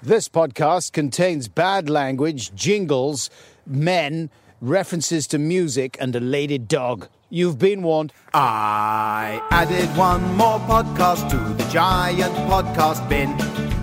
This 0.00 0.28
podcast 0.28 0.92
contains 0.92 1.48
bad 1.48 1.90
language, 1.90 2.54
jingles, 2.54 3.30
men, 3.66 4.30
references 4.60 5.26
to 5.26 5.38
music, 5.38 5.96
and 6.00 6.14
a 6.14 6.20
lady 6.20 6.56
dog. 6.56 7.08
You've 7.30 7.58
been 7.58 7.82
warned. 7.82 8.12
I 8.32 9.42
added 9.50 9.88
one 9.96 10.22
more 10.36 10.60
podcast 10.60 11.28
to 11.30 11.36
the 11.36 11.68
giant 11.68 12.32
podcast 12.48 13.08
bin. 13.08 13.36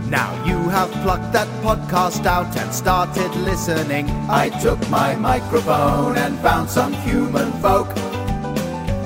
Now 0.10 0.32
you 0.46 0.70
have 0.70 0.90
plucked 1.04 1.34
that 1.34 1.50
podcast 1.62 2.26
out 2.26 2.56
and 2.56 2.74
started 2.74 3.36
listening. 3.36 4.10
I 4.30 4.48
took 4.62 4.80
my 4.90 5.16
microphone 5.16 6.18
and 6.18 6.40
found 6.40 6.70
some 6.70 6.94
human 6.94 7.52
folk. 7.62 7.94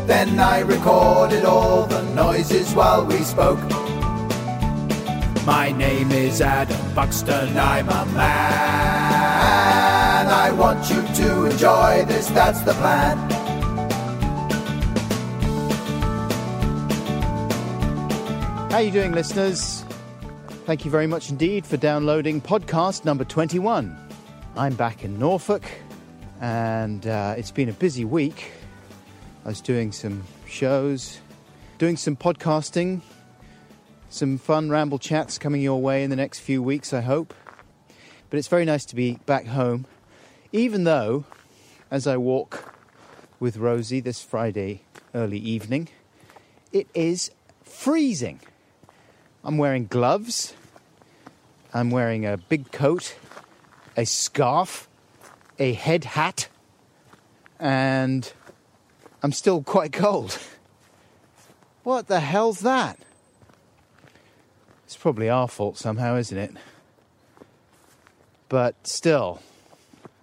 Then 0.05 0.39
I 0.39 0.59
recorded 0.59 1.43
all 1.43 1.87
the 1.87 2.03
noises 2.13 2.75
while 2.75 3.03
we 3.03 3.17
spoke. 3.23 3.59
My 5.45 5.71
name 5.71 6.11
is 6.11 6.41
Adam 6.41 6.93
Buxton, 6.93 7.57
I'm 7.57 7.89
a 7.89 8.05
man. 8.05 8.17
I 10.27 10.51
want 10.51 10.89
you 10.89 11.01
to 11.01 11.45
enjoy 11.45 12.05
this, 12.05 12.27
that's 12.27 12.61
the 12.61 12.73
plan. 12.73 13.17
How 18.69 18.75
are 18.75 18.81
you 18.83 18.91
doing, 18.91 19.13
listeners? 19.13 19.83
Thank 20.65 20.85
you 20.85 20.91
very 20.91 21.07
much 21.07 21.31
indeed 21.31 21.65
for 21.65 21.77
downloading 21.77 22.39
podcast 22.41 23.03
number 23.03 23.23
21. 23.23 23.97
I'm 24.55 24.75
back 24.75 25.03
in 25.03 25.17
Norfolk, 25.17 25.63
and 26.41 27.07
uh, 27.07 27.33
it's 27.37 27.49
been 27.51 27.69
a 27.69 27.73
busy 27.73 28.05
week. 28.05 28.51
I 29.45 29.47
was 29.49 29.61
doing 29.61 29.91
some 29.91 30.23
shows, 30.47 31.17
doing 31.79 31.97
some 31.97 32.15
podcasting, 32.15 33.01
some 34.09 34.39
fun 34.39 34.69
ramble 34.69 34.97
chats 34.97 35.37
coming 35.37 35.61
your 35.61 35.79
way 35.81 36.03
in 36.03 36.09
the 36.09 36.15
next 36.15 36.39
few 36.39 36.63
weeks, 36.63 36.93
I 36.93 37.01
hope. 37.01 37.33
But 38.29 38.37
it's 38.37 38.47
very 38.47 38.65
nice 38.65 38.85
to 38.85 38.95
be 38.95 39.19
back 39.25 39.47
home, 39.47 39.85
even 40.51 40.83
though, 40.83 41.25
as 41.91 42.07
I 42.07 42.17
walk 42.17 42.75
with 43.39 43.57
Rosie 43.57 43.99
this 43.99 44.21
Friday 44.21 44.81
early 45.13 45.37
evening, 45.37 45.89
it 46.71 46.87
is 46.93 47.31
freezing. 47.63 48.39
I'm 49.43 49.57
wearing 49.57 49.85
gloves, 49.85 50.53
I'm 51.73 51.91
wearing 51.91 52.25
a 52.25 52.37
big 52.37 52.71
coat, 52.71 53.15
a 53.95 54.05
scarf, 54.05 54.89
a 55.59 55.73
head 55.73 56.03
hat, 56.03 56.47
and 57.59 58.31
I'm 59.21 59.31
still 59.31 59.61
quite 59.61 59.93
cold. 59.93 60.37
What 61.83 62.07
the 62.07 62.19
hell's 62.19 62.59
that? 62.61 62.99
Probably 64.99 65.29
our 65.29 65.47
fault 65.47 65.77
somehow, 65.77 66.17
isn't 66.17 66.37
it? 66.37 66.51
But 68.49 68.75
still, 68.85 69.41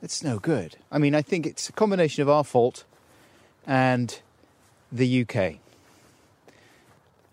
it's 0.02 0.22
no 0.22 0.38
good. 0.38 0.76
I 0.92 0.98
mean, 0.98 1.14
I 1.14 1.22
think 1.22 1.46
it's 1.46 1.70
a 1.70 1.72
combination 1.72 2.20
of 2.22 2.28
our 2.28 2.44
fault 2.44 2.84
and 3.66 4.20
the 4.92 5.22
UK. 5.22 5.54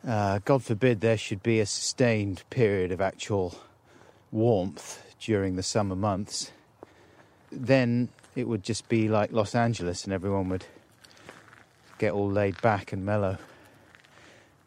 Uh, 0.07 0.39
God 0.45 0.63
forbid 0.63 1.01
there 1.01 1.17
should 1.17 1.43
be 1.43 1.59
a 1.59 1.65
sustained 1.65 2.43
period 2.49 2.93
of 2.93 3.01
actual 3.01 3.55
warmth 4.31 5.03
during 5.19 5.57
the 5.57 5.63
summer 5.63 5.95
months. 5.95 6.51
Then 7.51 8.07
it 8.35 8.47
would 8.47 8.63
just 8.63 8.87
be 8.87 9.09
like 9.09 9.33
Los 9.33 9.53
Angeles 9.53 10.05
and 10.05 10.13
everyone 10.13 10.47
would 10.47 10.65
get 11.97 12.13
all 12.13 12.31
laid 12.31 12.61
back 12.61 12.93
and 12.93 13.05
mellow. 13.05 13.37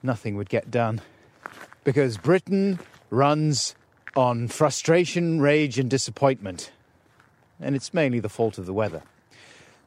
Nothing 0.03 0.37
would 0.37 0.51
get 0.51 0.71
done. 0.71 1.01
Because 1.87 2.19
Britain 2.19 2.81
runs 3.11 3.77
on 4.17 4.49
frustration, 4.49 5.41
rage, 5.41 5.79
and 5.79 5.89
disappointment. 5.89 6.73
And 7.61 7.77
it's 7.77 7.95
mainly 7.95 8.19
the 8.19 8.29
fault 8.29 8.59
of 8.59 8.67
the 8.67 8.73
weather. 8.73 9.03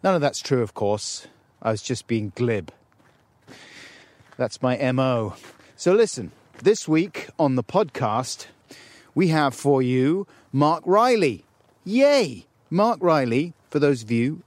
None 0.02 0.16
of 0.16 0.22
that's 0.22 0.40
true, 0.40 0.62
of 0.62 0.74
course. 0.74 1.28
I 1.62 1.72
was 1.72 1.82
just 1.82 2.08
being 2.08 2.32
glib. 2.38 2.72
That's 4.38 4.62
my 4.62 4.78
MO. 4.94 5.36
So 5.76 5.92
listen, 5.92 6.32
this 6.64 6.88
week 6.88 7.28
on 7.38 7.56
the 7.56 7.66
podcast, 7.66 8.46
we 9.14 9.28
have 9.28 9.54
for 9.54 9.82
you 9.82 10.26
Marc 10.54 10.84
Riley. 10.86 11.44
Yay! 11.84 12.46
Marc 12.70 13.04
Riley, 13.04 13.52
for 13.70 13.80
those 13.80 14.04
of 14.04 14.10
you 14.10 14.42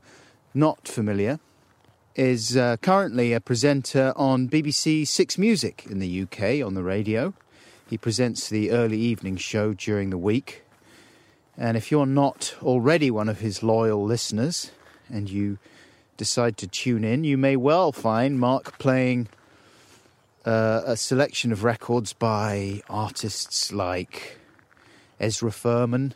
not 0.54 0.88
familiar, 0.88 1.38
is 2.14 2.56
uh, 2.56 2.76
currently 2.78 3.32
a 3.32 3.40
presenter 3.40 4.12
on 4.16 4.48
BBC 4.48 5.06
Six 5.06 5.38
Music 5.38 5.86
in 5.88 5.98
the 5.98 6.22
UK 6.22 6.64
on 6.64 6.74
the 6.74 6.82
radio. 6.82 7.32
He 7.88 7.96
presents 7.96 8.48
the 8.48 8.70
early 8.70 8.98
evening 8.98 9.36
show 9.36 9.72
during 9.72 10.10
the 10.10 10.18
week. 10.18 10.62
And 11.56 11.76
if 11.76 11.90
you're 11.90 12.06
not 12.06 12.54
already 12.62 13.10
one 13.10 13.28
of 13.28 13.40
his 13.40 13.62
loyal 13.62 14.04
listeners 14.04 14.70
and 15.08 15.30
you 15.30 15.58
decide 16.16 16.56
to 16.58 16.66
tune 16.66 17.04
in, 17.04 17.24
you 17.24 17.36
may 17.36 17.56
well 17.56 17.92
find 17.92 18.38
Marc 18.38 18.78
playing 18.78 19.28
uh, 20.44 20.82
a 20.84 20.96
selection 20.96 21.52
of 21.52 21.64
records 21.64 22.12
by 22.12 22.82
artists 22.88 23.72
like 23.72 24.38
Ezra 25.20 25.52
Furman, 25.52 26.14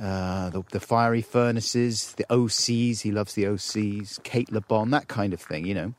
uh, 0.00 0.50
the, 0.50 0.62
the, 0.70 0.80
Fiery 0.80 1.22
Furnaces, 1.22 2.12
the 2.12 2.24
OCs, 2.30 3.00
he 3.00 3.10
loves 3.10 3.34
the 3.34 3.44
OCs, 3.44 4.22
Cate 4.22 4.52
Le 4.52 4.60
Bon, 4.60 4.90
that 4.90 5.08
kind 5.08 5.32
of 5.32 5.40
thing, 5.40 5.66
you 5.66 5.74
know. 5.74 5.94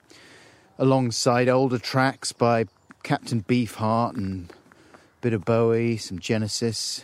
Alongside 0.77 1.49
older 1.49 1.77
tracks 1.77 2.31
by 2.31 2.65
Captain 3.03 3.43
Beefheart 3.43 4.15
and 4.15 4.51
a 4.91 4.97
bit 5.21 5.33
of 5.33 5.43
Bowie, 5.43 5.97
some 5.97 6.19
Genesis. 6.19 7.03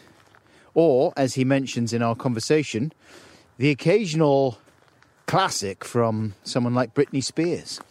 Or, 0.73 1.11
as 1.17 1.33
he 1.33 1.43
mentions 1.43 1.91
in 1.91 2.01
our 2.01 2.15
conversation, 2.15 2.93
the 3.57 3.71
occasional 3.71 4.57
classic 5.25 5.83
from 5.83 6.35
someone 6.43 6.73
like 6.73 6.93
Britney 6.93 7.23
Spears. 7.23 7.81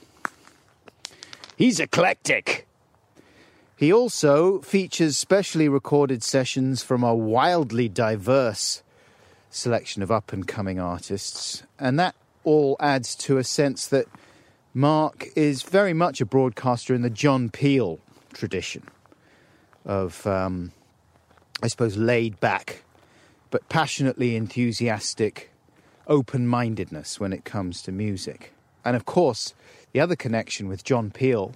He's 1.56 1.78
eclectic. 1.78 2.66
He 3.76 3.93
also 3.93 4.60
features 4.60 5.19
specially 5.19 5.69
recorded 5.69 6.22
sessions 6.22 6.82
from 6.82 7.03
a 7.03 7.14
wildly 7.14 7.88
diverse 7.88 8.82
selection 9.54 10.03
of 10.03 10.10
up 10.10 10.32
and 10.32 10.48
coming 10.48 10.81
artists, 10.81 11.62
and 11.78 11.98
that 11.98 12.15
all 12.42 12.76
adds 12.81 13.15
to 13.15 13.38
a 13.38 13.44
sense 13.44 13.87
that 13.87 14.06
Marc 14.75 15.28
is 15.37 15.62
very 15.62 15.94
much 15.94 16.20
a 16.20 16.26
broadcaster 16.26 16.94
in 16.94 17.03
the 17.03 17.10
John 17.10 17.48
Peel 17.48 18.00
tradition 18.32 18.82
of, 19.84 20.26
um, 20.26 20.72
I 21.62 21.69
suppose, 21.69 21.97
laid 21.97 22.41
back 22.41 22.82
but 23.50 23.69
passionately 23.69 24.34
enthusiastic 24.34 25.53
open 26.09 26.48
mindedness 26.48 27.20
when 27.20 27.32
it 27.32 27.44
comes 27.44 27.81
to 27.82 27.93
music. 27.93 28.53
And 28.84 28.97
of 28.97 29.04
course, 29.04 29.54
the 29.93 30.00
other 30.00 30.16
connection 30.16 30.66
with 30.66 30.82
John 30.82 31.12
Peel 31.12 31.54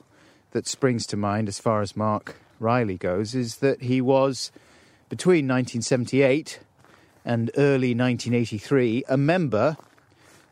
that 0.52 0.68
springs 0.68 1.04
to 1.08 1.16
mind 1.16 1.48
as 1.48 1.58
far 1.58 1.82
as 1.82 1.96
Marc 1.96 2.36
Riley 2.60 2.96
goes 2.96 3.34
is 3.34 3.56
that 3.56 3.82
he 3.82 4.00
was, 4.00 4.52
between 5.08 5.48
1978 5.48 6.60
and 7.28 7.50
early 7.58 7.94
1983, 7.94 9.04
a 9.06 9.18
member 9.18 9.76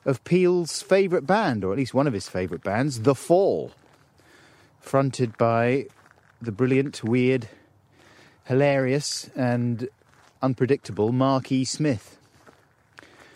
of 0.04 0.22
Peel's 0.24 0.82
favourite 0.82 1.26
band, 1.26 1.64
or 1.64 1.72
at 1.72 1.78
least 1.78 1.94
one 1.94 2.06
of 2.06 2.12
his 2.12 2.28
favourite 2.28 2.62
bands, 2.62 3.00
The 3.00 3.14
Fall, 3.14 3.72
fronted 4.78 5.38
by 5.38 5.86
the 6.40 6.52
brilliant, 6.52 7.02
weird, 7.02 7.48
hilarious, 8.44 9.30
and 9.34 9.88
unpredictable 10.42 11.12
Mark 11.12 11.50
E. 11.50 11.64
Smith. 11.64 12.18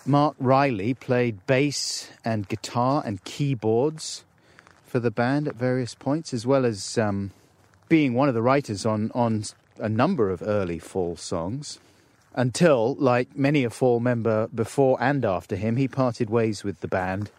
Marc 0.04 0.36
Riley 0.38 0.92
played 0.92 1.46
bass 1.46 2.10
and 2.22 2.46
guitar 2.46 3.02
and 3.06 3.24
keyboards 3.24 4.24
for 4.84 5.00
the 5.00 5.10
band 5.10 5.48
at 5.48 5.54
various 5.54 5.94
points, 5.94 6.34
as 6.34 6.46
well 6.46 6.66
as 6.66 6.98
um, 6.98 7.30
being 7.88 8.12
one 8.12 8.28
of 8.28 8.34
the 8.34 8.42
writers 8.42 8.84
on, 8.84 9.10
on 9.14 9.44
a 9.78 9.88
number 9.88 10.28
of 10.28 10.42
early 10.42 10.78
Fall 10.78 11.16
songs. 11.16 11.78
Until, 12.34 12.94
like 12.94 13.37
many 13.37 13.64
a 13.64 13.70
Fall 13.70 13.99
member 13.99 14.46
before 14.49 14.96
and 15.00 15.25
after 15.25 15.56
him, 15.56 15.76
he 15.76 15.88
parted 15.88 16.31
ways 16.31 16.62
with 16.62 16.81
the 16.81 16.88
band 16.88 17.31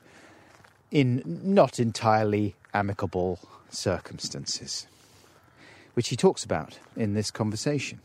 in 0.92 1.24
not 1.26 1.80
entirely 1.80 2.56
amicable 2.74 3.40
circumstances, 3.70 4.88
which 5.94 6.10
he 6.10 6.18
talks 6.18 6.44
about 6.44 6.78
in 6.98 7.14
this 7.14 7.32
conversation. 7.32 8.02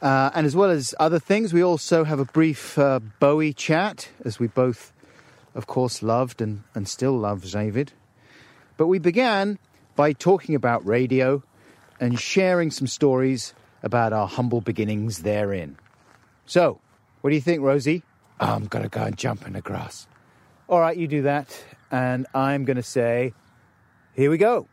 Uh, 0.00 0.30
and 0.34 0.46
as 0.46 0.54
well 0.54 0.70
as 0.70 0.94
other 1.00 1.18
things, 1.18 1.52
we 1.52 1.62
also 1.62 2.04
have 2.04 2.20
a 2.20 2.24
brief 2.24 2.78
uh, 2.78 3.00
Bowie 3.18 3.52
chat, 3.52 4.08
as 4.24 4.38
we 4.38 4.46
both, 4.46 4.92
of 5.54 5.66
course, 5.66 6.02
loved 6.02 6.40
and, 6.40 6.62
and 6.74 6.86
still 6.86 7.18
love 7.18 7.50
David. 7.50 7.92
But 8.76 8.86
we 8.86 9.00
began 9.00 9.58
by 9.96 10.12
talking 10.12 10.54
about 10.54 10.86
radio 10.86 11.42
and 11.98 12.20
sharing 12.20 12.70
some 12.70 12.86
stories 12.86 13.54
about 13.82 14.12
our 14.12 14.28
humble 14.28 14.60
beginnings 14.60 15.22
therein. 15.22 15.78
So, 16.46 16.80
what 17.20 17.30
do 17.30 17.36
you 17.36 17.42
think, 17.42 17.60
Rosie? 17.62 18.02
I'm 18.38 18.66
going 18.66 18.84
to 18.84 18.88
go 18.88 19.02
and 19.02 19.16
jump 19.16 19.46
in 19.46 19.54
the 19.54 19.60
grass. 19.60 20.06
All 20.68 20.80
right, 20.80 20.96
you 20.96 21.08
do 21.08 21.22
that. 21.22 21.56
And 21.90 22.26
I'm 22.34 22.64
going 22.64 22.76
to 22.76 22.82
say, 22.82 23.34
here 24.14 24.30
we 24.30 24.38
go. 24.38 24.66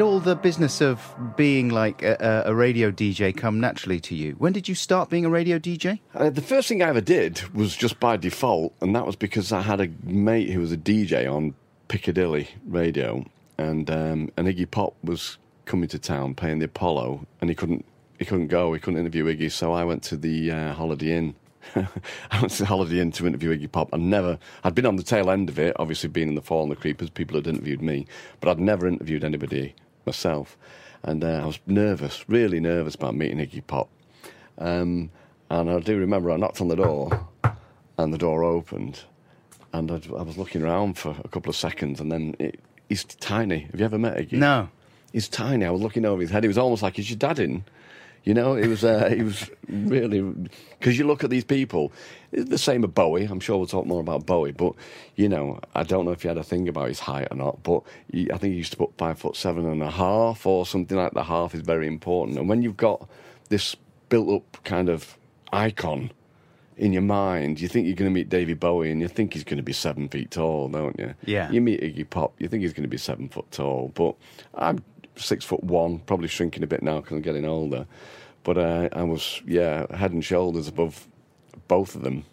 Did 0.00 0.06
all 0.06 0.18
the 0.18 0.34
business 0.34 0.80
of 0.80 1.14
being 1.36 1.68
like 1.68 2.02
a, 2.02 2.44
a 2.46 2.54
radio 2.54 2.90
DJ 2.90 3.36
come 3.36 3.60
naturally 3.60 4.00
to 4.00 4.14
you? 4.14 4.32
When 4.38 4.54
did 4.54 4.66
you 4.66 4.74
start 4.74 5.10
being 5.10 5.26
a 5.26 5.28
radio 5.28 5.58
DJ? 5.58 6.00
Uh, 6.14 6.30
the 6.30 6.40
first 6.40 6.68
thing 6.68 6.82
I 6.82 6.88
ever 6.88 7.02
did 7.02 7.42
was 7.54 7.76
just 7.76 8.00
by 8.00 8.16
default, 8.16 8.72
and 8.80 8.96
that 8.96 9.04
was 9.04 9.14
because 9.14 9.52
I 9.52 9.60
had 9.60 9.78
a 9.78 9.90
mate 10.02 10.48
who 10.48 10.60
was 10.60 10.72
a 10.72 10.78
DJ 10.78 11.30
on 11.30 11.54
Piccadilly 11.88 12.48
radio, 12.66 13.26
and 13.58 13.90
um, 13.90 14.30
and 14.38 14.48
Iggy 14.48 14.70
Pop 14.70 14.94
was 15.04 15.36
coming 15.66 15.86
to 15.90 15.98
town 15.98 16.34
playing 16.34 16.60
the 16.60 16.64
Apollo, 16.64 17.26
and 17.42 17.50
he 17.50 17.54
couldn't 17.54 17.84
he 18.18 18.24
couldn't 18.24 18.48
go, 18.48 18.72
he 18.72 18.80
couldn't 18.80 19.00
interview 19.00 19.26
Iggy, 19.26 19.52
so 19.52 19.74
I 19.74 19.84
went 19.84 20.02
to 20.04 20.16
the 20.16 20.50
uh, 20.50 20.72
Holiday 20.72 21.12
Inn. 21.12 21.34
I 21.76 22.40
went 22.40 22.52
to 22.52 22.62
the 22.62 22.66
Holiday 22.68 23.00
Inn 23.00 23.12
to 23.12 23.26
interview 23.26 23.54
Iggy 23.54 23.70
Pop. 23.70 23.90
I 23.92 23.98
never, 23.98 24.38
I'd 24.64 24.74
been 24.74 24.86
on 24.86 24.96
the 24.96 25.02
tail 25.02 25.30
end 25.30 25.50
of 25.50 25.58
it, 25.58 25.76
obviously 25.78 26.08
being 26.08 26.28
in 26.28 26.36
the 26.36 26.40
Fall 26.40 26.62
and 26.62 26.72
the 26.72 26.76
Creepers, 26.76 27.10
people 27.10 27.36
had 27.36 27.46
interviewed 27.46 27.82
me, 27.82 28.06
but 28.40 28.48
I'd 28.48 28.58
never 28.58 28.88
interviewed 28.88 29.24
anybody 29.24 29.74
myself. 30.06 30.56
And 31.02 31.24
uh, 31.24 31.40
I 31.42 31.46
was 31.46 31.58
nervous, 31.66 32.28
really 32.28 32.60
nervous 32.60 32.94
about 32.94 33.14
meeting 33.14 33.38
Iggy 33.38 33.66
Pop. 33.66 33.88
Um, 34.58 35.10
and 35.48 35.70
I 35.70 35.80
do 35.80 35.98
remember 35.98 36.30
I 36.30 36.36
knocked 36.36 36.60
on 36.60 36.68
the 36.68 36.76
door, 36.76 37.26
and 37.98 38.12
the 38.12 38.18
door 38.18 38.44
opened, 38.44 39.00
and 39.72 39.90
I'd, 39.90 40.06
I 40.08 40.22
was 40.22 40.36
looking 40.38 40.62
around 40.62 40.98
for 40.98 41.16
a 41.24 41.28
couple 41.28 41.50
of 41.50 41.56
seconds, 41.56 42.00
and 42.00 42.12
then 42.12 42.36
it, 42.38 42.60
he's 42.88 43.04
tiny. 43.04 43.60
Have 43.60 43.80
you 43.80 43.84
ever 43.84 43.98
met 43.98 44.16
Iggy? 44.16 44.32
No. 44.32 44.68
He's 45.12 45.28
tiny. 45.28 45.64
I 45.64 45.70
was 45.70 45.80
looking 45.80 46.04
over 46.04 46.20
his 46.20 46.30
head. 46.30 46.44
He 46.44 46.48
was 46.48 46.58
almost 46.58 46.82
like, 46.82 46.98
"Is 46.98 47.10
your 47.10 47.18
dad 47.18 47.38
in?" 47.40 47.64
You 48.24 48.34
know, 48.34 48.54
it 48.54 48.66
was. 48.66 48.84
Uh, 48.84 49.08
he 49.14 49.22
was 49.22 49.50
really 49.68 50.20
because 50.78 50.98
you 50.98 51.06
look 51.06 51.24
at 51.24 51.30
these 51.30 51.44
people. 51.44 51.92
It's 52.32 52.48
the 52.48 52.58
same 52.58 52.82
with 52.82 52.94
Bowie. 52.94 53.24
I'm 53.24 53.40
sure 53.40 53.56
we'll 53.56 53.66
talk 53.66 53.86
more 53.86 54.00
about 54.00 54.26
Bowie, 54.26 54.52
but 54.52 54.74
you 55.16 55.28
know, 55.28 55.58
I 55.74 55.82
don't 55.82 56.04
know 56.04 56.12
if 56.12 56.22
he 56.22 56.28
had 56.28 56.38
a 56.38 56.44
thing 56.44 56.68
about 56.68 56.88
his 56.88 57.00
height 57.00 57.28
or 57.30 57.36
not. 57.36 57.62
But 57.62 57.82
he, 58.12 58.30
I 58.30 58.38
think 58.38 58.52
he 58.52 58.58
used 58.58 58.72
to 58.72 58.78
put 58.78 58.96
five 58.96 59.18
foot 59.18 59.36
seven 59.36 59.66
and 59.66 59.82
a 59.82 59.90
half 59.90 60.46
or 60.46 60.66
something 60.66 60.96
like 60.96 61.12
the 61.12 61.24
half 61.24 61.54
is 61.54 61.62
very 61.62 61.86
important. 61.86 62.38
And 62.38 62.48
when 62.48 62.62
you've 62.62 62.76
got 62.76 63.08
this 63.48 63.76
built-up 64.08 64.62
kind 64.64 64.88
of 64.88 65.16
icon 65.52 66.10
in 66.76 66.92
your 66.92 67.02
mind, 67.02 67.60
you 67.60 67.68
think 67.68 67.86
you're 67.86 67.96
going 67.96 68.10
to 68.10 68.14
meet 68.14 68.28
David 68.28 68.58
Bowie, 68.58 68.90
and 68.90 69.00
you 69.00 69.08
think 69.08 69.34
he's 69.34 69.44
going 69.44 69.58
to 69.58 69.62
be 69.62 69.72
seven 69.72 70.08
feet 70.08 70.30
tall, 70.30 70.68
don't 70.68 70.98
you? 70.98 71.14
Yeah. 71.24 71.50
You 71.50 71.60
meet 71.60 71.80
Iggy 71.80 72.08
Pop, 72.08 72.32
you 72.38 72.48
think 72.48 72.62
he's 72.62 72.72
going 72.72 72.84
to 72.84 72.88
be 72.88 72.96
seven 72.96 73.28
foot 73.28 73.50
tall, 73.50 73.92
but 73.94 74.14
I'm 74.54 74.82
six 75.22 75.44
foot 75.44 75.62
one, 75.64 75.98
probably 76.00 76.28
shrinking 76.28 76.62
a 76.62 76.66
bit 76.66 76.82
now 76.82 76.96
because 77.00 77.12
I'm 77.16 77.22
getting 77.22 77.44
older. 77.44 77.86
But 78.42 78.58
uh, 78.58 78.88
I 78.92 79.02
was, 79.02 79.42
yeah, 79.46 79.84
head 79.94 80.12
and 80.12 80.24
shoulders 80.24 80.66
above 80.68 81.06
both 81.68 81.94
of 81.94 82.02
them, 82.02 82.24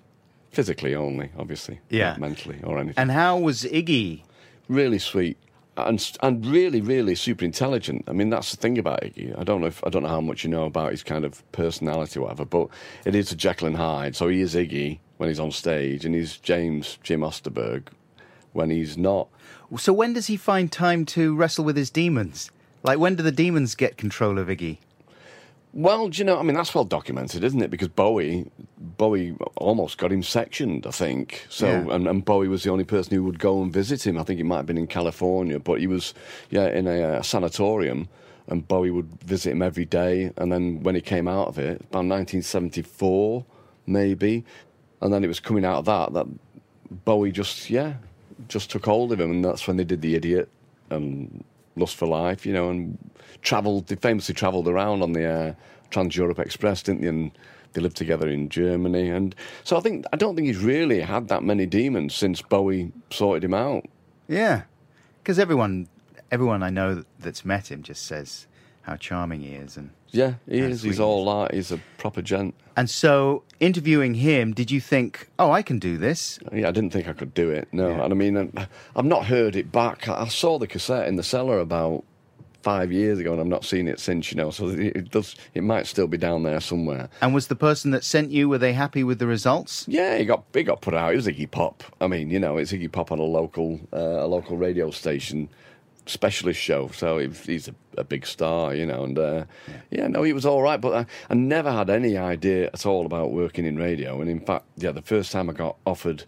physically 0.51 0.95
only, 0.95 1.31
obviously, 1.37 1.79
Yeah. 1.89 2.11
not 2.11 2.19
mentally 2.21 2.59
or 2.63 2.77
anything. 2.79 2.95
And 3.01 3.11
how 3.11 3.37
was 3.37 3.63
Iggy? 3.63 4.23
really 4.69 4.99
sweet. 4.99 5.37
And, 5.77 6.03
and 6.23 6.43
really, 6.45 6.81
really 6.81 7.13
super 7.13 7.45
intelligent. 7.45 8.03
I 8.07 8.11
mean, 8.13 8.29
that's 8.31 8.49
the 8.51 8.57
thing 8.57 8.77
about 8.79 9.01
Iggy. 9.01 9.37
I 9.37 9.43
don't 9.43 9.61
know 9.61 9.67
if 9.67 9.83
I 9.85 9.89
don't 9.89 10.01
know 10.03 10.09
how 10.09 10.21
much 10.21 10.43
you 10.43 10.49
know 10.49 10.65
about 10.65 10.89
his 10.91 11.03
kind 11.03 11.23
of 11.23 11.43
personality 11.51 12.19
or 12.19 12.23
whatever, 12.23 12.45
but 12.45 12.69
it 13.05 13.13
is 13.13 13.31
a 13.31 13.35
Jekyll 13.35 13.67
and 13.67 13.77
Hyde. 13.77 14.15
So 14.15 14.27
he 14.27 14.41
is 14.41 14.55
Iggy 14.55 14.97
when 15.17 15.29
he's 15.29 15.39
on 15.39 15.51
stage, 15.51 16.03
and 16.03 16.15
he's 16.15 16.37
James 16.37 16.97
Jim 17.03 17.21
Osterberg 17.21 17.89
when 18.53 18.71
he's 18.71 18.97
not. 18.97 19.27
So 19.77 19.93
when 19.93 20.13
does 20.13 20.25
he 20.27 20.35
find 20.37 20.71
time 20.71 21.05
to 21.07 21.35
wrestle 21.35 21.63
with 21.63 21.77
his 21.77 21.91
demons? 21.91 22.49
Like 22.83 22.99
when 22.99 23.15
do 23.15 23.23
the 23.23 23.31
demons 23.31 23.75
get 23.75 23.97
control 23.97 24.37
of 24.37 24.47
Iggy? 24.47 24.77
Well, 25.73 26.07
do 26.09 26.17
you 26.17 26.23
know, 26.23 26.39
I 26.39 26.43
mean, 26.43 26.55
that's 26.55 26.73
well 26.73 26.85
documented, 26.85 27.43
isn't 27.43 27.61
it? 27.61 27.69
Because 27.69 27.89
Bowie, 27.89 28.49
Bowie 28.79 29.35
almost 29.57 29.97
got 29.99 30.11
him 30.11 30.23
sectioned, 30.23 30.87
I 30.87 30.91
think. 30.91 31.45
So, 31.49 31.67
Yeah. 31.67 31.93
and, 31.93 32.07
and 32.07 32.25
Bowie 32.25 32.47
was 32.47 32.63
the 32.63 32.71
only 32.71 32.85
person 32.85 33.13
who 33.13 33.23
would 33.25 33.37
go 33.37 33.61
and 33.61 33.71
visit 33.71 34.07
him. 34.07 34.17
I 34.17 34.23
think 34.23 34.39
it 34.39 34.45
might 34.45 34.57
have 34.57 34.65
been 34.65 34.77
in 34.77 34.87
California, 34.87 35.59
but 35.59 35.79
he 35.79 35.85
was, 35.85 36.15
yeah, 36.49 36.67
in 36.69 36.87
a 36.87 37.01
uh, 37.01 37.21
sanatorium, 37.21 38.07
and 38.47 38.67
Bowie 38.67 38.89
would 38.91 39.21
visit 39.23 39.51
him 39.51 39.61
every 39.61 39.85
day. 39.85 40.31
And 40.37 40.51
then 40.51 40.81
when 40.81 40.95
he 40.95 41.01
came 41.01 41.27
out 41.27 41.49
of 41.49 41.59
it, 41.59 41.81
about 41.81 42.05
1974, 42.05 43.45
maybe, 43.85 44.45
and 45.01 45.13
then 45.13 45.23
it 45.23 45.27
was 45.27 45.39
coming 45.39 45.65
out 45.65 45.79
of 45.79 45.85
that 45.85 46.13
that 46.13 46.27
Bowie 47.05 47.31
just, 47.31 47.69
yeah, 47.69 47.95
just 48.47 48.71
took 48.71 48.85
hold 48.85 49.11
of 49.11 49.19
him, 49.19 49.29
and 49.29 49.45
that's 49.45 49.67
when 49.67 49.77
they 49.77 49.83
did 49.83 50.01
the 50.01 50.15
idiot 50.15 50.49
and 50.89 51.43
Lust 51.77 51.95
for 51.95 52.07
Life, 52.07 52.45
you 52.45 52.53
know, 52.53 52.69
and 52.69 52.97
travelled. 53.41 53.87
They 53.87 53.95
famously 53.95 54.35
travelled 54.35 54.67
around 54.67 55.01
on 55.01 55.13
the 55.13 55.25
uh, 55.25 55.53
Trans 55.89 56.15
Europe 56.15 56.39
Express, 56.39 56.83
didn't 56.83 57.01
they? 57.01 57.07
And 57.07 57.31
they 57.73 57.81
lived 57.81 57.97
together 57.97 58.27
in 58.27 58.49
Germany, 58.49 59.09
and 59.09 59.35
so 59.63 59.77
I 59.77 59.81
think 59.81 60.05
I 60.11 60.17
don't 60.17 60.35
think 60.35 60.47
he's 60.47 60.57
really 60.57 61.01
had 61.01 61.27
that 61.27 61.43
many 61.43 61.65
demons 61.65 62.15
since 62.15 62.41
Bowie 62.41 62.91
sorted 63.11 63.43
him 63.43 63.53
out. 63.53 63.85
Yeah, 64.27 64.63
because 65.21 65.37
everyone, 65.37 65.87
everyone 66.31 66.63
I 66.63 66.69
know 66.69 67.03
that's 67.19 67.45
met 67.45 67.71
him 67.71 67.83
just 67.83 68.05
says 68.05 68.47
how 68.83 68.95
charming 68.95 69.41
he 69.41 69.53
is, 69.53 69.77
and 69.77 69.91
Yeah, 70.11 70.35
he 70.47 70.59
is. 70.59 70.81
He's 70.83 70.97
he 70.97 71.03
all 71.03 71.25
that. 71.43 71.53
He's 71.53 71.71
a 71.71 71.79
proper 71.97 72.21
gent. 72.21 72.55
and 72.75 72.89
so 72.89 73.43
interviewing 73.59 74.13
him, 74.15 74.53
did 74.53 74.69
you 74.71 74.79
think, 74.79 75.29
oh, 75.39 75.51
I 75.51 75.61
can 75.61 75.79
do 75.79 75.97
this? 75.97 76.39
Yeah, 76.53 76.67
I 76.69 76.71
didn't 76.71 76.91
think 76.91 77.07
I 77.07 77.13
could 77.13 77.33
do 77.33 77.49
it. 77.49 77.67
No, 77.71 77.89
Yeah. 77.89 78.03
and 78.03 78.13
I 78.13 78.15
mean, 78.15 78.53
I've 78.95 79.05
not 79.05 79.25
heard 79.25 79.55
it 79.55 79.71
back. 79.71 80.07
I 80.07 80.23
I 80.23 80.27
saw 80.27 80.57
the 80.59 80.67
cassette 80.67 81.07
in 81.07 81.15
the 81.17 81.23
cellar 81.23 81.59
about 81.59 82.03
five 82.63 82.91
years 82.91 83.17
ago, 83.19 83.31
and 83.31 83.39
I've 83.39 83.47
not 83.47 83.63
seen 83.63 83.87
it 83.87 83.99
since. 83.99 84.31
You 84.31 84.37
know, 84.37 84.51
so 84.51 84.69
it 84.69 84.95
it 84.95 85.11
does. 85.11 85.35
It 85.53 85.63
might 85.63 85.87
still 85.87 86.07
be 86.07 86.17
down 86.17 86.43
there 86.43 86.59
somewhere. 86.61 87.09
And 87.21 87.33
was 87.33 87.47
the 87.47 87.55
person 87.55 87.91
that 87.91 88.03
sent 88.03 88.31
you 88.31 88.49
were 88.49 88.57
they 88.57 88.73
happy 88.73 89.03
with 89.03 89.19
the 89.19 89.27
results? 89.27 89.85
Yeah, 89.87 90.17
he 90.17 90.25
got 90.25 90.43
he 90.53 90.63
got 90.63 90.81
put 90.81 90.93
out. 90.93 91.13
It 91.13 91.17
was 91.17 91.27
Iggy 91.27 91.49
Pop. 91.51 91.83
I 92.01 92.07
mean, 92.07 92.29
you 92.29 92.39
know, 92.39 92.57
it's 92.57 92.71
Iggy 92.71 92.91
Pop 92.91 93.11
on 93.11 93.19
a 93.19 93.23
local 93.23 93.79
uh, 93.93 94.25
a 94.25 94.27
local 94.27 94.57
radio 94.57 94.91
station 94.91 95.49
specialist 96.07 96.59
show. 96.59 96.89
So 96.89 97.17
he- 97.19 97.27
he's 97.45 97.67
a, 97.67 97.75
a 97.97 98.03
big 98.03 98.25
star, 98.25 98.73
you 98.73 98.85
know. 98.85 99.03
And 99.03 99.17
uh, 99.19 99.45
yeah. 99.91 100.07
no, 100.07 100.23
he 100.23 100.33
was 100.33 100.45
all 100.45 100.61
right. 100.61 100.79
But 100.79 100.93
I, 100.93 101.05
I 101.29 101.33
never 101.35 101.71
had 101.71 101.89
any 101.89 102.17
idea 102.17 102.67
at 102.73 102.85
all 102.85 103.05
about 103.05 103.31
working 103.31 103.65
in 103.65 103.77
radio. 103.77 104.19
And 104.21 104.29
in 104.29 104.39
fact, 104.39 104.65
yeah, 104.77 104.91
the 104.91 105.01
first 105.01 105.31
time 105.31 105.49
I 105.49 105.53
got 105.53 105.77
offered 105.85 106.23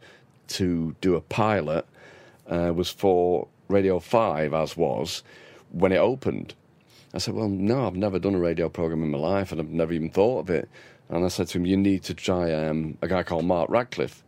to 0.49 0.95
do 1.01 1.15
a 1.15 1.21
pilot 1.21 1.85
uh, 2.47 2.73
was 2.75 2.89
for 2.89 3.47
Radio 3.67 3.99
Five, 3.99 4.53
as 4.53 4.75
was 4.75 5.23
when 5.71 5.91
it 5.91 5.97
opened. 5.97 6.55
I 7.13 7.17
said, 7.17 7.33
Well, 7.33 7.49
no, 7.49 7.87
I've 7.87 7.95
never 7.95 8.19
done 8.19 8.35
a 8.35 8.39
radio 8.39 8.69
program 8.69 9.03
in 9.03 9.11
my 9.11 9.17
life 9.17 9.51
and 9.51 9.59
I've 9.59 9.69
never 9.69 9.93
even 9.93 10.09
thought 10.09 10.39
of 10.39 10.49
it. 10.49 10.69
And 11.09 11.25
I 11.25 11.27
said 11.27 11.47
to 11.49 11.57
him, 11.57 11.65
You 11.65 11.77
need 11.77 12.03
to 12.03 12.13
try 12.13 12.51
um, 12.53 12.97
a 13.01 13.07
guy 13.07 13.23
called 13.23 13.45
Mark 13.45 13.69
Radcliffe, 13.69 14.23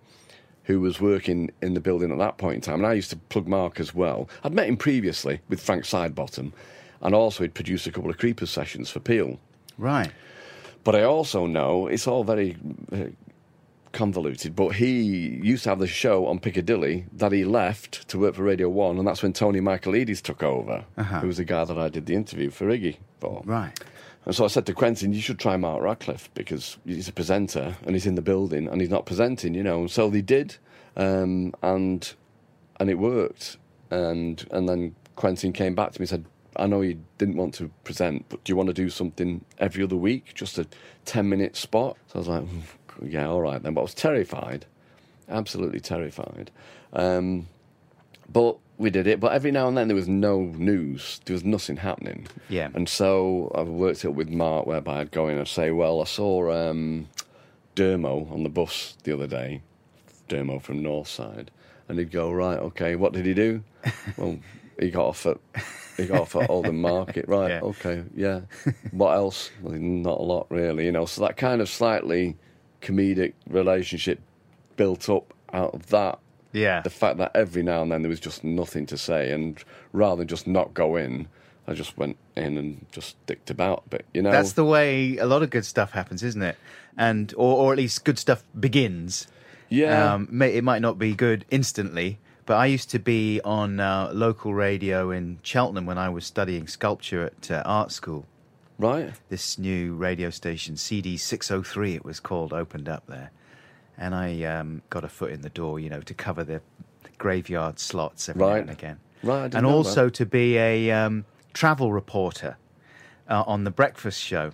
who 0.65 0.79
was 0.79 1.01
working 1.01 1.51
in 1.61 1.73
the 1.73 1.79
building 1.79 2.11
at 2.11 2.17
that 2.19 2.37
point 2.37 2.55
in 2.55 2.61
time. 2.61 2.75
And 2.79 2.85
I 2.85 2.93
used 2.93 3.09
to 3.09 3.17
plug 3.17 3.47
Mark 3.47 3.79
as 3.79 3.93
well. 3.95 4.29
I'd 4.43 4.53
met 4.53 4.67
him 4.67 4.77
previously 4.77 5.41
with 5.49 5.61
Frank 5.61 5.83
Sidebottom, 5.83 6.51
and 7.01 7.15
also 7.15 7.43
he'd 7.43 7.53
produced 7.55 7.87
a 7.87 7.91
couple 7.91 8.09
of 8.09 8.17
Creepers 8.17 8.49
sessions 8.51 8.89
for 8.89 8.99
Peel. 8.99 9.39
Right. 9.77 10.11
But 10.83 10.95
I 10.95 11.03
also 11.03 11.45
know 11.47 11.87
it's 11.87 12.07
all 12.07 12.23
very 12.23 12.57
uh, 12.91 13.05
convoluted. 13.91 14.55
But 14.55 14.69
he 14.75 15.01
used 15.43 15.63
to 15.63 15.69
have 15.69 15.79
the 15.79 15.87
show 15.87 16.25
on 16.27 16.39
Piccadilly 16.39 17.05
that 17.13 17.31
he 17.31 17.43
left 17.43 18.07
to 18.09 18.19
work 18.19 18.35
for 18.35 18.43
Radio 18.43 18.69
One, 18.69 18.97
and 18.97 19.07
that's 19.07 19.21
when 19.23 19.33
Tony 19.33 19.59
Michaelides 19.59 20.21
took 20.21 20.43
over, 20.43 20.85
Uh-huh. 20.97 21.19
who 21.19 21.27
was 21.27 21.37
the 21.37 21.45
guy 21.45 21.65
that 21.65 21.77
I 21.77 21.89
did 21.89 22.05
the 22.05 22.15
interview 22.15 22.49
for 22.49 22.67
Iggy 22.67 22.97
for. 23.19 23.41
Right. 23.45 23.77
And 24.25 24.35
so 24.35 24.45
I 24.45 24.47
said 24.47 24.65
to 24.67 24.73
Quentin, 24.73 25.13
you 25.13 25.21
should 25.21 25.39
try 25.39 25.57
Mark 25.57 25.81
Radcliffe 25.81 26.29
because 26.33 26.77
he's 26.85 27.07
a 27.07 27.13
presenter 27.13 27.75
and 27.85 27.95
he's 27.95 28.05
in 28.05 28.15
the 28.15 28.21
building 28.21 28.67
and 28.67 28.79
he's 28.79 28.89
not 28.89 29.05
presenting, 29.05 29.55
you 29.55 29.63
know. 29.63 29.81
And 29.81 29.91
so 29.91 30.09
they 30.09 30.21
did, 30.21 30.57
um, 30.95 31.53
and 31.63 32.13
and 32.79 32.89
it 32.89 32.99
worked. 32.99 33.57
And 33.89 34.45
and 34.51 34.69
then 34.69 34.95
Quentin 35.15 35.53
came 35.53 35.73
back 35.75 35.93
to 35.93 35.99
me 35.99 36.03
and 36.03 36.09
said, 36.09 36.25
I 36.55 36.67
know 36.67 36.81
you 36.81 37.01
didn't 37.17 37.37
want 37.37 37.53
to 37.55 37.71
present, 37.83 38.25
but 38.29 38.43
do 38.43 38.51
you 38.51 38.55
want 38.57 38.67
to 38.67 38.73
do 38.73 38.89
something 38.89 39.43
every 39.57 39.83
other 39.83 39.95
week, 39.95 40.33
just 40.35 40.59
a 40.59 40.67
ten 41.05 41.27
minute 41.29 41.55
spot? 41.55 41.97
So 42.07 42.15
I 42.15 42.17
was 42.19 42.27
like, 42.27 42.43
"Hmm, 42.43 43.07
yeah, 43.07 43.27
all 43.27 43.41
right 43.41 43.61
then. 43.61 43.73
But 43.73 43.81
I 43.81 43.83
was 43.83 43.93
terrified, 43.93 44.65
absolutely 45.29 45.79
terrified. 45.79 46.51
Um, 46.93 47.47
but 48.31 48.57
we 48.81 48.89
did 48.89 49.07
it. 49.07 49.19
But 49.19 49.33
every 49.33 49.51
now 49.51 49.67
and 49.67 49.77
then 49.77 49.87
there 49.87 49.95
was 49.95 50.09
no 50.09 50.41
news. 50.41 51.21
There 51.25 51.33
was 51.33 51.43
nothing 51.45 51.77
happening. 51.77 52.27
Yeah. 52.49 52.69
And 52.73 52.89
so 52.89 53.51
I 53.55 53.61
worked 53.61 54.03
it 54.03 54.09
with 54.15 54.29
Mark, 54.29 54.65
whereby 54.65 54.99
I'd 54.99 55.11
go 55.11 55.27
in 55.27 55.37
and 55.37 55.47
say, 55.47 55.71
"Well, 55.71 56.01
I 56.01 56.05
saw 56.05 56.51
um, 56.51 57.07
Dermo 57.75 58.31
on 58.31 58.43
the 58.43 58.49
bus 58.49 58.97
the 59.03 59.13
other 59.13 59.27
day, 59.27 59.61
Dermo 60.29 60.61
from 60.61 60.83
Northside, 60.83 61.47
and 61.87 61.97
he'd 61.99 62.11
go, 62.11 62.31
right, 62.31 62.59
okay, 62.59 62.95
what 62.95 63.13
did 63.13 63.25
he 63.25 63.33
do? 63.33 63.63
well, 64.17 64.37
he 64.79 64.89
got 64.89 65.05
off 65.07 65.25
at 65.25 65.37
he 65.97 66.05
got 66.05 66.21
off 66.21 66.35
at 66.35 66.49
Oldham 66.49 66.81
Market, 66.81 67.25
right? 67.27 67.49
Yeah. 67.49 67.59
Okay, 67.61 68.03
yeah. 68.15 68.41
What 68.91 69.13
else? 69.13 69.51
Well, 69.61 69.73
not 69.73 70.19
a 70.19 70.23
lot, 70.23 70.47
really. 70.49 70.85
You 70.85 70.91
know, 70.91 71.05
so 71.05 71.21
that 71.21 71.37
kind 71.37 71.61
of 71.61 71.69
slightly 71.69 72.37
comedic 72.81 73.33
relationship 73.47 74.19
built 74.75 75.09
up 75.09 75.33
out 75.53 75.73
of 75.73 75.87
that. 75.87 76.19
Yeah. 76.53 76.81
The 76.81 76.89
fact 76.89 77.17
that 77.17 77.31
every 77.35 77.63
now 77.63 77.81
and 77.81 77.91
then 77.91 78.01
there 78.01 78.09
was 78.09 78.19
just 78.19 78.43
nothing 78.43 78.85
to 78.87 78.97
say, 78.97 79.31
and 79.31 79.61
rather 79.93 80.17
than 80.17 80.27
just 80.27 80.47
not 80.47 80.73
go 80.73 80.95
in, 80.95 81.27
I 81.67 81.73
just 81.73 81.97
went 81.97 82.17
in 82.35 82.57
and 82.57 82.85
just 82.91 83.23
dicked 83.25 83.49
about 83.49 83.83
a 83.85 83.89
bit. 83.89 84.05
You 84.13 84.21
know, 84.21 84.31
That's 84.31 84.53
the 84.53 84.65
way 84.65 85.17
a 85.17 85.25
lot 85.25 85.43
of 85.43 85.49
good 85.49 85.65
stuff 85.65 85.91
happens, 85.91 86.23
isn't 86.23 86.41
it? 86.41 86.57
And 86.97 87.33
or, 87.37 87.57
or 87.57 87.71
at 87.71 87.77
least 87.77 88.03
good 88.03 88.19
stuff 88.19 88.43
begins. 88.59 89.27
yeah. 89.69 90.13
Um, 90.13 90.27
may, 90.31 90.53
it 90.53 90.63
might 90.63 90.81
not 90.81 90.97
be 90.99 91.13
good 91.13 91.45
instantly, 91.49 92.19
but 92.45 92.55
I 92.57 92.65
used 92.65 92.89
to 92.91 92.99
be 92.99 93.39
on 93.45 93.79
uh, 93.79 94.09
local 94.13 94.53
radio 94.53 95.11
in 95.11 95.39
Cheltenham 95.43 95.85
when 95.85 95.97
I 95.97 96.09
was 96.09 96.25
studying 96.25 96.67
sculpture 96.67 97.23
at 97.25 97.49
uh, 97.51 97.63
art 97.65 97.91
school. 97.93 98.25
right. 98.77 99.13
This 99.29 99.57
new 99.57 99.95
radio 99.95 100.29
station, 100.31 100.75
CD 100.75 101.15
603, 101.15 101.95
it 101.95 102.03
was 102.03 102.19
called, 102.19 102.51
opened 102.51 102.89
up 102.89 103.05
there. 103.07 103.31
And 103.97 104.15
I 104.15 104.43
um, 104.43 104.81
got 104.89 105.03
a 105.03 105.07
foot 105.07 105.31
in 105.31 105.41
the 105.41 105.49
door, 105.49 105.79
you 105.79 105.89
know, 105.89 106.01
to 106.01 106.13
cover 106.13 106.43
the, 106.43 106.61
graveyard 107.17 107.77
slots 107.77 108.27
every 108.29 108.41
now 108.41 108.53
and 108.53 108.69
again. 108.71 108.99
Right, 109.21 109.53
I 109.53 109.57
and 109.59 109.67
also 109.67 110.09
to 110.09 110.25
be 110.25 110.57
a 110.57 110.89
um, 110.89 111.25
travel 111.53 111.93
reporter 111.93 112.57
uh, 113.29 113.43
on 113.45 113.63
the 113.63 113.69
breakfast 113.69 114.19
show. 114.19 114.51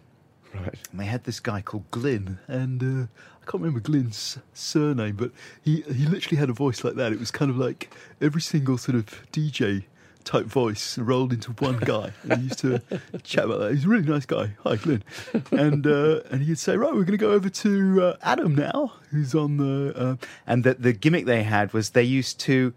Right. 0.53 0.75
And 0.91 0.99
they 0.99 1.05
had 1.05 1.23
this 1.23 1.39
guy 1.39 1.61
called 1.61 1.89
Glyn, 1.91 2.39
and 2.47 2.83
uh, 2.83 3.07
I 3.41 3.45
can't 3.45 3.63
remember 3.63 3.79
Glyn's 3.79 4.37
surname, 4.53 5.15
but 5.15 5.31
he 5.61 5.81
he 5.81 6.05
literally 6.05 6.37
had 6.37 6.49
a 6.49 6.53
voice 6.53 6.83
like 6.83 6.95
that. 6.95 7.13
It 7.13 7.19
was 7.19 7.31
kind 7.31 7.49
of 7.49 7.57
like 7.57 7.93
every 8.19 8.41
single 8.41 8.77
sort 8.77 8.95
of 8.97 9.05
DJ 9.31 9.85
type 10.27 10.45
voice 10.45 10.97
rolled 10.97 11.33
into 11.33 11.51
one 11.53 11.77
guy. 11.79 12.11
And 12.23 12.33
he 12.41 12.43
used 12.49 12.59
to 12.59 12.81
chat 13.23 13.45
about 13.45 13.59
that. 13.59 13.73
He's 13.73 13.85
a 13.85 13.87
really 13.87 14.07
nice 14.07 14.25
guy. 14.25 14.51
Hi, 14.63 14.75
Glyn. 14.75 15.03
And 15.51 15.87
uh, 15.87 16.21
and 16.29 16.43
he'd 16.43 16.59
say, 16.59 16.75
right, 16.77 16.93
we're 16.93 17.03
going 17.05 17.17
to 17.17 17.17
go 17.17 17.31
over 17.31 17.49
to 17.49 18.01
uh, 18.03 18.17
Adam 18.21 18.53
now, 18.55 18.93
who's 19.11 19.33
on 19.33 19.57
the. 19.57 19.93
Uh, 19.95 20.15
and 20.45 20.63
the 20.63 20.73
the 20.75 20.93
gimmick 20.93 21.25
they 21.25 21.43
had 21.43 21.73
was 21.73 21.91
they 21.91 22.03
used 22.03 22.39
to 22.41 22.73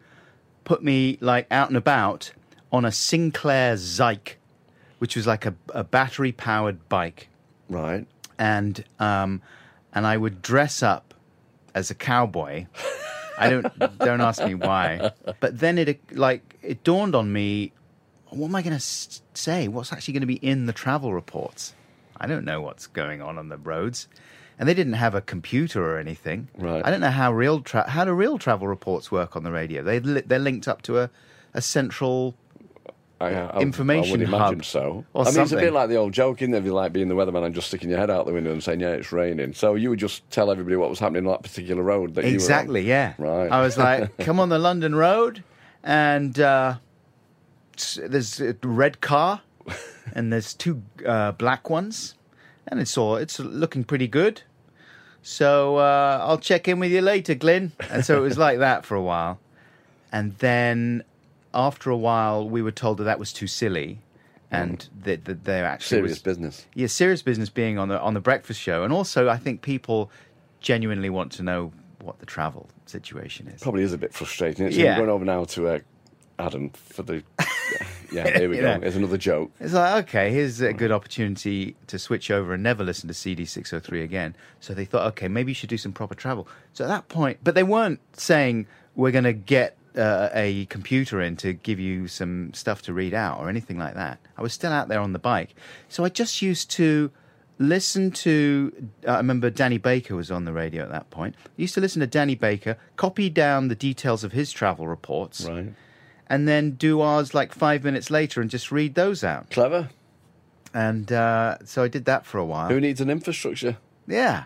put 0.65 0.83
me 0.83 1.19
like 1.21 1.47
out 1.51 1.69
and 1.69 1.77
about 1.77 2.33
on 2.73 2.85
a 2.85 2.93
Sinclair 2.93 3.75
Zike, 3.75 4.35
which 4.99 5.17
was 5.17 5.27
like 5.27 5.45
a, 5.45 5.55
a 5.75 5.83
battery 5.85 6.31
powered 6.33 6.89
bike 6.89 7.29
Right. 7.69 8.07
and 8.39 8.85
um, 9.01 9.43
and 9.93 10.07
I 10.07 10.17
would 10.17 10.41
dress 10.43 10.83
up 10.83 11.15
as 11.75 11.91
a 11.91 11.95
cowboy. 11.95 12.67
I 13.41 13.51
don't 13.51 13.99
don't 13.99 14.21
ask 14.21 14.45
me 14.45 14.55
why, 14.55 15.13
but 15.41 15.59
then 15.59 15.79
it 15.79 15.99
like 16.17 16.59
it 16.63 16.85
dawned 16.85 17.15
on 17.15 17.33
me, 17.33 17.73
what 18.29 18.49
am 18.49 18.55
I 18.55 18.63
going 18.63 18.79
to 18.79 18.85
say? 19.35 19.67
What's 19.69 19.93
actually 19.93 20.13
going 20.13 20.21
to 20.21 20.27
be 20.27 20.35
in 20.37 20.67
the 20.67 20.73
travel 20.73 21.13
reports? 21.15 21.75
I 22.17 22.27
don't 22.27 22.45
know 22.45 22.61
what's 22.61 22.87
going 22.87 23.23
on 23.23 23.39
on 23.39 23.49
the 23.49 23.57
roads, 23.57 24.07
and 24.59 24.69
they 24.69 24.75
didn't 24.75 24.93
have 24.93 25.15
a 25.15 25.23
computer 25.23 25.83
or 25.83 25.99
anything. 25.99 26.49
Right. 26.59 26.85
I 26.85 26.91
don't 26.91 27.01
know 27.01 27.11
how 27.11 27.33
real 27.33 27.61
tra- 27.63 27.89
how 27.89 28.05
do 28.05 28.13
real 28.13 28.39
travel 28.39 28.69
reports 28.69 29.11
work 29.11 29.37
on 29.37 29.43
the 29.43 29.51
radio? 29.51 29.83
They 29.83 30.01
li- 30.01 30.23
they're 30.27 30.39
linked 30.39 30.69
up 30.69 30.83
to 30.83 30.99
a 30.99 31.11
a 31.55 31.63
central 31.63 32.35
I, 33.21 33.35
I, 33.35 33.61
Information 33.61 34.09
I 34.09 34.13
would 34.13 34.23
imagine 34.23 34.59
hub 34.61 34.65
so. 34.65 35.05
I 35.15 35.31
mean, 35.31 35.41
it's 35.41 35.53
a 35.53 35.57
bit 35.57 35.75
like 35.75 35.91
the 35.91 35.97
old 35.97 36.13
joke, 36.15 36.41
isn't 36.41 36.55
it? 36.55 36.59
If 36.59 36.65
you 36.65 36.73
like 36.73 36.93
being 36.93 37.09
the 37.09 37.15
weatherman 37.15 37.45
and 37.45 37.55
just 37.55 37.69
sticking 37.69 37.91
your 37.91 37.99
head 37.99 38.11
out 38.11 38.25
the 38.25 38.33
window 38.33 38.51
and 38.51 38.63
saying, 38.63 38.81
"Yeah, 38.81 38.93
it's 38.93 39.13
raining." 39.13 39.53
So 39.53 39.75
you 39.75 39.91
would 39.91 39.99
just 39.99 40.29
tell 40.31 40.51
everybody 40.51 40.77
what 40.77 40.89
was 40.89 40.99
happening 40.99 41.27
on 41.27 41.33
that 41.33 41.43
particular 41.43 41.83
road 41.83 42.15
that 42.15 42.25
Exactly, 42.25 42.81
you 42.81 42.87
were 42.87 42.93
yeah. 42.93 43.15
Right. 43.19 43.53
I 43.53 43.61
was 43.61 43.77
like, 43.77 44.17
come 44.19 44.41
on 44.41 44.49
the 44.49 44.59
London 44.59 44.95
Road, 44.95 45.45
and 45.85 46.41
uh, 46.41 46.77
there's 47.99 48.41
a 48.41 48.57
red 48.63 49.03
car, 49.03 49.43
and 50.15 50.33
there's 50.33 50.55
two 50.55 50.83
uh, 51.05 51.33
black 51.33 51.69
ones, 51.69 52.15
and 52.67 52.81
it's 52.81 52.97
all 52.97 53.17
it's 53.17 53.39
looking 53.39 53.85
pretty 53.85 54.09
good. 54.09 54.43
So 55.23 55.77
uh, 55.77 56.21
I'll 56.23 56.39
check 56.39 56.69
in 56.69 56.81
with 56.81 56.91
you 56.91 57.03
later, 57.03 57.35
Glyn. 57.35 57.73
And 57.91 58.03
so 58.07 58.17
it 58.17 58.21
was 58.23 58.39
like 58.39 58.61
that 58.61 58.87
for 58.87 58.95
a 58.95 59.03
while, 59.03 59.39
and 60.11 60.35
then 60.39 61.05
after 61.55 61.91
a 61.91 61.97
while, 61.97 62.49
we 62.49 62.63
were 62.63 62.71
told 62.73 62.99
that 62.99 63.05
that 63.05 63.19
was 63.19 63.33
too 63.33 63.47
silly, 63.47 63.99
and 64.51 64.89
that, 65.05 65.25
that 65.27 65.45
there 65.45 65.65
actually 65.65 65.97
serious 65.99 66.11
was, 66.13 66.19
business. 66.23 66.67
yeah, 66.75 66.87
serious 66.87 67.23
business 67.23 67.49
being 67.49 67.79
on 67.79 67.89
the 67.89 68.01
on 68.01 68.15
the 68.15 68.21
breakfast 68.21 68.61
show, 68.61 68.83
and 68.85 68.93
also 68.93 69.29
I 69.29 69.37
think 69.37 69.63
people 69.63 70.11
genuinely 70.61 71.11
want 71.11 71.33
to 71.33 71.43
know 71.43 71.73
what 72.03 72.19
the 72.19 72.27
travel 72.27 72.69
situation 72.87 73.47
is. 73.49 73.61
Probably 73.63 73.83
is 73.83 73.93
a 73.93 73.99
bit 73.99 74.13
frustrating. 74.13 74.67
It's 74.67 74.77
Yeah. 74.77 74.97
going 74.97 75.11
over 75.11 75.25
now 75.25 75.45
to 75.45 75.69
uh, 75.69 75.79
Adam 76.39 76.71
for 76.71 77.03
the. 77.03 77.23
yeah, 78.13 78.39
here 78.39 78.49
we 78.49 78.57
go. 78.57 78.63
know. 78.75 78.81
Here's 78.81 78.97
another 78.97 79.19
joke. 79.19 79.51
It's 79.61 79.73
like 79.75 80.05
okay, 80.09 80.33
here's 80.33 80.61
a 80.61 80.73
good 80.73 80.91
opportunity 80.91 81.77
to 81.89 81.99
switch 81.99 82.31
over 82.31 82.55
and 82.55 82.63
never 82.63 82.83
listen 82.85 83.09
to 83.09 83.15
CD 83.15 83.45
six 83.45 83.71
hundred 83.71 83.85
three 83.85 84.03
again. 84.03 84.35
So 84.61 84.75
they 84.75 84.85
thought, 84.85 85.07
okay, 85.09 85.29
maybe 85.29 85.51
you 85.51 85.55
should 85.55 85.69
do 85.71 85.79
some 85.79 85.93
proper 85.93 86.15
travel. 86.15 86.49
So 86.73 86.85
at 86.85 86.89
that 86.89 87.09
point, 87.09 87.39
but 87.45 87.55
they 87.55 87.63
weren't 87.63 88.01
saying 88.15 88.67
we're 88.97 89.11
going 89.13 89.25
to 89.25 89.33
get 89.33 89.77
uh, 89.97 90.29
a 90.33 90.67
computer 90.67 91.21
in 91.21 91.37
to 91.37 91.53
give 91.53 91.79
you 91.81 92.09
some 92.09 92.53
stuff 92.55 92.83
to 92.83 92.93
read 92.93 93.15
out 93.15 93.39
or 93.41 93.49
anything 93.49 93.79
like 93.79 93.95
that. 93.95 94.19
I 94.37 94.43
was 94.43 94.53
still 94.53 94.73
out 94.73 94.89
there 94.89 95.01
on 95.01 95.13
the 95.13 95.19
bike, 95.19 95.55
so 95.89 96.05
I 96.05 96.09
just 96.09 96.43
used 96.43 96.71
to 96.73 97.11
listen 97.59 98.11
to. 98.11 98.73
Uh, 99.07 99.11
I 99.13 99.17
remember 99.19 99.51
Danny 99.51 99.79
Baker 99.79 100.17
was 100.17 100.31
on 100.31 100.45
the 100.45 100.53
radio 100.53 100.83
at 100.83 100.91
that 100.91 101.11
point. 101.11 101.35
I 101.39 101.49
used 101.57 101.75
to 101.75 101.81
listen 101.81 102.01
to 102.01 102.07
Danny 102.07 102.35
Baker, 102.35 102.77
copy 102.97 103.29
down 103.29 103.69
the 103.69 103.75
details 103.75 104.25
of 104.25 104.33
his 104.33 104.51
travel 104.53 104.87
reports, 104.89 105.45
Right. 105.45 105.73
and 106.29 106.49
then 106.49 106.73
do 106.73 107.01
ours 107.01 107.35
like 107.35 107.53
five 107.53 107.85
minutes 107.85 108.11
later 108.11 108.41
and 108.41 108.49
just 108.51 108.71
read 108.73 108.95
those 108.95 109.23
out. 109.25 109.51
Clever. 109.51 109.91
And 110.73 111.11
uh, 111.13 111.59
so 111.65 111.83
I 111.83 111.89
did 111.89 112.05
that 112.05 112.25
for 112.25 112.39
a 112.39 112.45
while. 112.45 112.69
Who 112.69 112.81
needs 112.81 113.01
an 113.01 113.11
infrastructure? 113.11 113.77
Yeah. 114.07 114.45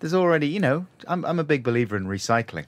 There's 0.00 0.14
already, 0.14 0.46
you 0.46 0.60
know, 0.60 0.86
I'm, 1.08 1.24
I'm 1.24 1.38
a 1.38 1.44
big 1.44 1.64
believer 1.64 1.96
in 1.96 2.06
recycling. 2.06 2.66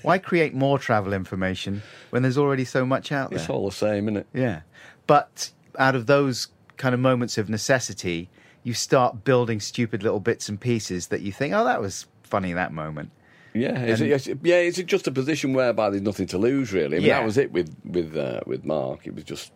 Why 0.02 0.18
create 0.18 0.54
more 0.54 0.78
travel 0.78 1.12
information 1.12 1.82
when 2.10 2.22
there's 2.22 2.38
already 2.38 2.64
so 2.64 2.86
much 2.86 3.10
out 3.10 3.30
there? 3.30 3.38
It's 3.40 3.48
all 3.50 3.66
the 3.68 3.74
same, 3.74 4.04
isn't 4.08 4.18
it? 4.18 4.26
Yeah. 4.32 4.60
But 5.06 5.50
out 5.78 5.94
of 5.96 6.06
those 6.06 6.48
kind 6.76 6.94
of 6.94 7.00
moments 7.00 7.36
of 7.38 7.48
necessity, 7.48 8.30
you 8.62 8.74
start 8.74 9.24
building 9.24 9.58
stupid 9.60 10.02
little 10.02 10.20
bits 10.20 10.48
and 10.48 10.60
pieces 10.60 11.08
that 11.08 11.20
you 11.22 11.32
think, 11.32 11.52
oh, 11.54 11.64
that 11.64 11.80
was 11.80 12.06
funny 12.22 12.52
that 12.52 12.72
moment. 12.72 13.10
Yeah, 13.54 13.82
is 13.84 14.00
it, 14.00 14.10
is 14.10 14.28
it- 14.28 14.38
yeah. 14.44 14.56
Is 14.58 14.78
it 14.78 14.86
just 14.86 15.08
a 15.08 15.10
position 15.10 15.54
whereby 15.54 15.90
there's 15.90 16.02
nothing 16.02 16.26
to 16.28 16.38
lose, 16.38 16.72
really? 16.72 16.98
I 16.98 17.00
mean, 17.00 17.08
Yeah. 17.08 17.18
that 17.18 17.24
was 17.26 17.38
it 17.38 17.50
with 17.50 17.74
with 17.84 18.16
uh, 18.16 18.40
with 18.46 18.64
Mark. 18.64 19.06
It 19.06 19.14
was 19.16 19.24
just 19.24 19.50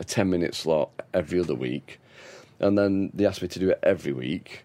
a 0.00 0.04
ten 0.04 0.28
minute 0.28 0.54
slot 0.54 0.90
every 1.14 1.40
other 1.40 1.54
week, 1.54 1.98
and 2.58 2.76
then 2.76 3.10
they 3.14 3.24
asked 3.24 3.40
me 3.40 3.48
to 3.48 3.58
do 3.58 3.70
it 3.70 3.78
every 3.82 4.12
week, 4.12 4.64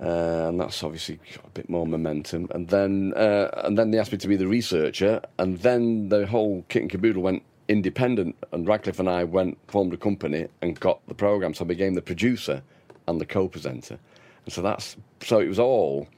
uh, 0.00 0.48
and 0.48 0.60
that's 0.60 0.82
obviously 0.82 1.18
got 1.34 1.46
a 1.46 1.50
bit 1.50 1.68
more 1.68 1.86
momentum. 1.86 2.48
And 2.52 2.68
then 2.68 3.12
uh, 3.16 3.62
and 3.64 3.78
then 3.78 3.90
they 3.90 3.98
asked 3.98 4.12
me 4.12 4.18
to 4.18 4.28
be 4.28 4.36
the 4.36 4.46
researcher, 4.46 5.20
and 5.38 5.58
then 5.58 6.08
the 6.08 6.26
whole 6.26 6.64
kit 6.68 6.82
and 6.82 6.90
caboodle 6.90 7.22
went 7.22 7.42
independent. 7.68 8.36
And 8.52 8.66
Radcliffe 8.66 8.98
and 9.00 9.08
I 9.08 9.24
went 9.24 9.58
formed 9.68 9.92
a 9.92 9.96
company 9.96 10.46
and 10.62 10.78
got 10.78 11.06
the 11.08 11.14
program, 11.14 11.54
so 11.54 11.64
I 11.64 11.68
became 11.68 11.94
the 11.94 12.02
producer 12.02 12.62
and 13.06 13.20
the 13.20 13.26
co-presenter. 13.26 13.98
And 14.44 14.52
so 14.52 14.62
that's 14.62 14.96
so 15.22 15.38
it 15.40 15.48
was 15.48 15.58
all 15.58 16.08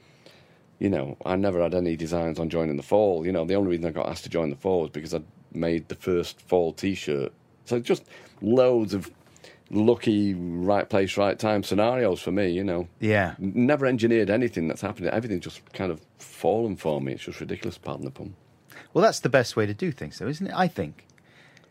you 0.81 0.89
know, 0.89 1.15
I 1.27 1.35
never 1.35 1.61
had 1.61 1.75
any 1.75 1.95
designs 1.95 2.39
on 2.39 2.49
joining 2.49 2.75
the 2.75 2.81
fall. 2.81 3.23
You 3.23 3.31
know, 3.31 3.45
the 3.45 3.53
only 3.53 3.69
reason 3.69 3.85
I 3.85 3.91
got 3.91 4.09
asked 4.09 4.23
to 4.23 4.31
join 4.31 4.49
the 4.49 4.55
fall 4.55 4.81
was 4.81 4.89
because 4.89 5.13
I 5.13 5.21
made 5.53 5.87
the 5.89 5.95
first 5.95 6.41
fall 6.41 6.73
T-shirt. 6.73 7.31
So 7.65 7.79
just 7.79 8.05
loads 8.41 8.95
of 8.95 9.11
lucky 9.71 10.33
right 10.33 10.89
place, 10.89 11.17
right 11.17 11.39
time 11.39 11.63
scenarios 11.63 12.21
for 12.21 12.31
me. 12.31 12.49
You 12.49 12.63
know, 12.63 12.87
Yeah. 12.99 13.35
never 13.39 13.85
engineered 13.85 14.29
anything 14.29 14.67
that's 14.67 14.81
happened. 14.81 15.07
Everything's 15.07 15.43
just 15.43 15.61
kind 15.73 15.91
of 15.91 16.01
fallen 16.19 16.75
for 16.75 17.01
me. 17.01 17.13
It's 17.13 17.23
just 17.23 17.39
ridiculous. 17.39 17.77
Pardon 17.77 18.05
the 18.05 18.11
pun. 18.11 18.35
Well, 18.93 19.01
that's 19.01 19.21
the 19.21 19.29
best 19.29 19.55
way 19.55 19.65
to 19.65 19.73
do 19.73 19.91
things, 19.91 20.19
though, 20.19 20.27
isn't 20.27 20.47
it? 20.47 20.53
I 20.55 20.67
think. 20.67 21.05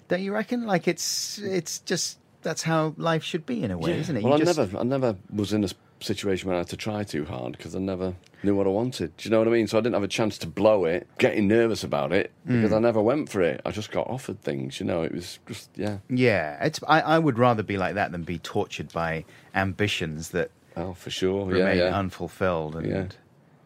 Don't 0.08 0.22
you 0.22 0.32
reckon? 0.32 0.66
Like 0.66 0.88
it's 0.88 1.38
it's 1.38 1.78
just 1.80 2.18
that's 2.42 2.62
how 2.62 2.94
life 2.96 3.22
should 3.22 3.44
be 3.46 3.62
in 3.62 3.70
a 3.70 3.78
way, 3.78 3.98
isn't 4.00 4.16
it? 4.16 4.22
Well, 4.24 4.34
I 4.34 4.38
just- 4.38 4.56
never, 4.58 4.78
I 4.78 4.82
never 4.82 5.16
was 5.32 5.52
in 5.52 5.62
a 5.64 5.68
situation 6.00 6.48
where 6.48 6.56
I 6.56 6.58
had 6.60 6.68
to 6.68 6.76
try 6.76 7.04
too 7.04 7.24
hard 7.24 7.52
because 7.52 7.74
I 7.74 7.78
never 7.78 8.14
knew 8.42 8.54
what 8.54 8.66
I 8.66 8.70
wanted. 8.70 9.16
Do 9.16 9.28
you 9.28 9.30
know 9.30 9.38
what 9.38 9.48
I 9.48 9.50
mean? 9.50 9.66
So 9.66 9.78
I 9.78 9.80
didn't 9.80 9.94
have 9.94 10.02
a 10.02 10.08
chance 10.08 10.38
to 10.38 10.46
blow 10.46 10.84
it, 10.86 11.06
getting 11.18 11.46
nervous 11.46 11.84
about 11.84 12.12
it 12.12 12.32
because 12.46 12.70
hmm. 12.70 12.76
I 12.76 12.78
never 12.78 13.02
went 13.02 13.28
for 13.28 13.42
it. 13.42 13.60
I 13.64 13.70
just 13.70 13.90
got 13.90 14.08
offered 14.08 14.40
things. 14.40 14.80
You 14.80 14.86
know, 14.86 15.02
it 15.02 15.12
was 15.12 15.38
just 15.46 15.70
yeah. 15.76 15.98
Yeah, 16.08 16.64
it's. 16.64 16.80
I, 16.88 17.00
I 17.00 17.18
would 17.18 17.38
rather 17.38 17.62
be 17.62 17.76
like 17.76 17.94
that 17.94 18.12
than 18.12 18.22
be 18.22 18.38
tortured 18.38 18.92
by 18.92 19.24
ambitions 19.54 20.30
that 20.30 20.50
Oh, 20.76 20.94
for 20.94 21.10
sure. 21.10 21.46
Yeah, 21.54 21.64
remain 21.64 21.78
yeah. 21.78 21.98
unfulfilled. 21.98 22.76
And 22.76 22.86
Yeah. 22.86 23.06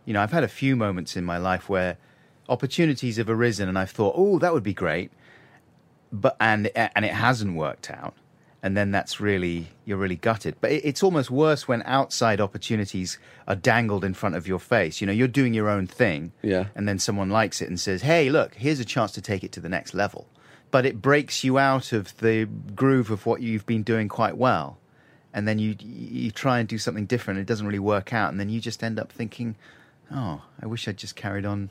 you 0.05 0.15
know, 0.15 0.21
I've 0.23 0.33
had 0.33 0.45
a 0.45 0.49
few 0.49 0.77
moments 0.77 1.17
in 1.17 1.25
my 1.25 1.39
life 1.39 1.69
where 1.69 1.97
opportunities 2.49 3.17
have 3.17 3.31
arisen, 3.31 3.69
and 3.69 3.79
I've 3.79 3.91
thought, 3.91 4.15
oh, 4.17 4.39
that 4.39 4.53
would 4.53 4.63
be 4.63 4.75
great, 4.75 5.11
but 6.13 6.37
and 6.41 6.71
and 6.75 7.05
it 7.05 7.13
hasn't 7.13 7.57
worked 7.57 7.91
out. 7.91 8.15
And 8.65 8.75
then 8.77 8.91
that's 8.91 9.21
really 9.21 9.69
you're 9.85 9.99
really 9.99 10.17
gutted. 10.17 10.55
But 10.63 10.73
it's 10.73 11.03
almost 11.03 11.31
worse 11.31 11.69
when 11.69 11.83
outside 11.85 12.41
opportunities 12.41 13.19
are 13.47 13.55
dangled 13.55 14.05
in 14.05 14.15
front 14.15 14.35
of 14.37 14.49
your 14.49 14.59
face. 14.59 15.01
You 15.03 15.07
know, 15.07 15.13
you're 15.13 15.29
doing 15.29 15.53
your 15.53 15.69
own 15.69 15.87
thing, 15.87 16.33
Yeah. 16.43 16.65
and 16.75 16.89
then 16.89 16.99
someone 16.99 17.29
likes 17.29 17.61
it 17.61 17.69
and 17.69 17.79
says, 17.79 18.01
"Hey, 18.03 18.31
look, 18.31 18.55
here's 18.55 18.81
a 18.81 18.85
chance 18.85 19.13
to 19.13 19.21
take 19.21 19.45
it 19.45 19.53
to 19.53 19.61
the 19.61 19.69
next 19.69 19.93
level." 19.93 20.27
But 20.71 20.87
it 20.87 21.03
breaks 21.03 21.45
you 21.45 21.59
out 21.59 21.93
of 21.93 22.17
the 22.19 22.47
groove 22.75 23.11
of 23.11 23.27
what 23.27 23.43
you've 23.43 23.67
been 23.67 23.83
doing 23.83 24.09
quite 24.09 24.37
well, 24.39 24.79
and 25.35 25.47
then 25.47 25.59
you 25.59 25.77
you 25.79 26.31
try 26.31 26.59
and 26.59 26.67
do 26.67 26.79
something 26.79 27.05
different. 27.07 27.39
It 27.41 27.47
doesn't 27.47 27.67
really 27.67 27.79
work 27.95 28.15
out, 28.15 28.31
and 28.33 28.41
then 28.41 28.49
you 28.49 28.61
just 28.61 28.83
end 28.83 28.99
up 28.99 29.13
thinking, 29.13 29.57
"Oh, 30.11 30.41
I 30.63 30.67
wish 30.67 30.89
I'd 30.89 30.97
just 30.97 31.17
carried 31.17 31.45
on 31.45 31.69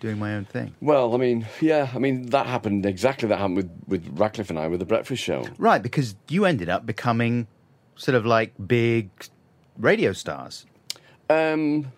doing 0.00 0.18
my 0.18 0.34
own 0.34 0.44
thing." 0.44 0.74
Well, 0.80 1.14
I 1.14 1.16
mean, 1.18 1.46
yeah, 1.60 1.88
I 1.94 1.98
mean 1.98 2.26
that 2.26 2.46
happened 2.46 2.86
exactly 2.86 3.28
that 3.28 3.38
happened 3.38 3.56
with 3.56 3.70
with 3.86 4.18
Radcliffe 4.18 4.50
and 4.50 4.58
I 4.58 4.68
with 4.68 4.80
the 4.80 4.86
Breakfast 4.86 5.22
Show. 5.22 5.44
Right, 5.58 5.82
because 5.82 6.16
you 6.28 6.44
ended 6.44 6.68
up 6.68 6.86
becoming 6.86 7.46
sort 7.96 8.14
of 8.14 8.26
like 8.26 8.52
big 8.66 9.10
radio 9.78 10.12
stars. 10.12 10.66
Um, 11.30 11.92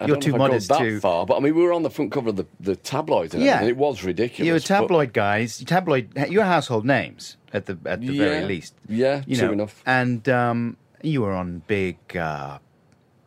I 0.00 0.06
You're 0.06 0.16
too 0.16 0.30
if 0.30 0.34
I'd 0.34 0.38
go 0.38 0.44
modest 0.44 0.68
that 0.68 1.00
far, 1.00 1.26
but 1.26 1.36
I 1.36 1.40
mean, 1.40 1.54
we 1.54 1.62
were 1.62 1.72
on 1.72 1.82
the 1.84 1.90
front 1.90 2.10
cover 2.10 2.30
of 2.30 2.36
the, 2.36 2.46
the 2.58 2.74
tabloids, 2.74 3.34
and 3.34 3.42
Yeah. 3.42 3.54
everything. 3.56 3.68
it 3.70 3.76
was 3.76 4.02
ridiculous. 4.02 4.46
You 4.46 4.52
were 4.54 4.58
but- 4.58 4.64
tabloid 4.66 5.12
guys, 5.12 5.58
tabloid. 5.64 6.10
You're 6.28 6.44
household 6.44 6.84
names 6.84 7.36
at 7.52 7.66
the 7.66 7.78
at 7.86 8.00
the 8.00 8.16
very 8.18 8.44
least. 8.44 8.74
yeah, 8.88 9.22
you 9.26 9.36
true 9.36 9.48
know, 9.48 9.52
enough. 9.52 9.82
And 9.86 10.28
um, 10.28 10.76
you 11.02 11.22
were 11.22 11.32
on 11.32 11.62
big 11.66 11.98
uh, 12.16 12.58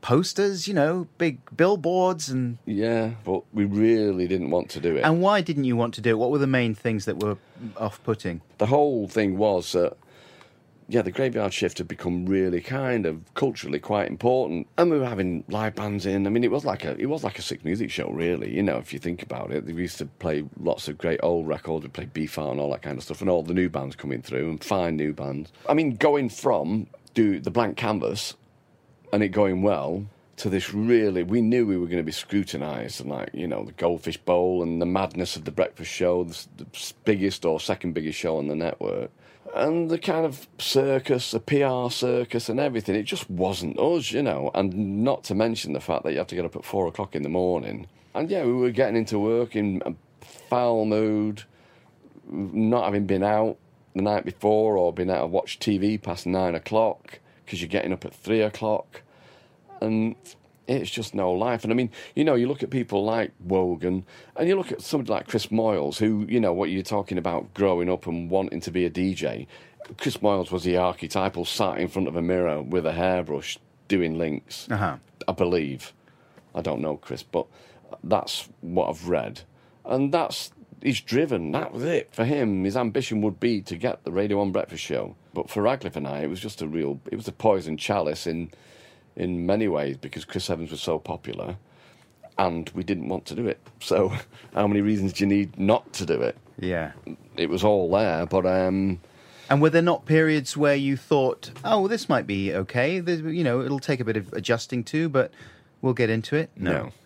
posters, 0.05 0.67
you 0.67 0.73
know, 0.73 1.07
big 1.17 1.39
billboards, 1.57 2.29
and 2.29 2.59
Yeah, 2.67 3.13
but 3.23 3.41
we 3.55 3.65
really 3.65 4.27
didn't 4.27 4.51
want 4.51 4.69
to 4.69 4.79
do 4.79 4.95
it. 4.95 5.01
and 5.01 5.19
why 5.19 5.41
didn't 5.41 5.63
you 5.63 5.75
want 5.75 5.95
to 5.95 6.01
do 6.01 6.11
it? 6.11 6.19
What 6.19 6.29
were 6.29 6.37
the 6.37 6.45
main 6.45 6.75
things 6.75 7.05
that 7.05 7.23
were 7.23 7.37
off-putting? 7.77 8.41
the 8.59 8.67
whole 8.67 9.07
thing 9.07 9.35
was 9.35 9.71
that, 9.71 9.97
yeah, 10.87 11.01
the 11.01 11.09
graveyard 11.09 11.51
shift 11.55 11.79
had 11.79 11.87
become 11.87 12.27
really 12.27 12.61
kind 12.61 13.07
of 13.07 13.19
culturally 13.33 13.79
quite 13.79 14.07
important, 14.07 14.67
and 14.77 14.91
we 14.91 14.99
were 14.99 15.07
having 15.07 15.43
live 15.47 15.73
bands 15.73 16.05
in. 16.05 16.27
I 16.27 16.29
mean, 16.29 16.43
it 16.43 16.51
was 16.51 16.63
like 16.65 16.85
a 16.85 16.95
it 16.99 17.07
was 17.07 17.23
like 17.23 17.39
a 17.39 17.41
Six 17.41 17.63
Music 17.63 17.89
show, 17.89 18.07
really. 18.11 18.55
You 18.55 18.61
know, 18.61 18.77
if 18.77 18.93
you 18.93 18.99
think 18.99 19.23
about 19.23 19.51
it, 19.51 19.65
we 19.65 19.73
used 19.73 19.97
to 19.97 20.05
play 20.05 20.45
lots 20.59 20.87
of 20.87 20.99
great 20.99 21.19
old 21.23 21.47
records, 21.47 21.83
we 21.83 21.89
played 21.89 22.13
B 22.13 22.27
Far 22.27 22.51
and 22.51 22.59
all 22.59 22.69
that 22.69 22.83
kind 22.83 22.99
of 22.99 23.03
stuff, 23.03 23.21
and 23.21 23.29
all 23.31 23.41
the 23.41 23.55
new 23.55 23.69
bands 23.69 23.95
coming 23.95 24.21
through 24.21 24.47
and 24.51 24.63
fine 24.63 24.95
new 24.97 25.13
bands. 25.13 25.51
I 25.67 25.73
mean, 25.73 25.95
going 25.95 26.29
from 26.29 26.85
do 27.15 27.39
the 27.39 27.49
blank 27.49 27.75
canvas 27.77 28.35
and 29.15 29.23
it 29.23 29.29
going 29.29 29.61
well 29.61 30.05
to 30.35 30.49
this 30.49 30.73
really 30.73 31.23
we 31.23 31.41
knew 31.41 31.65
we 31.65 31.77
were 31.77 31.85
going 31.85 31.97
to 31.97 32.03
be 32.03 32.11
scrutinized 32.11 32.99
and 32.99 33.09
like 33.09 33.29
you 33.33 33.47
know 33.47 33.63
the 33.63 33.71
goldfish 33.71 34.17
bowl 34.17 34.61
and 34.61 34.81
the 34.81 34.85
madness 34.85 35.37
of 35.37 35.45
the 35.45 35.51
breakfast 35.51 35.89
show 35.89 36.25
the, 36.25 36.65
biggest 37.05 37.45
or 37.45 37.57
second 37.57 37.93
biggest 37.93 38.19
show 38.19 38.37
on 38.37 38.47
the 38.47 38.55
network. 38.55 39.09
And 39.53 39.89
the 39.89 39.97
kind 39.97 40.25
of 40.25 40.49
circus 40.59 41.31
the 41.31 41.39
pr 41.39 41.89
circus 41.89 42.49
and 42.49 42.59
everything 42.59 42.95
it 42.95 43.03
just 43.03 43.29
wasn't 43.29 43.79
us 43.79 44.11
you 44.11 44.21
know. 44.21 44.51
And 44.53 45.05
not 45.05 45.23
to 45.25 45.35
mention 45.35 45.71
the 45.71 45.79
fact 45.79 46.03
that 46.03 46.11
you 46.11 46.17
have 46.17 46.27
to 46.27 46.35
get 46.35 46.43
up 46.43 46.57
at 46.57 46.65
four 46.65 46.85
o'clock 46.87 47.15
in 47.15 47.23
the 47.23 47.29
morning. 47.29 47.87
And 48.13 48.29
yeah 48.29 48.43
we 48.43 48.51
were 48.51 48.71
getting 48.71 48.97
into 48.97 49.17
work 49.17 49.55
in 49.55 49.81
a 49.85 49.93
foul 50.49 50.83
mood 50.83 51.43
not 52.27 52.83
having 52.83 53.05
been 53.05 53.23
out 53.23 53.55
the 53.95 54.01
night 54.01 54.25
before 54.25 54.75
or 54.75 54.91
been 54.91 55.09
out 55.09 55.21
to 55.21 55.27
watch 55.27 55.57
TV 55.59 56.01
past 56.01 56.27
nine 56.27 56.53
o'clock 56.53 57.19
because 57.45 57.61
you're 57.61 57.69
getting 57.69 57.93
up 57.93 58.03
at 58.05 58.13
three 58.13 58.41
o'clock, 58.41 59.01
and 59.85 60.15
it's 60.67 60.89
just 60.89 61.13
no 61.13 61.31
life. 61.31 61.63
And 61.63 61.71
I 61.71 61.75
mean, 61.75 61.91
you 62.15 62.23
know, 62.23 62.35
you 62.35 62.47
look 62.47 62.63
at 62.63 62.69
people 62.69 63.03
like 63.03 63.31
Wogan, 63.39 64.05
and 64.35 64.47
you 64.47 64.55
look 64.55 64.71
at 64.71 64.81
somebody 64.81 65.11
like 65.11 65.27
Chris 65.27 65.47
Moyles, 65.47 65.97
who, 65.97 66.25
you 66.27 66.39
know, 66.39 66.53
what 66.53 66.69
you're 66.69 66.83
talking 66.83 67.17
about 67.17 67.53
growing 67.53 67.89
up 67.89 68.07
and 68.07 68.29
wanting 68.29 68.61
to 68.61 68.71
be 68.71 68.85
a 68.85 68.89
DJ. 68.89 69.47
Chris 69.97 70.17
Moyles 70.17 70.51
was 70.51 70.63
the 70.63 70.77
archetypal 70.77 71.45
sat 71.45 71.77
in 71.77 71.87
front 71.87 72.07
of 72.07 72.15
a 72.15 72.21
mirror 72.21 72.61
with 72.61 72.85
a 72.85 72.93
hairbrush 72.93 73.59
doing 73.87 74.17
links. 74.17 74.67
Uh-huh. 74.69 74.97
I 75.27 75.31
believe. 75.31 75.93
I 76.53 76.61
don't 76.61 76.81
know, 76.81 76.97
Chris, 76.97 77.23
but 77.23 77.45
that's 78.03 78.49
what 78.61 78.89
I've 78.89 79.07
read. 79.07 79.41
And 79.83 80.11
that's, 80.13 80.51
he's 80.81 81.01
driven, 81.01 81.51
that 81.51 81.71
was 81.71 81.83
it. 81.83 82.09
For 82.11 82.25
him, 82.25 82.63
his 82.63 82.77
ambition 82.77 83.21
would 83.21 83.39
be 83.39 83.61
to 83.61 83.75
get 83.75 84.03
the 84.03 84.11
Radio 84.11 84.37
1 84.37 84.51
Breakfast 84.51 84.83
Show. 84.83 85.15
But 85.33 85.49
for 85.49 85.61
Radcliffe 85.61 85.95
and 85.95 86.07
I, 86.07 86.21
it 86.21 86.29
was 86.29 86.39
just 86.39 86.61
a 86.61 86.67
real, 86.67 86.99
it 87.11 87.15
was 87.15 87.27
a 87.27 87.33
poison 87.33 87.77
chalice 87.77 88.25
in, 88.25 88.51
in 89.15 89.45
many 89.45 89.67
ways 89.67 89.97
because 89.97 90.25
Chris 90.25 90.49
Evans 90.49 90.71
was 90.71 90.81
so 90.81 90.99
popular 90.99 91.57
and 92.37 92.69
we 92.75 92.83
didn't 92.83 93.07
want 93.07 93.25
to 93.25 93.35
do 93.35 93.47
it. 93.47 93.59
So, 93.81 94.11
how 94.55 94.65
many 94.65 94.81
reasons 94.81 95.13
do 95.13 95.23
you 95.23 95.27
need 95.27 95.59
not 95.59 95.93
to 95.93 96.07
do 96.07 96.19
it? 96.19 96.35
Yeah. 96.57 96.93
It 97.37 97.51
was 97.51 97.63
all 97.63 97.91
there, 97.91 98.25
but 98.25 98.47
um, 98.47 98.99
And 99.47 99.61
were 99.61 99.69
there 99.69 99.83
not 99.83 100.07
periods 100.07 100.57
where 100.57 100.73
you 100.73 100.97
thought, 100.97 101.51
"Oh, 101.63 101.81
well, 101.81 101.87
this 101.87 102.09
might 102.09 102.25
be 102.25 102.51
okay. 102.51 102.99
There's, 102.99 103.21
you 103.21 103.43
know, 103.43 103.61
it'll 103.61 103.77
take 103.77 103.99
a 103.99 104.03
bit 104.03 104.17
of 104.17 104.33
adjusting 104.33 104.83
to, 104.85 105.07
but 105.07 105.31
we'll 105.83 105.93
get 105.93 106.09
into 106.09 106.35
it." 106.35 106.49
No. 106.55 106.93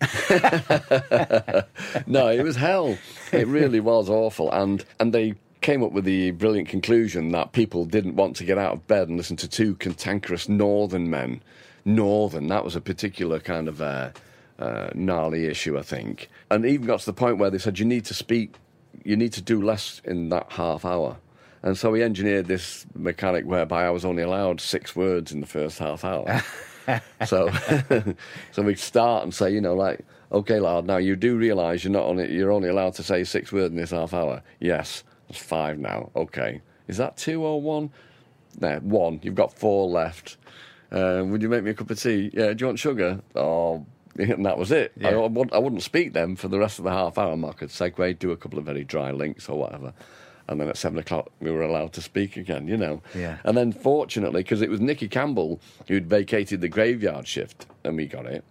no, 2.06 2.28
it 2.28 2.42
was 2.42 2.56
hell. 2.56 2.96
It 3.30 3.46
really 3.46 3.80
was 3.80 4.08
awful. 4.08 4.50
And 4.50 4.82
and 4.98 5.12
they 5.12 5.34
came 5.60 5.82
up 5.82 5.92
with 5.92 6.04
the 6.04 6.30
brilliant 6.30 6.68
conclusion 6.68 7.32
that 7.32 7.52
people 7.52 7.84
didn't 7.84 8.16
want 8.16 8.36
to 8.36 8.44
get 8.44 8.56
out 8.56 8.72
of 8.72 8.86
bed 8.86 9.08
and 9.08 9.18
listen 9.18 9.36
to 9.36 9.48
two 9.48 9.74
cantankerous 9.74 10.48
northern 10.48 11.10
men. 11.10 11.42
Northern, 11.84 12.48
that 12.48 12.64
was 12.64 12.76
a 12.76 12.80
particular 12.80 13.40
kind 13.40 13.68
of 13.68 13.80
uh, 13.80 14.10
uh, 14.58 14.90
gnarly 14.94 15.46
issue, 15.46 15.78
I 15.78 15.82
think. 15.82 16.28
And 16.50 16.64
even 16.66 16.86
got 16.86 17.00
to 17.00 17.06
the 17.06 17.12
point 17.12 17.38
where 17.38 17.50
they 17.50 17.58
said 17.58 17.78
you 17.78 17.84
need 17.84 18.04
to 18.06 18.14
speak, 18.14 18.54
you 19.04 19.16
need 19.16 19.32
to 19.34 19.42
do 19.42 19.62
less 19.62 20.00
in 20.04 20.28
that 20.30 20.52
half 20.52 20.84
hour. 20.84 21.16
And 21.62 21.76
so 21.76 21.90
we 21.90 22.02
engineered 22.02 22.46
this 22.46 22.86
mechanic 22.94 23.44
whereby 23.44 23.84
I 23.84 23.90
was 23.90 24.04
only 24.04 24.22
allowed 24.22 24.60
six 24.60 24.96
words 24.96 25.32
in 25.32 25.40
the 25.40 25.46
first 25.46 25.78
half 25.78 26.04
hour. 26.04 26.42
so, 27.26 27.50
so 28.52 28.62
we 28.62 28.74
start 28.74 29.24
and 29.24 29.34
say, 29.34 29.52
you 29.52 29.60
know, 29.60 29.74
like, 29.74 30.00
okay, 30.32 30.58
lad, 30.58 30.86
now 30.86 30.96
you 30.96 31.16
do 31.16 31.36
realise 31.36 31.84
you're 31.84 31.92
not 31.92 32.04
only 32.04 32.32
you're 32.32 32.52
only 32.52 32.68
allowed 32.68 32.94
to 32.94 33.02
say 33.02 33.24
six 33.24 33.52
words 33.52 33.72
in 33.72 33.76
this 33.76 33.90
half 33.90 34.14
hour. 34.14 34.42
Yes, 34.58 35.04
that's 35.28 35.40
five 35.42 35.78
now. 35.78 36.10
Okay, 36.16 36.62
is 36.88 36.96
that 36.96 37.16
two 37.16 37.44
or 37.44 37.60
one? 37.60 37.90
No, 38.58 38.78
one. 38.78 39.20
You've 39.22 39.34
got 39.34 39.56
four 39.56 39.88
left. 39.88 40.36
Uh, 40.90 41.22
would 41.26 41.42
you 41.42 41.48
make 41.48 41.62
me 41.62 41.70
a 41.70 41.74
cup 41.74 41.90
of 41.90 42.00
tea? 42.00 42.30
Yeah. 42.32 42.52
Do 42.52 42.62
you 42.62 42.66
want 42.66 42.78
sugar? 42.78 43.20
Oh. 43.34 43.86
And 44.16 44.44
that 44.44 44.58
was 44.58 44.70
it. 44.72 44.92
I, 44.98 45.10
Yeah. 45.10 45.16
I, 45.16 45.26
wouldn't, 45.28 45.54
I 45.54 45.58
wouldn't 45.58 45.82
speak 45.82 46.12
then 46.12 46.36
for 46.36 46.48
the 46.48 46.58
rest 46.58 46.78
of 46.78 46.84
the 46.84 46.90
half 46.90 47.16
hour. 47.16 47.32
I 47.32 47.52
could 47.52 47.68
segue, 47.70 48.18
do 48.18 48.32
a 48.32 48.36
couple 48.36 48.58
of 48.58 48.64
very 48.66 48.84
dry 48.84 49.12
links 49.12 49.48
or 49.48 49.56
whatever. 49.56 49.94
And 50.48 50.60
then 50.60 50.68
at 50.68 50.76
seven 50.76 50.98
o'clock, 50.98 51.30
we 51.40 51.50
were 51.52 51.62
allowed 51.62 51.92
to 51.92 52.02
speak 52.02 52.36
again, 52.36 52.66
you 52.66 52.76
know. 52.76 53.02
Yeah. 53.14 53.38
And 53.44 53.56
then, 53.56 53.70
fortunately, 53.72 54.42
because 54.42 54.62
it 54.62 54.68
was 54.68 54.80
Nicky 54.80 55.08
Campbell 55.08 55.60
who'd 55.86 56.08
vacated 56.08 56.60
the 56.60 56.68
graveyard 56.68 57.28
shift, 57.28 57.66
and 57.84 57.96
we 57.96 58.06
got 58.06 58.26
it. 58.26 58.44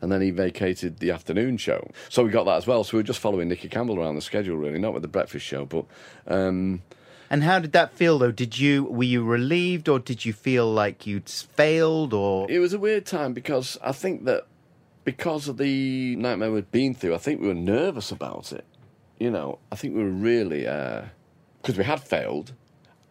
And 0.00 0.10
then 0.10 0.22
he 0.22 0.30
vacated 0.30 0.98
the 0.98 1.10
afternoon 1.10 1.58
show. 1.58 1.88
So 2.08 2.24
we 2.24 2.30
got 2.30 2.44
that 2.44 2.56
as 2.56 2.66
well. 2.66 2.82
So 2.82 2.96
we 2.96 3.00
were 3.00 3.06
just 3.06 3.20
following 3.20 3.48
Nicky 3.48 3.68
Campbell 3.68 4.00
around 4.00 4.14
the 4.16 4.22
schedule, 4.22 4.56
really, 4.56 4.78
not 4.78 4.94
with 4.94 5.02
the 5.02 5.08
breakfast 5.08 5.44
show. 5.44 5.66
But 5.66 5.84
um, 6.26 6.82
And 7.32 7.44
how 7.44 7.60
did 7.60 7.72
that 7.72 7.94
feel, 7.94 8.18
though? 8.18 8.30
Did 8.30 8.58
you 8.58 8.84
were 8.84 9.04
you 9.04 9.24
relieved, 9.24 9.88
or 9.88 9.98
did 9.98 10.26
you 10.26 10.34
feel 10.34 10.70
like 10.70 11.06
you'd 11.06 11.30
failed, 11.30 12.12
or 12.12 12.46
it 12.50 12.58
was 12.58 12.74
a 12.74 12.78
weird 12.78 13.06
time 13.06 13.32
because 13.32 13.78
I 13.82 13.92
think 13.92 14.26
that 14.26 14.46
because 15.04 15.48
of 15.48 15.56
the 15.56 16.14
nightmare 16.16 16.52
we'd 16.52 16.70
been 16.70 16.94
through, 16.94 17.14
I 17.14 17.18
think 17.18 17.40
we 17.40 17.48
were 17.48 17.54
nervous 17.54 18.12
about 18.12 18.52
it. 18.52 18.66
You 19.18 19.30
know, 19.30 19.60
I 19.72 19.76
think 19.76 19.96
we 19.96 20.02
were 20.02 20.10
really. 20.10 20.66
Uh, 20.66 21.04
because 21.62 21.78
we 21.78 21.84
had 21.84 22.00
failed, 22.00 22.52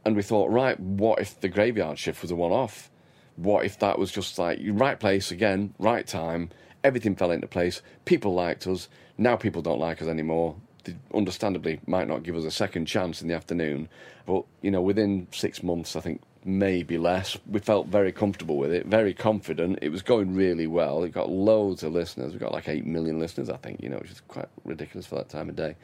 and 0.05 0.15
we 0.15 0.21
thought, 0.21 0.51
right, 0.51 0.79
what 0.79 1.19
if 1.19 1.39
the 1.39 1.49
graveyard 1.49 1.97
shift 1.97 2.21
was 2.21 2.29
a 2.29 2.35
one 2.35 2.51
off? 2.51 2.91
What 3.37 3.65
if 3.65 3.79
that 3.79 3.97
was 3.97 4.11
just 4.11 4.37
like 4.37 4.59
right 4.65 4.99
place 4.99 5.31
again, 5.31 5.73
right 5.79 6.05
time, 6.05 6.51
everything 6.83 7.15
fell 7.15 7.31
into 7.31 7.47
place, 7.47 7.81
people 8.05 8.35
liked 8.35 8.67
us, 8.67 8.87
now 9.17 9.35
people 9.35 9.61
don't 9.63 9.79
like 9.79 10.01
us 10.01 10.07
anymore. 10.07 10.57
They 10.83 10.95
understandably 11.13 11.79
might 11.85 12.07
not 12.07 12.23
give 12.23 12.35
us 12.35 12.43
a 12.43 12.51
second 12.51 12.85
chance 12.85 13.21
in 13.21 13.27
the 13.27 13.33
afternoon. 13.33 13.89
But, 14.25 14.43
you 14.61 14.71
know, 14.71 14.81
within 14.81 15.27
six 15.31 15.63
months, 15.63 15.95
I 15.95 16.01
think 16.01 16.21
maybe 16.43 16.97
less, 16.97 17.37
we 17.47 17.59
felt 17.59 17.87
very 17.87 18.11
comfortable 18.11 18.57
with 18.57 18.73
it, 18.73 18.87
very 18.87 19.13
confident. 19.13 19.79
It 19.81 19.89
was 19.89 20.01
going 20.01 20.33
really 20.33 20.67
well. 20.67 21.03
It 21.03 21.11
got 21.11 21.29
loads 21.29 21.83
of 21.83 21.93
listeners. 21.93 22.33
We 22.33 22.39
got 22.39 22.51
like 22.51 22.67
8 22.67 22.85
million 22.85 23.19
listeners, 23.19 23.49
I 23.49 23.57
think, 23.57 23.81
you 23.81 23.89
know, 23.89 23.97
which 23.97 24.11
is 24.11 24.21
quite 24.21 24.49
ridiculous 24.65 25.05
for 25.05 25.15
that 25.15 25.29
time 25.29 25.49
of 25.49 25.55
day. 25.55 25.75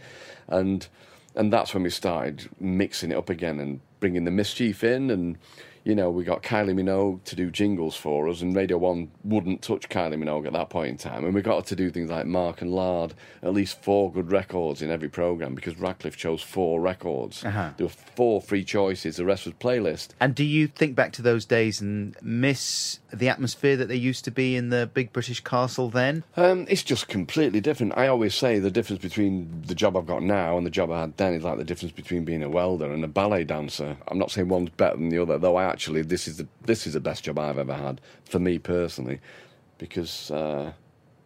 And 0.47 0.87
and 1.35 1.53
that's 1.53 1.71
when 1.73 1.83
we 1.83 1.91
started 1.91 2.49
mixing 2.59 3.11
it 3.11 3.15
up 3.15 3.29
again 3.29 3.59
and 3.59 3.79
bringing 3.99 4.25
the 4.25 4.31
mischief 4.31 4.83
in 4.83 5.11
and 5.11 5.37
you 5.83 5.93
know 5.93 6.09
we 6.09 6.23
got 6.23 6.41
Kylie 6.41 6.73
Minogue 6.73 7.23
to 7.25 7.35
do 7.35 7.51
jingles 7.51 7.95
for 7.95 8.27
us 8.27 8.41
and 8.41 8.55
Radio 8.55 8.77
1 8.77 9.11
wouldn't 9.23 9.61
touch 9.61 9.87
Kylie 9.89 10.17
Minogue 10.21 10.47
at 10.47 10.53
that 10.53 10.69
point 10.69 10.89
in 10.89 10.97
time 10.97 11.23
and 11.23 11.33
we 11.35 11.41
got 11.41 11.57
her 11.57 11.67
to 11.69 11.75
do 11.75 11.91
things 11.91 12.09
like 12.09 12.25
Mark 12.25 12.61
and 12.61 12.71
Lard 12.71 13.13
at 13.43 13.53
least 13.53 13.81
four 13.83 14.11
good 14.11 14.31
records 14.31 14.81
in 14.81 14.89
every 14.89 15.09
program 15.09 15.53
because 15.53 15.77
Radcliffe 15.77 16.17
chose 16.17 16.41
four 16.41 16.81
records 16.81 17.45
Uh-huh. 17.45 17.69
there 17.77 17.85
were 17.85 17.93
four 18.15 18.41
free 18.41 18.63
choices 18.63 19.17
the 19.17 19.25
rest 19.25 19.45
was 19.45 19.53
playlist 19.55 20.09
and 20.19 20.33
do 20.33 20.43
you 20.43 20.67
think 20.67 20.95
back 20.95 21.13
to 21.13 21.21
those 21.21 21.45
days 21.45 21.79
and 21.81 22.15
miss 22.21 22.99
the 23.13 23.29
atmosphere 23.29 23.75
that 23.77 23.87
there 23.87 23.95
used 23.97 24.25
to 24.25 24.31
be 24.31 24.55
in 24.55 24.69
the 24.69 24.89
big 24.91 25.13
British 25.13 25.39
castle 25.41 25.89
then? 25.89 26.23
Um, 26.35 26.65
it's 26.69 26.83
just 26.83 27.07
completely 27.07 27.61
different. 27.61 27.97
I 27.97 28.07
always 28.07 28.35
say 28.35 28.59
the 28.59 28.71
difference 28.71 29.01
between 29.01 29.61
the 29.65 29.75
job 29.75 29.95
I've 29.95 30.05
got 30.07 30.23
now 30.23 30.57
and 30.57 30.65
the 30.65 30.69
job 30.71 30.91
I 30.91 31.01
had 31.01 31.15
then 31.17 31.27
then 31.27 31.33
is 31.35 31.43
like 31.43 31.57
the 31.57 31.63
difference 31.65 31.91
between 31.91 32.23
being 32.23 32.41
a 32.41 32.49
welder 32.49 32.89
and 32.93 33.03
a 33.03 33.07
ballet 33.07 33.43
dancer. 33.43 33.97
I'm 34.07 34.17
not 34.17 34.31
saying 34.31 34.47
one's 34.47 34.69
better 34.69 34.95
than 34.95 35.09
the 35.09 35.21
other, 35.21 35.37
though. 35.37 35.57
I 35.57 35.65
actually 35.77 36.01
this 36.01 36.27
is 36.27 36.37
the 36.37 36.47
this 36.65 36.87
is 36.87 36.93
the 36.93 36.99
best 36.99 37.23
job 37.23 37.37
I've 37.37 37.59
ever 37.59 37.75
had 37.75 38.01
for 38.25 38.39
me 38.39 38.57
personally, 38.57 39.19
because 39.77 40.31
uh, 40.31 40.71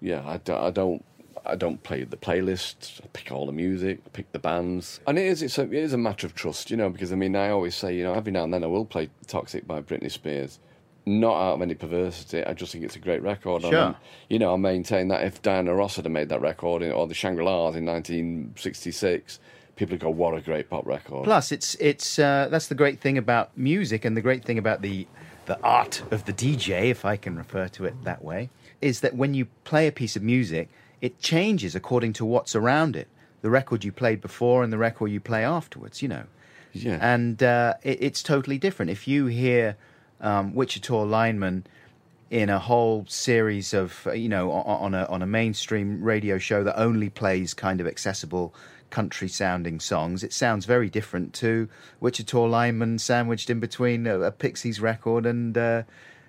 yeah, 0.01 0.21
I, 0.27 0.37
do, 0.37 0.53
I 0.53 0.71
don't. 0.71 1.05
I 1.43 1.55
don't 1.55 1.81
play 1.81 2.03
the 2.03 2.17
playlists. 2.17 3.01
I 3.03 3.07
pick 3.13 3.31
all 3.31 3.47
the 3.47 3.51
music, 3.53 3.99
I 4.05 4.09
pick 4.09 4.31
the 4.31 4.39
bands, 4.39 4.99
and 5.07 5.17
it 5.17 5.25
is 5.25 5.41
it's 5.41 5.57
a, 5.57 5.63
it 5.63 5.83
is 5.87 5.93
a 5.93 5.97
matter 5.97 6.27
of 6.27 6.35
trust, 6.35 6.69
you 6.69 6.77
know. 6.77 6.89
Because 6.89 7.13
I 7.13 7.15
mean, 7.15 7.35
I 7.35 7.49
always 7.49 7.75
say, 7.75 7.95
you 7.95 8.03
know, 8.03 8.13
every 8.13 8.31
now 8.33 8.43
and 8.43 8.53
then 8.53 8.63
I 8.63 8.67
will 8.67 8.85
play 8.85 9.09
"Toxic" 9.25 9.65
by 9.65 9.81
Britney 9.81 10.11
Spears, 10.11 10.59
not 11.05 11.35
out 11.35 11.53
of 11.55 11.61
any 11.61 11.73
perversity. 11.73 12.43
I 12.43 12.53
just 12.53 12.73
think 12.73 12.83
it's 12.83 12.97
a 12.97 12.99
great 12.99 13.23
record. 13.23 13.61
Sure. 13.61 13.73
And, 13.73 13.95
you 14.29 14.37
know, 14.37 14.53
I 14.53 14.57
maintain 14.57 15.07
that 15.07 15.23
if 15.23 15.41
Diana 15.41 15.73
Ross 15.73 15.95
had 15.95 16.11
made 16.11 16.29
that 16.29 16.41
recording 16.41 16.91
or 16.91 17.07
the 17.07 17.15
Shangri 17.15 17.43
La's 17.43 17.75
in 17.75 17.85
1966, 17.85 19.39
people 19.87 19.97
go, 19.97 20.09
"What 20.09 20.33
a 20.35 20.41
great 20.41 20.69
pop 20.69 20.85
record!" 20.85 21.23
Plus, 21.23 21.51
it's 21.51 21.75
it's 21.75 22.19
uh, 22.19 22.47
that's 22.49 22.67
the 22.67 22.75
great 22.75 22.99
thing 22.99 23.17
about 23.17 23.57
music, 23.57 24.05
and 24.05 24.15
the 24.15 24.21
great 24.21 24.43
thing 24.43 24.57
about 24.57 24.81
the 24.81 25.07
the 25.45 25.59
art 25.61 26.03
of 26.11 26.25
the 26.25 26.33
DJ, 26.33 26.89
if 26.89 27.03
I 27.03 27.17
can 27.17 27.35
refer 27.35 27.67
to 27.69 27.85
it 27.85 28.03
that 28.03 28.23
way, 28.23 28.49
is 28.79 29.01
that 29.01 29.15
when 29.15 29.33
you 29.33 29.45
play 29.63 29.87
a 29.87 29.91
piece 29.91 30.15
of 30.15 30.23
music, 30.23 30.69
it 31.01 31.19
changes 31.19 31.75
according 31.75 32.13
to 32.13 32.25
what's 32.25 32.55
around 32.55 32.95
it. 32.95 33.07
The 33.41 33.49
record 33.49 33.83
you 33.83 33.91
played 33.91 34.21
before 34.21 34.63
and 34.63 34.71
the 34.71 34.77
record 34.77 35.11
you 35.11 35.19
play 35.19 35.43
afterwards, 35.43 36.01
you 36.01 36.07
know. 36.07 36.25
Yeah. 36.73 36.99
And 37.01 37.41
uh, 37.41 37.73
it, 37.83 38.01
it's 38.01 38.23
totally 38.23 38.57
different. 38.57 38.91
If 38.91 39.07
you 39.07 39.25
hear 39.25 39.75
um, 40.21 40.53
Wichita 40.53 41.03
Lineman 41.03 41.65
in 42.29 42.49
a 42.49 42.59
whole 42.59 43.05
series 43.07 43.73
of, 43.73 44.07
you 44.13 44.29
know, 44.29 44.51
on 44.51 44.93
a 44.93 45.05
on 45.05 45.21
a 45.21 45.27
mainstream 45.27 46.01
radio 46.01 46.37
show 46.37 46.63
that 46.63 46.79
only 46.79 47.09
plays 47.09 47.53
kind 47.53 47.81
of 47.81 47.87
accessible 47.87 48.53
country 48.91 49.27
sounding 49.27 49.79
songs, 49.79 50.23
it 50.23 50.33
sounds 50.33 50.65
very 50.65 50.89
different 50.89 51.33
to 51.35 51.67
Wichita 51.99 52.45
Lineman 52.45 52.99
sandwiched 52.99 53.49
in 53.49 53.59
between 53.59 54.05
a, 54.05 54.19
a 54.21 54.31
Pixies 54.31 54.79
record 54.79 55.25
and, 55.25 55.57
uh, 55.57 55.83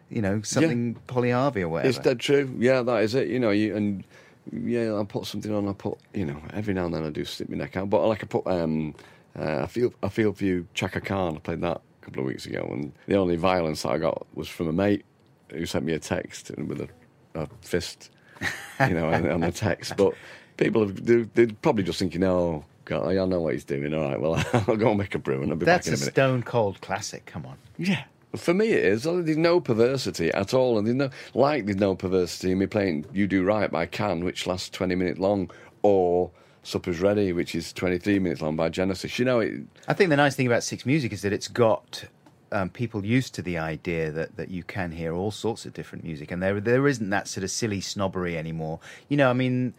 you 0.08 0.22
know, 0.22 0.40
something 0.42 0.94
Polly 1.06 1.30
Harvey 1.30 1.62
or 1.62 1.68
whatever. 1.68 1.88
It's 1.88 1.98
dead 1.98 2.20
true. 2.20 2.54
Yeah, 2.58 2.82
that 2.82 3.02
is 3.02 3.14
it. 3.14 3.28
You 3.28 3.40
know, 3.40 3.50
you 3.50 3.76
and 3.76 4.04
yeah, 4.50 4.98
I 4.98 5.04
put 5.04 5.26
something 5.26 5.54
on. 5.54 5.68
I 5.68 5.72
put 5.72 5.98
you 6.12 6.24
know 6.24 6.40
every 6.52 6.74
now 6.74 6.86
and 6.86 6.94
then 6.94 7.04
I 7.04 7.10
do 7.10 7.24
stick 7.24 7.48
my 7.48 7.56
neck 7.56 7.76
out, 7.76 7.90
but 7.90 8.06
like 8.06 8.22
I 8.22 8.26
put 8.26 8.46
um, 8.46 8.94
uh, 9.38 9.62
I 9.62 9.66
feel 9.66 9.92
I 10.02 10.08
feel 10.08 10.32
for 10.32 10.44
you, 10.44 10.66
Chaka 10.74 11.00
Khan. 11.00 11.36
I 11.36 11.38
played 11.40 11.60
that 11.60 11.80
a 12.00 12.04
couple 12.04 12.20
of 12.20 12.26
weeks 12.26 12.46
ago, 12.46 12.68
and 12.70 12.92
the 13.06 13.16
only 13.16 13.36
violence 13.36 13.82
that 13.82 13.90
I 13.90 13.98
got 13.98 14.26
was 14.34 14.48
from 14.48 14.68
a 14.68 14.72
mate 14.72 15.04
who 15.50 15.64
sent 15.66 15.84
me 15.84 15.92
a 15.92 15.98
text 15.98 16.50
and 16.50 16.68
with 16.68 16.80
a, 16.80 16.88
a 17.34 17.46
fist, 17.60 18.10
you 18.80 18.94
know, 18.94 19.12
on 19.12 19.40
the 19.40 19.52
text. 19.52 19.96
But 19.96 20.14
people 20.56 20.86
have 20.86 21.04
they're, 21.04 21.24
they're 21.34 21.48
probably 21.62 21.84
just 21.84 21.98
thinking, 21.98 22.22
oh. 22.24 22.64
God, 22.84 23.06
I 23.16 23.24
know 23.26 23.40
what 23.40 23.52
he's 23.54 23.64
doing. 23.64 23.94
All 23.94 24.00
right, 24.10 24.20
well, 24.20 24.34
I'll 24.52 24.76
go 24.76 24.88
and 24.88 24.98
make 24.98 25.14
a 25.14 25.18
brew 25.20 25.40
and 25.40 25.52
I'll 25.52 25.56
be 25.56 25.64
That's 25.64 25.86
back 25.86 25.92
in 25.92 25.94
a 25.94 25.96
a 25.96 26.00
minute. 26.00 26.14
stone 26.14 26.42
cold 26.42 26.80
classic. 26.80 27.24
Come 27.26 27.46
on. 27.46 27.56
Yeah. 27.78 28.02
For 28.34 28.52
me, 28.54 28.70
it 28.70 28.84
is. 28.84 29.04
There's 29.04 29.36
no 29.36 29.60
perversity 29.60 30.32
at 30.32 30.52
all, 30.52 30.78
and 30.78 30.86
there's 30.86 30.96
no 30.96 31.10
like. 31.32 31.66
There's 31.66 31.76
no 31.78 31.94
perversity 31.94 32.50
in 32.50 32.58
me 32.58 32.66
playing 32.66 33.04
"You 33.12 33.28
Do 33.28 33.44
Right" 33.44 33.70
by 33.70 33.86
Can, 33.86 34.24
which 34.24 34.48
lasts 34.48 34.68
20 34.70 34.96
minutes 34.96 35.20
long, 35.20 35.48
or 35.82 36.32
"Supper's 36.64 36.98
Ready," 37.00 37.32
which 37.32 37.54
is 37.54 37.72
23 37.72 38.18
minutes 38.18 38.40
long 38.40 38.56
by 38.56 38.68
Genesis. 38.68 39.16
You 39.16 39.26
know, 39.26 39.38
it, 39.38 39.60
I 39.86 39.92
think 39.94 40.10
the 40.10 40.16
nice 40.16 40.34
thing 40.34 40.48
about 40.48 40.64
Six 40.64 40.84
Music 40.84 41.12
is 41.12 41.22
that 41.22 41.32
it's 41.32 41.48
got 41.48 42.04
um, 42.50 42.68
people 42.68 43.04
used 43.04 43.34
to 43.34 43.42
the 43.42 43.58
idea 43.58 44.10
that, 44.10 44.36
that 44.36 44.50
you 44.50 44.64
can 44.64 44.90
hear 44.90 45.14
all 45.14 45.30
sorts 45.30 45.66
of 45.66 45.72
different 45.74 46.02
music, 46.02 46.30
and 46.32 46.42
there 46.42 46.58
there 46.58 46.88
isn't 46.88 47.10
that 47.10 47.28
sort 47.28 47.44
of 47.44 47.50
silly 47.50 47.80
snobbery 47.80 48.36
anymore. 48.36 48.80
You 49.08 49.18
know, 49.18 49.30
I 49.30 49.34
mean, 49.34 49.74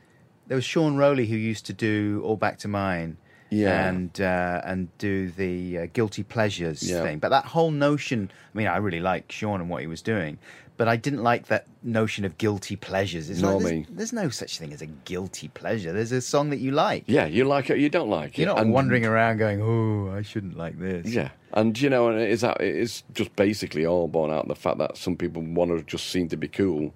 there 0.47 0.55
was 0.55 0.65
Sean 0.65 0.95
Rowley 0.97 1.25
who 1.27 1.35
used 1.35 1.65
to 1.67 1.73
do 1.73 2.21
All 2.25 2.35
Back 2.37 2.57
to 2.59 2.67
Mine, 2.67 3.17
Yeah. 3.49 3.87
and 3.87 4.19
uh, 4.19 4.61
and 4.65 4.95
do 4.97 5.29
the 5.31 5.77
uh, 5.79 5.87
guilty 5.93 6.23
pleasures 6.23 6.87
Yeah. 6.89 7.03
thing. 7.03 7.19
But 7.19 7.29
that 7.29 7.45
whole 7.45 7.71
notion, 7.71 8.31
I 8.53 8.57
mean, 8.57 8.67
I 8.67 8.77
really 8.77 8.99
like 8.99 9.31
Sean 9.31 9.61
and 9.61 9.69
what 9.69 9.81
he 9.81 9.87
was 9.87 10.01
doing. 10.01 10.37
But 10.75 10.87
I 10.87 10.95
didn't 10.95 11.21
like 11.21 11.45
that 11.47 11.67
notion 11.83 12.25
of 12.25 12.35
guilty 12.39 12.75
pleasures. 12.75 13.29
It's 13.29 13.41
Nor 13.41 13.61
like, 13.61 13.63
there's, 13.63 13.85
there's 13.91 14.13
no 14.13 14.29
such 14.29 14.57
thing 14.57 14.73
as 14.73 14.81
a 14.81 14.87
guilty 14.87 15.47
pleasure. 15.49 15.93
There's 15.93 16.11
a 16.11 16.19
song 16.19 16.49
that 16.49 16.57
you 16.57 16.71
like. 16.71 17.03
yeah, 17.05 17.27
you 17.27 17.45
like 17.45 17.69
it, 17.69 17.77
you 17.77 17.89
don't 17.89 18.09
like 18.09 18.31
it. 18.31 18.39
You're 18.41 18.47
not 18.47 18.59
And- 18.59 18.73
wandering 18.73 19.05
around 19.05 19.37
going, 19.37 19.61
"Oh, 19.61 20.11
I 20.11 20.23
shouldn't 20.23 20.57
like 20.57 20.79
this." 20.79 21.05
Yeah, 21.13 21.29
and 21.53 21.79
you 21.79 21.91
know, 21.91 22.09
and 22.09 22.19
it 22.19 22.31
is 22.31 22.41
that 22.41 22.59
it 22.59 22.75
is 22.75 23.03
just 23.13 23.35
basically 23.35 23.85
all 23.85 24.07
born 24.07 24.31
out 24.31 24.43
of 24.45 24.47
the 24.47 24.55
fact 24.55 24.79
that 24.79 24.97
some 24.97 25.15
people 25.15 25.43
want 25.43 25.69
to 25.77 25.83
just 25.83 26.07
seem 26.09 26.27
to 26.29 26.37
be 26.37 26.47
cool, 26.47 26.91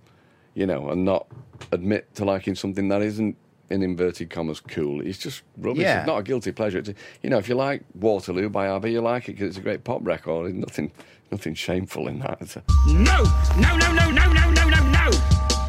you 0.57 0.65
know, 0.65 0.89
and 0.89 1.05
not 1.05 1.27
admit 1.71 2.13
to 2.15 2.25
liking 2.25 2.55
something 2.55 2.87
that 2.89 3.03
isn't 3.03 3.37
in 3.69 3.83
inverted 3.83 4.31
commas 4.31 4.59
cool. 4.59 5.01
It's 5.05 5.19
just 5.19 5.43
rubbish. 5.57 5.83
Yeah. 5.83 5.99
It's 5.99 6.07
not 6.07 6.17
a 6.17 6.23
guilty 6.23 6.51
pleasure. 6.51 6.79
It's, 6.79 6.89
you 7.21 7.29
know, 7.29 7.37
if 7.37 7.47
you 7.47 7.53
like 7.53 7.83
Waterloo 7.93 8.49
by 8.49 8.67
ABBA, 8.67 8.89
you 8.89 9.01
like 9.01 9.29
it 9.29 9.33
because 9.33 9.49
it's 9.49 9.57
a 9.57 9.61
great 9.61 9.83
pop 9.83 9.99
record. 10.03 10.45
There's 10.47 10.55
nothing, 10.55 10.91
nothing 11.31 11.53
shameful 11.53 12.07
in 12.07 12.17
that. 12.19 12.39
It's 12.41 12.55
a- 12.55 12.63
No, 12.87 13.23
no, 13.59 13.77
no, 13.77 13.91
no, 13.93 14.09
no, 14.09 14.31
no, 14.33 14.49
no, 14.49 14.67
no, 14.67 14.81
no. 14.89 15.11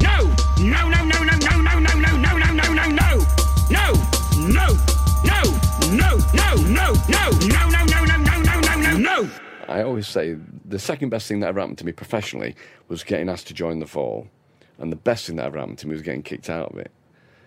No, 0.01 0.25
no, 0.57 0.89
no, 0.89 1.03
no, 1.03 1.23
no, 1.23 1.37
no, 1.37 1.59
no, 1.59 1.79
no, 1.79 1.93
no, 1.93 2.15
no, 2.17 2.33
no, 2.33 2.51
no, 2.51 2.73
no, 2.73 2.89
no. 2.89 3.25
No, 3.69 3.93
no, 4.47 4.49
no, 4.49 4.73
no, 5.21 5.43
no, 5.93 6.15
no, 6.33 6.49
no, 6.49 6.89
no, 6.89 7.83
no, 7.85 8.05
no, 8.05 8.17
no, 8.17 8.41
no, 8.41 8.59
no, 8.59 8.59
no, 8.59 8.97
no, 8.97 8.97
no. 8.97 9.29
I 9.67 9.83
always 9.83 10.07
say 10.07 10.35
the 10.65 10.79
second 10.79 11.09
best 11.09 11.27
thing 11.27 11.41
that 11.41 11.47
ever 11.49 11.59
happened 11.59 11.77
to 11.77 11.85
me 11.85 11.91
professionally 11.91 12.55
was 12.87 13.03
getting 13.03 13.29
asked 13.29 13.45
to 13.49 13.53
join 13.53 13.77
the 13.79 13.85
fall, 13.85 14.27
and 14.79 14.91
the 14.91 14.95
best 14.95 15.27
thing 15.27 15.35
that 15.37 15.45
ever 15.45 15.59
happened 15.59 15.77
to 15.79 15.87
me 15.87 15.93
was 15.93 16.01
getting 16.01 16.23
kicked 16.23 16.49
out 16.49 16.71
of 16.71 16.77
it. 16.79 16.91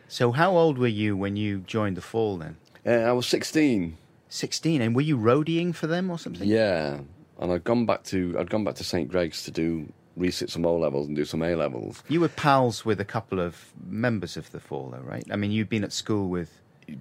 So, 0.09 0.33
how 0.33 0.57
old 0.57 0.79
were 0.79 0.87
you 0.87 1.17
when 1.17 1.37
you 1.37 1.59
joined 1.61 1.97
the 1.97 2.03
Fall 2.03 2.37
then? 2.37 2.57
Uh, 2.87 2.91
I 2.91 3.13
was 3.13 3.27
16. 3.27 3.97
16. 4.29 4.81
And 4.83 4.95
were 4.95 5.01
you 5.03 5.17
roadieing 5.17 5.75
for 5.75 5.87
them 5.87 6.11
or 6.11 6.19
something? 6.19 6.47
Yeah, 6.49 7.01
and 7.39 7.53
I'd 7.53 7.65
gone 7.65 7.87
back 7.87 8.03
to 8.05 8.37
I'd 8.39 8.51
gone 8.51 8.65
back 8.65 8.75
to 8.77 8.85
St 8.85 9.09
Greg's 9.11 9.43
to 9.45 9.51
do 9.51 9.93
resit 10.19 10.51
some 10.51 10.67
O 10.67 10.77
levels 10.77 11.07
and 11.07 11.17
do 11.17 11.25
some 11.25 11.43
A 11.43 11.55
levels. 11.55 12.03
You 12.09 12.21
were 12.21 12.29
pals 12.29 12.85
with 12.85 13.01
a 13.01 13.05
couple 13.05 13.41
of 13.41 13.73
members 13.87 14.37
of 14.37 14.51
the 14.53 14.61
Fall, 14.61 14.91
though, 14.91 14.99
right? 15.03 15.25
I 15.31 15.37
mean, 15.37 15.51
you'd 15.51 15.71
been 15.71 15.85
at 15.85 15.93
school 15.93 16.29
with. 16.29 16.51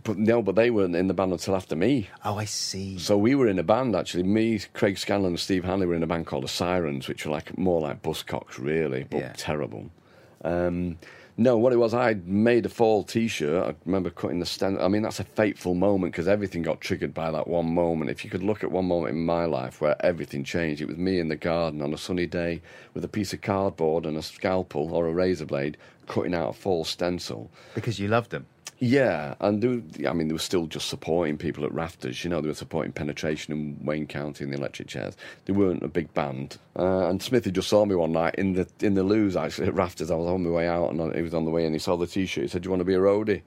But 0.04 0.18
no, 0.18 0.42
but 0.42 0.56
they 0.56 0.70
weren't 0.70 0.96
in 0.96 1.08
the 1.08 1.14
band 1.14 1.34
until 1.34 1.56
after 1.56 1.76
me. 1.76 2.08
Oh, 2.24 2.38
I 2.38 2.46
see. 2.46 2.98
So 3.00 3.18
we 3.18 3.36
were 3.36 3.48
in 3.48 3.60
a 3.60 3.64
band 3.64 3.96
actually. 3.96 4.24
Me, 4.24 4.60
Craig 4.74 4.98
Scanlon, 4.98 5.32
and 5.32 5.40
Steve 5.40 5.66
Hanley 5.66 5.88
were 5.88 5.96
in 5.96 6.04
a 6.04 6.08
band 6.08 6.28
called 6.28 6.44
the 6.46 6.48
Sirens, 6.50 7.08
which 7.10 7.26
were 7.26 7.32
like 7.32 7.58
more 7.58 7.82
like 7.82 8.02
Buzzcocks, 8.02 8.58
really, 8.58 9.04
but 9.04 9.18
Yeah. 9.20 9.34
terrible. 9.36 9.90
Um, 10.44 10.98
no, 11.38 11.58
what 11.58 11.74
it 11.74 11.78
was, 11.78 11.94
I'd 11.94 12.28
made 12.28 12.66
a 12.66 12.70
fall 12.70 13.04
T-shirt. 13.04 13.68
I 13.68 13.76
remember 13.86 14.10
cutting 14.10 14.40
the 14.40 14.46
stand. 14.46 14.80
I 14.80 14.88
mean, 14.90 15.02
that's 15.02 15.20
a 15.20 15.24
fateful 15.24 15.74
moment 15.74 16.14
because 16.14 16.28
everything 16.28 16.62
got 16.62 16.82
triggered 16.82 17.14
by 17.14 17.32
that 17.32 17.48
one 17.48 17.74
moment. 17.74 18.12
If 18.12 18.24
you 18.24 18.30
could 18.30 18.44
look 18.44 18.64
at 18.64 18.72
one 18.72 18.86
moment 18.86 19.16
in 19.16 19.26
my 19.26 19.46
life 19.46 19.82
where 19.82 19.96
everything 20.06 20.44
changed, 20.44 20.82
it 20.82 20.88
was 20.88 20.98
me 20.98 21.20
in 21.20 21.30
the 21.30 21.36
garden 21.36 21.82
on 21.82 21.94
a 21.94 21.98
sunny 21.98 22.28
day 22.28 22.62
with 22.94 23.04
a 23.04 23.08
piece 23.08 23.34
of 23.34 23.42
cardboard 23.42 24.06
and 24.06 24.18
a 24.18 24.22
scalpel 24.22 24.94
or 24.94 25.08
a 25.08 25.14
razor 25.14 25.46
blade 25.46 25.78
cutting 26.06 26.36
out 26.36 26.50
a 26.50 26.54
fall 26.54 26.84
stencil. 26.84 27.50
Because 27.74 28.00
you 28.00 28.08
loved 28.08 28.32
them. 28.32 28.46
Yeah, 28.84 29.36
and 29.40 29.64
were- 29.64 30.10
I 30.10 30.14
mean, 30.14 30.28
they 30.28 30.34
were 30.34 30.40
still 30.40 30.66
just 30.66 30.90
supporting 30.90 31.38
people 31.38 31.66
at 31.66 31.74
Rafters. 31.74 32.24
You 32.24 32.32
know, 32.32 32.42
they 32.42 32.48
were 32.48 32.56
supporting 32.56 32.92
Penetration 32.92 33.54
in 33.54 33.86
Wayne 33.86 34.08
County 34.08 34.44
and 34.44 34.52
the 34.52 34.58
Electric 34.58 34.88
Chairs. 34.88 35.16
They 35.46 35.54
weren't 35.54 35.84
a 35.84 35.88
big 35.88 36.14
band. 36.16 36.58
Uh, 36.76 37.08
and 37.08 37.22
Smithy 37.22 37.52
just 37.52 37.70
saw 37.70 37.86
me 37.86 37.96
one 37.96 38.12
night 38.12 38.36
in 38.38 38.54
the 38.54 38.68
in 38.82 38.96
the 38.96 39.04
loos 39.04 39.38
actually 39.38 39.68
at 39.68 39.76
Rafters. 39.76 40.10
I 40.12 40.16
was 40.16 40.28
on 40.28 40.44
my 40.44 40.50
way 40.50 40.68
out, 40.68 40.92
and 40.92 41.16
he 41.16 41.22
was 41.22 41.36
on 41.36 41.46
the 41.46 41.52
way, 41.52 41.66
and 41.66 41.76
he 41.76 41.80
saw 41.80 41.96
the 41.96 42.08
T-shirt. 42.08 42.44
He 42.44 42.48
said, 42.50 42.64
"Do 42.64 42.68
you 42.68 42.72
want 42.72 42.82
to 42.82 42.86
be 42.86 42.96
a 42.96 43.00
roadie?" 43.00 43.44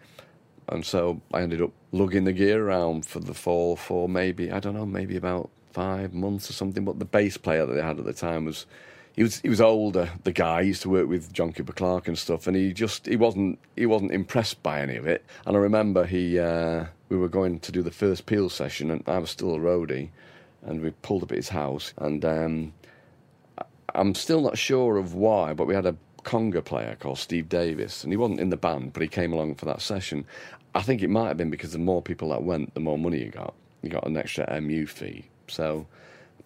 And 0.69 0.87
so 0.87 1.21
I 1.33 1.43
ended 1.43 1.63
up 1.63 1.73
lugging 1.93 2.25
the 2.25 2.33
gear 2.33 2.65
around 2.67 3.05
for 3.05 3.21
the 3.21 3.35
fall 3.35 3.77
for 3.77 4.09
maybe 4.09 4.53
I 4.53 4.61
don't 4.61 4.75
know, 4.75 4.87
maybe 4.87 5.17
about 5.17 5.51
five 5.73 6.15
months 6.15 6.49
or 6.49 6.55
something. 6.55 6.85
But 6.85 7.01
the 7.01 7.05
bass 7.05 7.37
player 7.39 7.67
that 7.67 7.75
they 7.75 7.83
had 7.83 7.99
at 7.99 8.05
the 8.07 8.15
time 8.15 8.47
was 8.47 8.67
he 9.15 9.23
was 9.23 9.41
he 9.41 9.49
was 9.49 9.61
older. 9.61 10.11
The 10.25 10.33
guy 10.33 10.63
he 10.63 10.69
used 10.69 10.83
to 10.83 10.91
work 10.91 11.09
with 11.09 11.33
John 11.33 11.53
Cooper 11.53 11.73
Clarke 11.73 12.09
and 12.09 12.19
stuff, 12.19 12.47
and 12.47 12.57
he 12.57 12.73
just 12.73 13.07
he 13.07 13.17
wasn't 13.17 13.59
he 13.77 13.87
wasn't 13.87 14.13
impressed 14.13 14.63
by 14.63 14.81
any 14.81 14.97
of 14.97 15.07
it. 15.07 15.25
And 15.47 15.57
I 15.57 15.61
remember 15.61 16.05
he 16.05 16.39
uh, 16.39 16.87
we 17.09 17.17
were 17.17 17.29
going 17.29 17.61
to 17.61 17.73
do 17.73 17.83
the 17.83 17.91
first 17.91 18.27
Peel 18.27 18.49
session, 18.49 18.91
and 18.91 19.03
I 19.07 19.19
was 19.19 19.31
still 19.31 19.55
a 19.55 19.59
roadie, 19.59 20.11
and 20.63 20.81
we 20.81 20.91
pulled 20.91 21.23
up 21.23 21.31
at 21.31 21.37
his 21.37 21.51
house, 21.51 21.95
and 21.99 22.25
um, 22.25 22.73
I'm 23.95 24.15
still 24.15 24.41
not 24.41 24.59
sure 24.59 24.97
of 24.97 25.15
why, 25.15 25.55
but 25.55 25.67
we 25.67 25.75
had 25.75 25.87
a 25.87 25.97
conga 26.25 26.65
player 26.65 26.97
called 26.99 27.19
Steve 27.19 27.49
Davis, 27.49 28.03
and 28.03 28.13
he 28.13 28.17
wasn't 28.17 28.41
in 28.41 28.51
the 28.51 28.57
band, 28.57 28.93
but 28.93 29.03
he 29.03 29.09
came 29.09 29.33
along 29.33 29.55
for 29.55 29.67
that 29.67 29.81
session. 29.81 30.25
I 30.75 30.83
think 30.83 31.03
it 31.03 31.11
might 31.11 31.29
have 31.29 31.37
been 31.37 31.51
because 31.51 31.73
the 31.73 31.79
more 31.79 32.03
people 32.03 32.31
that 32.31 32.43
went, 32.43 32.75
the 32.75 32.81
more 32.81 32.99
money 32.99 33.23
you 33.23 33.31
got. 33.31 33.55
You 33.83 33.91
got 33.91 34.07
an 34.07 34.17
extra 34.17 34.61
MU 34.61 34.87
fee. 34.87 35.27
So, 35.47 35.87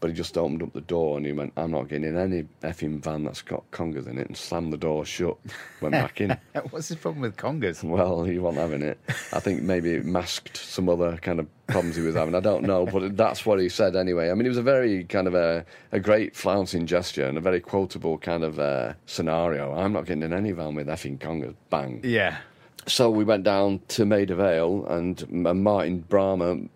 but 0.00 0.08
he 0.10 0.14
just 0.14 0.36
opened 0.38 0.62
up 0.62 0.72
the 0.72 0.80
door 0.80 1.16
and 1.16 1.26
he 1.26 1.32
went, 1.32 1.52
"I'm 1.56 1.70
not 1.70 1.88
getting 1.88 2.04
in 2.08 2.16
any 2.16 2.44
effing 2.62 3.02
van 3.02 3.24
that's 3.24 3.42
got 3.42 3.70
congas 3.70 4.06
in 4.06 4.18
it," 4.18 4.26
and 4.28 4.36
slammed 4.36 4.72
the 4.72 4.76
door 4.76 5.04
shut. 5.04 5.36
Went 5.80 5.92
back 5.92 6.20
in. 6.20 6.36
What's 6.70 6.88
the 6.88 6.96
problem 6.96 7.22
with 7.22 7.36
congas? 7.36 7.82
Well, 7.82 8.24
he 8.24 8.38
wasn't 8.38 8.62
having 8.62 8.82
it. 8.82 8.98
I 9.32 9.40
think 9.40 9.62
maybe 9.62 9.92
it 9.94 10.04
masked 10.04 10.56
some 10.56 10.88
other 10.88 11.16
kind 11.18 11.40
of 11.40 11.46
problems 11.66 11.96
he 11.96 12.02
was 12.02 12.14
having. 12.14 12.34
I 12.34 12.40
don't 12.40 12.64
know, 12.64 12.86
but 12.86 13.16
that's 13.16 13.44
what 13.44 13.58
he 13.60 13.68
said 13.68 13.96
anyway. 13.96 14.30
I 14.30 14.34
mean, 14.34 14.46
it 14.46 14.50
was 14.50 14.58
a 14.58 14.62
very 14.62 15.04
kind 15.04 15.26
of 15.26 15.34
a, 15.34 15.64
a 15.92 16.00
great 16.00 16.34
flouncing 16.34 16.86
gesture 16.86 17.26
and 17.26 17.36
a 17.36 17.40
very 17.40 17.60
quotable 17.60 18.18
kind 18.18 18.44
of 18.44 18.58
uh, 18.58 18.94
scenario. 19.06 19.74
I'm 19.74 19.92
not 19.92 20.06
getting 20.06 20.22
in 20.22 20.32
any 20.32 20.52
van 20.52 20.74
with 20.74 20.86
effing 20.86 21.18
congas. 21.18 21.54
Bang. 21.70 22.00
Yeah. 22.04 22.38
So 22.86 23.10
we 23.10 23.22
went 23.24 23.44
down 23.44 23.80
to 23.88 24.06
Maida 24.06 24.34
Vale, 24.34 24.86
and 24.86 25.22
M- 25.30 25.62
Martin 25.62 26.04
Bramah 26.08 26.68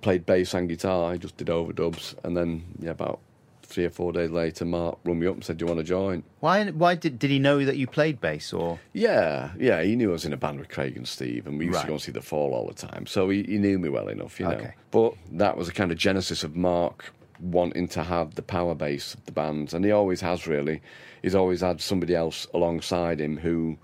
played 0.00 0.26
bass 0.26 0.54
and 0.54 0.68
guitar. 0.68 1.12
I 1.12 1.16
just 1.16 1.36
did 1.36 1.48
overdubs, 1.48 2.14
and 2.24 2.36
then 2.36 2.64
yeah, 2.80 2.90
about 2.90 3.20
three 3.62 3.84
or 3.84 3.90
four 3.90 4.12
days 4.12 4.30
later, 4.30 4.64
Mark 4.64 4.98
rung 5.04 5.18
me 5.18 5.26
up 5.26 5.34
and 5.34 5.44
said, 5.44 5.58
"Do 5.58 5.64
you 5.64 5.66
want 5.66 5.78
to 5.80 5.84
join?" 5.84 6.22
Why? 6.40 6.64
Why 6.70 6.94
did 6.94 7.18
did 7.18 7.30
he 7.30 7.38
know 7.38 7.64
that 7.64 7.76
you 7.76 7.86
played 7.86 8.20
bass 8.20 8.52
or? 8.52 8.78
Yeah, 8.92 9.50
yeah, 9.58 9.82
he 9.82 9.94
knew 9.96 10.10
I 10.10 10.12
was 10.12 10.24
in 10.24 10.32
a 10.32 10.36
band 10.36 10.58
with 10.58 10.68
Craig 10.68 10.96
and 10.96 11.06
Steve, 11.06 11.46
and 11.46 11.58
we 11.58 11.66
used 11.66 11.76
Right. 11.76 11.82
to 11.82 11.88
go 11.88 11.92
and 11.94 12.02
see 12.02 12.12
the 12.12 12.22
Fall 12.22 12.54
all 12.54 12.66
the 12.66 12.74
time. 12.74 13.06
So 13.06 13.28
he, 13.28 13.42
he 13.42 13.58
knew 13.58 13.78
me 13.78 13.88
well 13.88 14.08
enough, 14.08 14.40
you 14.40 14.46
know. 14.46 14.52
Okay. 14.52 14.74
But 14.90 15.14
that 15.32 15.56
was 15.56 15.68
a 15.68 15.72
kind 15.72 15.90
of 15.92 15.98
genesis 15.98 16.42
of 16.44 16.56
Mark 16.56 17.12
wanting 17.40 17.86
to 17.88 18.02
have 18.02 18.34
the 18.34 18.42
power 18.42 18.74
bass 18.74 19.14
of 19.14 19.24
the 19.26 19.32
bands, 19.32 19.72
and 19.74 19.84
he 19.84 19.90
always 19.92 20.20
has 20.22 20.46
really. 20.46 20.80
He's 21.22 21.34
always 21.34 21.60
had 21.60 21.80
somebody 21.80 22.14
else 22.14 22.46
alongside 22.54 23.20
him 23.20 23.36
who 23.36 23.76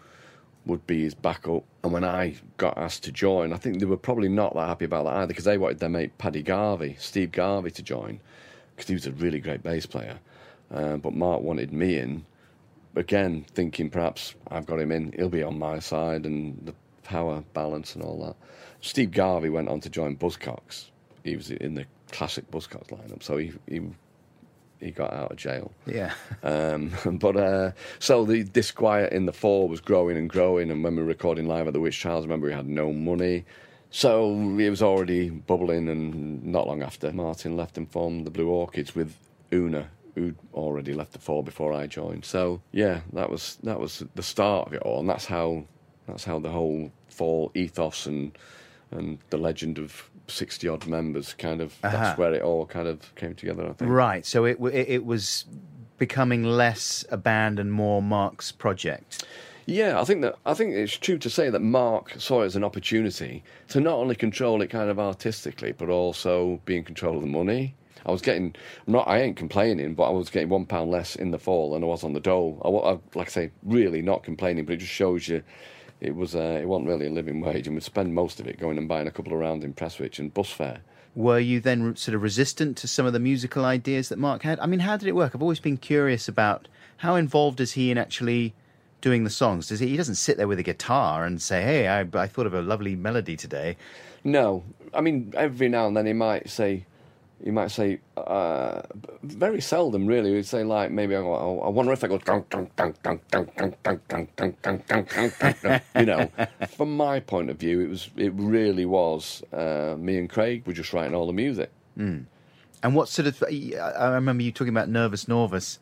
would 0.66 0.86
be 0.86 1.02
his 1.02 1.14
backup. 1.14 1.64
And 1.82 1.92
when 1.92 2.04
I 2.04 2.36
got 2.56 2.78
asked 2.78 3.04
to 3.04 3.12
join, 3.12 3.52
I 3.52 3.56
think 3.56 3.78
they 3.78 3.86
were 3.86 3.96
probably 3.96 4.28
not 4.28 4.54
that 4.54 4.66
happy 4.66 4.84
about 4.84 5.04
that 5.04 5.14
either 5.14 5.26
because 5.28 5.44
they 5.44 5.58
wanted 5.58 5.78
their 5.78 5.88
mate 5.88 6.16
Paddy 6.18 6.42
Garvey, 6.42 6.96
Steve 6.98 7.32
Garvey, 7.32 7.70
to 7.72 7.82
join 7.82 8.20
because 8.74 8.88
he 8.88 8.94
was 8.94 9.06
a 9.06 9.12
really 9.12 9.40
great 9.40 9.62
bass 9.62 9.86
player. 9.86 10.18
Uh, 10.72 10.96
but 10.96 11.14
Mark 11.14 11.42
wanted 11.42 11.72
me 11.72 11.98
in, 11.98 12.24
again, 12.96 13.44
thinking 13.54 13.90
perhaps 13.90 14.34
I've 14.48 14.66
got 14.66 14.80
him 14.80 14.90
in, 14.90 15.12
he'll 15.12 15.28
be 15.28 15.42
on 15.42 15.58
my 15.58 15.78
side 15.78 16.26
and 16.26 16.58
the 16.64 16.74
power 17.02 17.44
balance 17.52 17.94
and 17.94 18.02
all 18.02 18.18
that. 18.24 18.36
Steve 18.80 19.12
Garvey 19.12 19.50
went 19.50 19.68
on 19.68 19.80
to 19.80 19.90
join 19.90 20.16
Buzzcocks. 20.16 20.90
He 21.22 21.36
was 21.36 21.50
in 21.50 21.74
the 21.74 21.86
classic 22.10 22.50
Buzzcocks 22.50 22.88
lineup, 22.88 23.22
so 23.22 23.36
he 23.36 23.52
he, 23.68 23.80
he 24.80 24.90
got 24.90 25.12
out 25.12 25.30
of 25.30 25.36
jail. 25.36 25.72
Yeah. 25.86 26.12
Um, 26.42 26.92
but 27.20 27.36
uh, 27.36 27.72
so 27.98 28.24
the 28.24 28.44
disquiet 28.44 29.12
in 29.12 29.26
the 29.26 29.32
fall 29.32 29.68
was 29.68 29.80
growing 29.80 30.16
and 30.16 30.28
growing, 30.28 30.70
and 30.70 30.82
when 30.84 30.96
we 30.96 31.02
were 31.02 31.08
recording 31.08 31.46
live 31.46 31.66
at 31.66 31.72
the 31.72 31.80
Witch 31.80 32.00
Trials, 32.00 32.24
remember 32.24 32.46
we 32.46 32.52
had 32.52 32.68
no 32.68 32.92
money. 32.92 33.44
So 33.90 34.32
it 34.58 34.70
was 34.70 34.82
already 34.82 35.30
bubbling, 35.30 35.88
and 35.88 36.44
not 36.44 36.66
long 36.66 36.82
after, 36.82 37.12
Martin 37.12 37.56
left 37.56 37.78
and 37.78 37.90
formed 37.90 38.26
the 38.26 38.30
Blue 38.30 38.48
Orchids 38.48 38.94
with 38.94 39.16
Una, 39.52 39.88
who'd 40.14 40.36
already 40.52 40.92
left 40.92 41.12
the 41.12 41.18
fall 41.20 41.42
before 41.42 41.72
I 41.72 41.86
joined. 41.86 42.24
So 42.24 42.60
yeah, 42.72 43.00
that 43.12 43.30
was 43.30 43.56
that 43.62 43.78
was 43.78 44.02
the 44.14 44.22
start 44.22 44.68
of 44.68 44.74
it 44.74 44.82
all, 44.82 45.00
and 45.00 45.08
that's 45.08 45.26
how 45.26 45.64
that's 46.08 46.24
how 46.24 46.38
the 46.38 46.50
whole 46.50 46.90
fall 47.08 47.52
ethos 47.54 48.06
and 48.06 48.36
and 48.90 49.18
the 49.30 49.38
legend 49.38 49.78
of 49.78 50.10
sixty 50.28 50.68
odd 50.68 50.86
members 50.86 51.34
kind 51.34 51.60
of 51.60 51.74
Uh-huh. 51.82 51.96
that's 51.96 52.18
where 52.18 52.32
it 52.34 52.42
all 52.42 52.66
kind 52.66 52.88
of 52.88 53.14
came 53.14 53.34
together. 53.34 53.68
I 53.68 53.72
think. 53.72 53.90
Right. 53.90 54.24
So 54.26 54.44
it, 54.44 54.58
it 54.60 54.88
it 54.88 55.04
was 55.04 55.44
becoming 55.98 56.42
less 56.44 57.04
a 57.10 57.16
band 57.16 57.58
and 57.58 57.72
more 57.72 58.02
Mark's 58.02 58.50
project. 58.52 59.24
Yeah, 59.66 59.98
I 60.00 60.04
think 60.04 60.20
that 60.22 60.36
I 60.44 60.52
think 60.54 60.74
it's 60.74 60.92
true 60.98 61.16
to 61.18 61.30
say 61.30 61.48
that 61.50 61.60
Mark 61.60 62.12
saw 62.18 62.42
it 62.42 62.46
as 62.46 62.56
an 62.56 62.64
opportunity 62.64 63.42
to 63.68 63.80
not 63.80 63.94
only 63.94 64.14
control 64.14 64.60
it 64.60 64.68
kind 64.68 64.90
of 64.90 64.98
artistically, 64.98 65.72
but 65.72 65.88
also 65.88 66.60
be 66.66 66.76
in 66.76 66.84
control 66.84 67.16
of 67.16 67.22
the 67.22 67.28
money. 67.28 67.74
I 68.06 68.10
was 68.12 68.20
getting, 68.20 68.54
I'm 68.86 68.92
not, 68.92 69.08
I 69.08 69.22
ain't 69.22 69.38
complaining, 69.38 69.94
but 69.94 70.02
I 70.02 70.10
was 70.10 70.28
getting 70.28 70.50
one 70.50 70.66
pound 70.66 70.90
less 70.90 71.16
in 71.16 71.30
the 71.30 71.38
fall 71.38 71.72
than 71.72 71.82
I 71.82 71.86
was 71.86 72.04
on 72.04 72.12
the 72.12 72.20
dole. 72.20 72.60
I, 72.62 72.68
I 72.68 72.98
like 73.18 73.28
I 73.28 73.30
say, 73.30 73.50
really 73.62 74.02
not 74.02 74.22
complaining, 74.22 74.66
but 74.66 74.74
it 74.74 74.80
just 74.80 74.92
shows 74.92 75.26
you 75.26 75.42
it 76.00 76.14
was 76.14 76.34
uh, 76.34 76.58
it 76.60 76.66
wasn't 76.66 76.88
really 76.88 77.06
a 77.06 77.10
living 77.10 77.40
wage, 77.40 77.66
and 77.66 77.76
we'd 77.76 77.82
spend 77.82 78.14
most 78.14 78.40
of 78.40 78.46
it 78.46 78.58
going 78.58 78.78
and 78.78 78.88
buying 78.88 79.06
a 79.06 79.10
couple 79.10 79.32
of 79.32 79.38
rounds 79.38 79.64
in 79.64 79.72
Prestwich 79.72 80.18
and 80.18 80.32
bus 80.32 80.50
fare. 80.50 80.80
Were 81.14 81.38
you 81.38 81.60
then 81.60 81.94
sort 81.96 82.14
of 82.14 82.22
resistant 82.22 82.76
to 82.78 82.88
some 82.88 83.06
of 83.06 83.12
the 83.12 83.20
musical 83.20 83.64
ideas 83.64 84.08
that 84.08 84.18
Mark 84.18 84.42
had? 84.42 84.58
I 84.58 84.66
mean, 84.66 84.80
how 84.80 84.96
did 84.96 85.08
it 85.08 85.14
work? 85.14 85.32
I've 85.34 85.42
always 85.42 85.60
been 85.60 85.76
curious 85.76 86.26
about 86.26 86.66
how 86.98 87.14
involved 87.14 87.60
is 87.60 87.72
he 87.72 87.90
in 87.90 87.98
actually 87.98 88.54
doing 89.00 89.22
the 89.22 89.30
songs? 89.30 89.68
Does 89.68 89.80
he? 89.80 89.88
He 89.88 89.96
doesn't 89.96 90.16
sit 90.16 90.36
there 90.36 90.48
with 90.48 90.58
a 90.58 90.64
guitar 90.64 91.24
and 91.24 91.40
say, 91.40 91.62
"Hey, 91.62 91.88
I, 91.88 92.00
I 92.14 92.26
thought 92.26 92.46
of 92.46 92.54
a 92.54 92.62
lovely 92.62 92.96
melody 92.96 93.36
today." 93.36 93.76
No, 94.24 94.64
I 94.92 95.02
mean 95.02 95.32
every 95.36 95.68
now 95.68 95.86
and 95.86 95.96
then 95.96 96.06
he 96.06 96.14
might 96.14 96.48
say, 96.48 96.86
he 97.44 97.50
might 97.50 97.70
say, 97.70 97.98
uh, 98.16 98.80
very 99.22 99.60
seldom 99.60 100.06
really. 100.06 100.34
He'd 100.34 100.46
say 100.46 100.64
like 100.64 100.90
maybe 100.90 101.14
I, 101.14 101.20
I 101.20 101.68
wonder 101.68 101.92
if 101.92 102.02
I 102.02 102.08
go 102.08 102.18
you 105.94 106.06
know. 106.06 106.30
From 106.76 106.96
my 106.96 107.20
point 107.20 107.50
of 107.50 107.58
view, 107.58 107.80
it 107.80 107.88
was 107.88 108.10
it 108.16 108.32
really 108.34 108.86
was 108.86 109.42
uh, 109.52 109.94
me 109.98 110.16
and 110.18 110.28
Craig 110.28 110.66
were 110.66 110.72
just 110.72 110.92
writing 110.94 111.14
all 111.14 111.26
the 111.26 111.32
music. 111.34 111.70
And 111.96 112.26
what 112.94 113.08
sort 113.08 113.28
of? 113.28 113.42
I 113.44 114.08
remember 114.14 114.42
you 114.42 114.50
talking 114.52 114.72
about 114.72 114.88
Nervous 114.88 115.26
Norvus, 115.26 115.78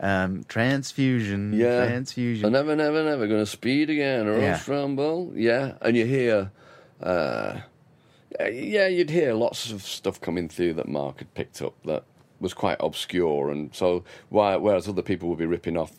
um, 0.00 0.44
transfusion, 0.44 1.52
Yeah, 1.52 1.76
transfusion. 1.84 2.46
I'm 2.46 2.52
never, 2.52 2.74
never, 2.76 3.04
never 3.04 3.26
going 3.26 3.40
to 3.40 3.46
speed 3.50 3.90
again 3.90 4.26
or 4.26 4.38
Yeah. 4.40 4.52
else 4.54 4.68
rumble. 4.68 5.32
Yeah, 5.34 5.72
and 5.80 5.96
you 5.96 6.04
hear, 6.06 6.50
uh, 7.02 7.60
yeah, 8.40 8.86
you'd 8.86 9.10
hear 9.10 9.34
lots 9.34 9.70
of 9.70 9.82
stuff 9.82 10.20
coming 10.20 10.48
through 10.48 10.74
that 10.74 10.88
Mark 10.88 11.18
had 11.18 11.34
picked 11.34 11.62
up 11.62 11.74
that 11.84 12.04
was 12.40 12.54
quite 12.54 12.78
obscure, 12.80 13.50
and 13.50 13.74
so 13.74 14.04
why, 14.28 14.56
whereas 14.56 14.88
other 14.88 15.02
people 15.02 15.28
would 15.28 15.38
be 15.38 15.46
ripping 15.46 15.76
off 15.76 15.92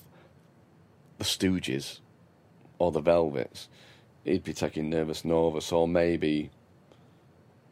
the 1.18 1.24
Stooges 1.24 2.00
or 2.78 2.92
the 2.92 3.02
Velvets, 3.02 3.68
he'd 4.24 4.44
be 4.44 4.54
taking 4.54 4.90
Nervous 4.90 5.22
Norvus 5.22 5.72
or 5.72 5.88
maybe, 5.88 6.50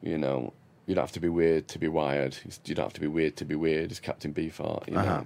you 0.01 0.17
know. 0.17 0.53
You'd 0.85 0.97
have 0.97 1.13
to 1.13 1.21
be 1.21 1.29
weird 1.29 1.69
to 1.69 1.79
be 1.79 1.87
wired. 1.87 2.35
You'd 2.65 2.77
have 2.77 2.91
to 2.91 2.99
be 2.99 3.07
weird 3.07 3.37
to 3.37 3.45
be 3.45 3.55
weird. 3.55 3.89
As 3.89 4.01
Captain 4.01 4.33
Beefheart, 4.33 4.85
you 4.87 4.95
know. 4.95 4.99
Uh-huh. 4.99 5.23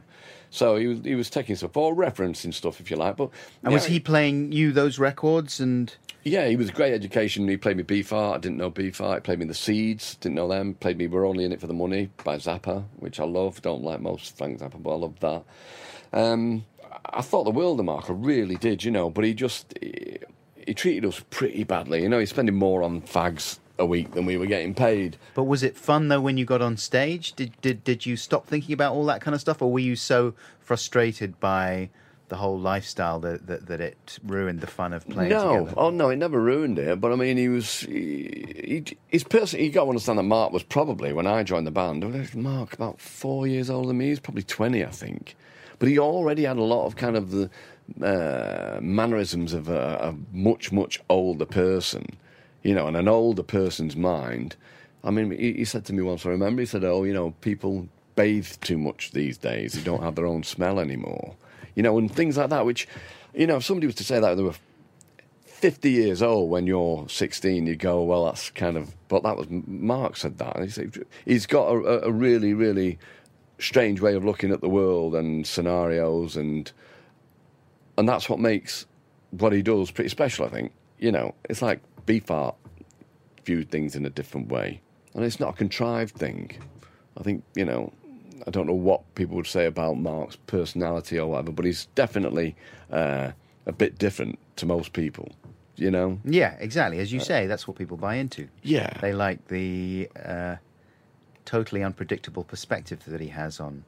So 0.52 0.76
he 0.76 0.86
was 0.86 1.00
he 1.00 1.15
was 1.15 1.32
taking 1.32 1.56
stuff 1.56 1.76
or 1.76 1.95
referencing 1.95 2.54
stuff, 2.54 2.80
if 2.80 2.91
you 2.91 2.95
like. 2.97 3.17
But 3.17 3.32
and 3.63 3.73
was 3.73 3.86
he 3.86 4.00
playing 4.00 4.52
you 4.52 4.71
those 4.71 5.00
records? 5.00 5.60
And 5.60 5.95
Yeah, 6.28 6.48
he 6.48 6.58
was 6.58 6.72
great 6.72 6.94
education. 6.94 7.48
He 7.48 7.56
played 7.56 7.78
me 7.78 7.84
Beefheart. 7.84 8.36
I 8.36 8.38
didn't 8.40 8.58
know 8.58 8.70
Beefheart. 8.70 9.16
He 9.16 9.20
played 9.22 9.40
me 9.40 9.46
the 9.46 9.54
Seeds. 9.54 10.16
Didn't 10.16 10.36
know 10.36 10.48
them. 10.50 10.74
Played 10.74 10.98
me 10.98 11.08
We're 11.08 11.26
Only 11.26 11.46
in 11.46 11.54
It 11.54 11.62
for 11.62 11.68
the 11.68 11.74
Money 11.74 12.10
by 12.24 12.38
Zappa, 12.38 12.84
which 12.98 13.20
I 13.20 13.24
love. 13.24 13.62
Don't 13.62 13.84
like 13.84 14.02
most 14.02 14.38
Frank 14.38 14.60
Zappa, 14.60 14.82
but 14.82 14.92
I 14.92 14.96
love 14.96 15.20
that. 15.22 15.44
Um, 16.12 16.66
I 17.06 17.22
thought 17.22 17.46
the 17.46 17.52
world 17.52 17.80
of 17.80 17.86
Mark. 17.86 18.10
I 18.10 18.13
really 18.13 18.56
did, 18.56 18.84
you 18.84 18.92
know. 18.92 19.10
But 19.10 19.24
he 19.24 19.34
just 19.34 19.74
he, 19.80 20.18
he 20.66 20.74
treated 20.74 21.06
us 21.06 21.24
pretty 21.30 21.63
badly. 21.63 22.02
You 22.04 22.10
know, 22.10 22.20
he's 22.20 22.30
spending 22.30 22.56
more 22.56 22.84
on 22.84 23.02
fags 23.02 23.60
a 23.80 23.86
week 23.86 24.12
than 24.12 24.26
we 24.26 24.38
were 24.38 24.48
getting 24.48 24.74
paid. 24.74 25.18
but 25.36 25.44
was 25.44 25.62
it 25.63 25.78
fun 25.78 26.08
though 26.08 26.20
when 26.20 26.38
you 26.38 26.46
got 26.46 26.62
on 26.62 26.76
stage? 26.76 27.34
Did 27.34 27.54
did 27.62 27.84
did 27.84 28.06
you 28.06 28.18
stop 28.18 28.48
thinking 28.48 28.74
about 28.74 28.94
all 28.94 29.06
that 29.06 29.22
kind 29.22 29.34
of 29.34 29.40
stuff, 29.42 29.62
or 29.62 29.72
were 29.72 29.80
you 29.80 29.96
so 29.96 30.34
frustrated 30.60 31.40
by 31.40 31.90
the 32.30 32.36
whole 32.36 32.60
lifestyle 32.60 33.20
that 33.22 33.48
that, 33.48 33.68
that 33.68 33.82
it 33.82 34.20
ruined 34.24 34.62
the 34.62 34.68
fun 34.68 34.94
of 34.94 35.08
playing 35.08 35.30
no, 35.30 35.60
together? 35.60 35.74
oh 35.78 35.90
no, 35.90 36.10
it 36.10 36.18
never 36.18 36.42
ruined 36.42 36.78
it. 36.80 37.00
But 37.00 37.12
I 37.12 37.16
mean, 37.16 37.38
he 37.38 37.50
was 37.50 37.82
he, 37.82 38.84
he, 38.88 38.98
his 39.08 39.24
person. 39.24 39.60
You 39.60 39.72
got 39.72 39.84
to 39.84 39.90
understand 39.90 40.20
that 40.20 40.24
Mark 40.24 40.52
was 40.52 40.63
probably 40.63 41.13
when 41.13 41.28
I 41.28 41.44
joined 41.44 41.68
the 41.68 41.72
band. 41.72 42.04
Mark 42.36 42.74
about 42.74 43.00
four 43.00 43.48
years 43.48 43.70
older 43.70 43.90
than 43.90 43.98
me. 43.98 44.08
He's 44.10 44.20
probably 44.20 44.44
twenty, 44.44 44.84
I 44.84 44.90
think. 44.90 45.36
But 45.80 45.90
he 45.90 46.00
already 46.00 46.44
had 46.44 46.58
a 46.58 46.63
lot 46.63 46.86
of 46.86 46.96
kind 46.96 47.16
of 47.16 47.32
the 47.32 47.50
uh, 48.04 48.80
mannerisms 48.82 49.54
of 49.54 49.70
a, 49.70 49.98
a 50.02 50.16
much 50.36 50.72
much 50.72 51.02
older 51.10 51.46
person, 51.46 52.18
you 52.63 52.74
know, 52.74 52.88
and 52.88 52.98
an 52.98 53.08
older 53.08 53.44
person's 53.44 53.96
mind. 53.96 54.56
I 55.04 55.12
mean, 55.12 55.32
he, 55.32 55.54
he 55.54 55.66
said 55.66 55.86
to 55.86 55.94
me 55.94 56.02
once. 56.02 56.26
I 56.26 56.30
remember 56.30 56.62
he 56.62 56.66
said, 56.66 56.84
"Oh, 56.84 57.04
you 57.04 57.13
know, 57.13 57.32
people 57.42 57.88
bathe 58.16 58.50
too 58.62 58.78
much 58.78 59.12
these 59.12 59.38
days. 59.38 59.74
They 59.74 59.82
don't 59.82 60.04
have 60.04 60.16
their 60.16 60.26
own 60.26 60.44
smell 60.44 60.80
anymore." 60.80 61.36
You 61.78 61.84
know, 61.84 61.96
and 62.00 62.12
things 62.12 62.38
like 62.38 62.50
that. 62.50 62.66
Which, 62.66 62.88
you 63.36 63.46
know, 63.46 63.58
if 63.58 63.63
somebody 63.63 63.86
was 63.86 63.96
to 63.96 64.04
say 64.04 64.20
that 64.20 64.34
they 64.34 64.42
were 64.42 64.56
50 65.46 65.92
years 65.92 66.24
old 66.24 66.50
when 66.50 66.66
you're 66.66 67.08
16, 67.08 67.68
you 67.68 67.76
go, 67.76 68.02
well, 68.02 68.26
that's 68.26 68.50
kind 68.50 68.78
of. 68.78 68.96
But 69.08 69.22
that 69.22 69.38
was 69.38 69.46
Mark 69.50 70.18
said 70.18 70.40
that. 70.40 71.06
He's 71.24 71.46
got 71.46 71.68
a, 71.70 72.06
a 72.06 72.12
really, 72.12 72.56
really 72.56 72.98
strange 73.60 74.02
way 74.02 74.16
of 74.16 74.26
looking 74.26 74.52
at 74.52 74.62
the 74.62 74.70
world 74.70 75.13
and 75.13 75.46
scenarios, 75.46 76.36
and 76.36 76.72
and 77.96 78.10
that's 78.10 78.28
what 78.28 78.40
makes 78.40 78.88
what 79.30 79.54
he 79.54 79.62
does 79.62 79.92
pretty 79.92 80.10
special. 80.10 80.46
I 80.46 80.50
think. 80.50 80.72
You 80.98 81.12
know, 81.12 81.36
it's 81.48 81.62
like 81.62 81.80
Beefheart 82.08 82.56
viewed 83.46 83.70
things 83.70 83.96
in 83.96 84.04
a 84.04 84.10
different 84.10 84.50
way, 84.50 84.82
and 85.13 85.24
it's 85.24 85.40
not 85.40 85.54
a 85.54 85.58
contrived 85.58 86.16
thing. 86.16 86.52
I 87.18 87.22
think 87.22 87.44
you 87.56 87.66
know. 87.66 87.94
I 88.45 88.52
don't 88.52 88.67
know 88.67 88.73
what 88.73 89.02
people 89.15 89.36
would 89.38 89.47
say 89.47 89.65
about 89.65 89.97
Mark's 89.97 90.36
personality 90.36 91.17
or 91.19 91.28
whatever, 91.28 91.52
but 91.52 91.65
he's 91.65 91.86
definitely 91.95 92.56
uh, 92.91 93.32
a 93.65 93.71
bit 93.71 93.97
different 93.97 94.38
to 94.58 94.65
most 94.65 94.93
people. 94.93 95.32
You 95.76 95.91
know? 95.91 96.19
Yeah, 96.26 96.56
exactly. 96.60 97.00
As 97.00 97.13
you 97.13 97.19
say, 97.19 97.45
that's 97.45 97.67
what 97.67 97.78
people 97.78 97.97
buy 97.97 98.15
into. 98.15 98.47
Yeah. 98.63 98.91
They 99.00 99.13
like 99.13 99.47
the 99.47 100.10
uh, 100.26 100.56
totally 101.45 101.84
unpredictable 101.84 102.43
perspective 102.43 103.04
that 103.08 103.21
he 103.21 103.28
has 103.30 103.60
on 103.60 103.84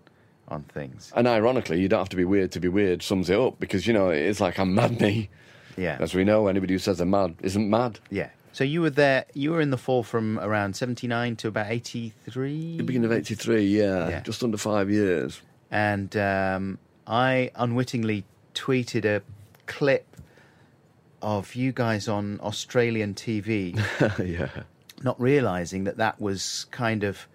on 0.48 0.64
things. 0.64 1.12
And 1.16 1.28
ironically, 1.28 1.80
you 1.80 1.88
don't 1.88 2.00
have 2.00 2.10
to 2.10 2.16
be 2.16 2.26
weird 2.26 2.52
to 2.54 2.60
be 2.60 2.68
weird. 2.68 3.04
Sums 3.04 3.30
it 3.30 3.40
up 3.40 3.60
because 3.60 3.86
you 3.86 3.94
know 3.94 4.10
it's 4.10 4.40
like 4.40 4.58
I'm 4.60 4.74
mad 4.74 5.00
me. 5.00 5.30
Yeah, 5.78 5.98
As 6.02 6.14
we 6.14 6.24
know, 6.26 6.48
anybody 6.48 6.74
who 6.74 6.80
says 6.80 6.98
they're 6.98 7.08
mad 7.08 7.36
isn't 7.42 7.70
mad. 7.70 8.00
yeah. 8.10 8.30
So 8.52 8.64
you 8.64 8.82
were 8.82 8.90
there. 8.90 9.26
You 9.34 9.52
were 9.52 9.62
in 9.62 9.70
the 9.70 9.78
fall 9.78 10.04
from 10.04 10.40
around 10.40 10.76
seventy 10.76 11.08
nine 11.08 11.36
to 11.38 11.48
about 11.48 11.68
eighty 11.70 12.14
three. 12.30 12.78
The 12.78 12.84
beginning 12.84 13.06
of 13.06 13.12
'83, 13.18 13.64
yeah, 13.66 14.10
Yeah. 14.10 14.20
just 14.22 14.44
under 14.44 14.58
five 14.58 14.90
years. 14.90 15.42
and 15.72 16.16
um, 16.18 16.78
I 17.08 17.52
unwittingly 17.56 18.26
tweeted 18.56 19.06
a 19.06 19.22
clip 19.68 20.06
of 21.22 21.54
you 21.56 21.72
guys 21.72 22.08
on 22.08 22.40
Australian 22.42 23.14
TV 23.14 23.76
yeah, 24.26 24.64
not 25.04 25.20
realizing 25.22 25.84
that 25.84 25.98
that 25.98 26.20
was 26.20 26.66
kind 26.72 27.04
of 27.04 27.28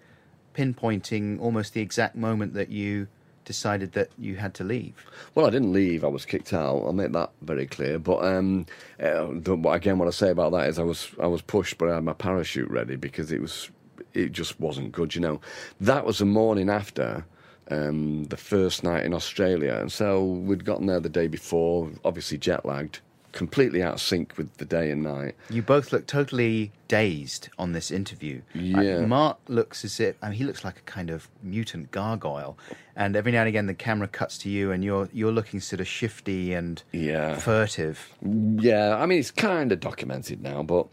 pinpointing 0.55 1.39
almost 1.39 1.73
the 1.73 1.81
exact 1.81 2.15
moment 2.15 2.53
that 2.55 2.69
you 2.69 3.07
decided 3.45 3.93
that 3.93 4.09
you 4.17 4.35
had 4.35 4.53
to 4.55 4.63
leave. 4.63 5.05
Well, 5.33 5.45
I 5.45 5.49
didn't 5.49 5.73
leave. 5.73 6.03
I 6.03 6.07
was 6.07 6.25
kicked 6.25 6.53
out. 6.53 6.83
I'll 6.83 6.93
make 6.93 7.13
that 7.13 7.31
very 7.41 7.67
clear. 7.67 7.99
But 7.99 8.23
um, 8.25 8.65
uh, 9.01 9.29
again, 9.69 9.97
what 9.97 10.07
I 10.07 10.11
say 10.11 10.31
about 10.31 10.51
that 10.51 10.67
is 10.67 10.79
I 10.79 10.83
was 10.83 11.09
I 11.21 11.27
was 11.27 11.41
pushed, 11.41 11.77
but 11.77 11.89
I 11.89 11.95
had 11.95 12.03
my 12.03 12.13
parachute 12.13 12.69
ready 12.69 12.95
because 12.95 13.31
it 13.31 13.41
was 13.41 13.69
it 14.13 14.31
just 14.31 14.59
wasn't 14.59 14.91
good. 14.91 15.15
You 15.15 15.21
know, 15.21 15.41
that 15.79 16.05
was 16.05 16.17
the 16.17 16.25
morning 16.25 16.69
after. 16.69 17.25
Um, 17.71 18.25
the 18.25 18.37
first 18.37 18.83
night 18.83 19.05
in 19.05 19.13
Australia, 19.15 19.73
and 19.81 19.91
so 19.91 20.23
we'd 20.23 20.65
gotten 20.65 20.85
there 20.85 20.99
the 20.99 21.09
day 21.09 21.25
before, 21.25 21.89
obviously 22.03 22.37
jet 22.37 22.63
lagged, 22.63 22.99
completely 23.35 23.83
out 23.83 23.93
of 23.95 24.01
sync 24.01 24.35
with 24.37 24.51
the 24.57 24.65
day 24.65 24.89
and 24.89 25.03
night. 25.03 25.35
You 25.51 25.61
both 25.61 25.91
look 25.91 26.07
totally 26.07 26.71
dazed 26.87 27.49
on 27.59 27.73
this 27.73 27.91
interview. 27.91 28.41
Like, 28.55 28.85
Yeah. 28.85 29.05
Mark 29.05 29.37
looks 29.47 29.85
as 29.85 29.99
if 29.99 30.15
I 30.23 30.29
mean, 30.29 30.37
he 30.39 30.43
looks 30.45 30.63
like 30.63 30.79
a 30.79 30.81
kind 30.83 31.09
of 31.11 31.29
mutant 31.43 31.91
gargoyle, 31.91 32.57
and 32.95 33.15
every 33.15 33.31
now 33.31 33.41
and 33.41 33.49
again 33.49 33.67
the 33.67 33.73
camera 33.75 34.07
cuts 34.07 34.37
to 34.39 34.49
you, 34.49 34.71
and 34.71 34.83
you're 34.83 35.09
you're 35.13 35.31
looking 35.33 35.59
sort 35.59 35.81
of 35.81 35.87
shifty 35.87 36.53
and 36.53 36.81
Yeah. 36.91 37.35
furtive. 37.37 38.09
Yeah, 38.23 38.95
I 38.97 39.05
mean, 39.05 39.19
it's 39.19 39.31
kind 39.31 39.71
of 39.71 39.79
documented 39.79 40.41
now, 40.41 40.63
but 40.63 40.87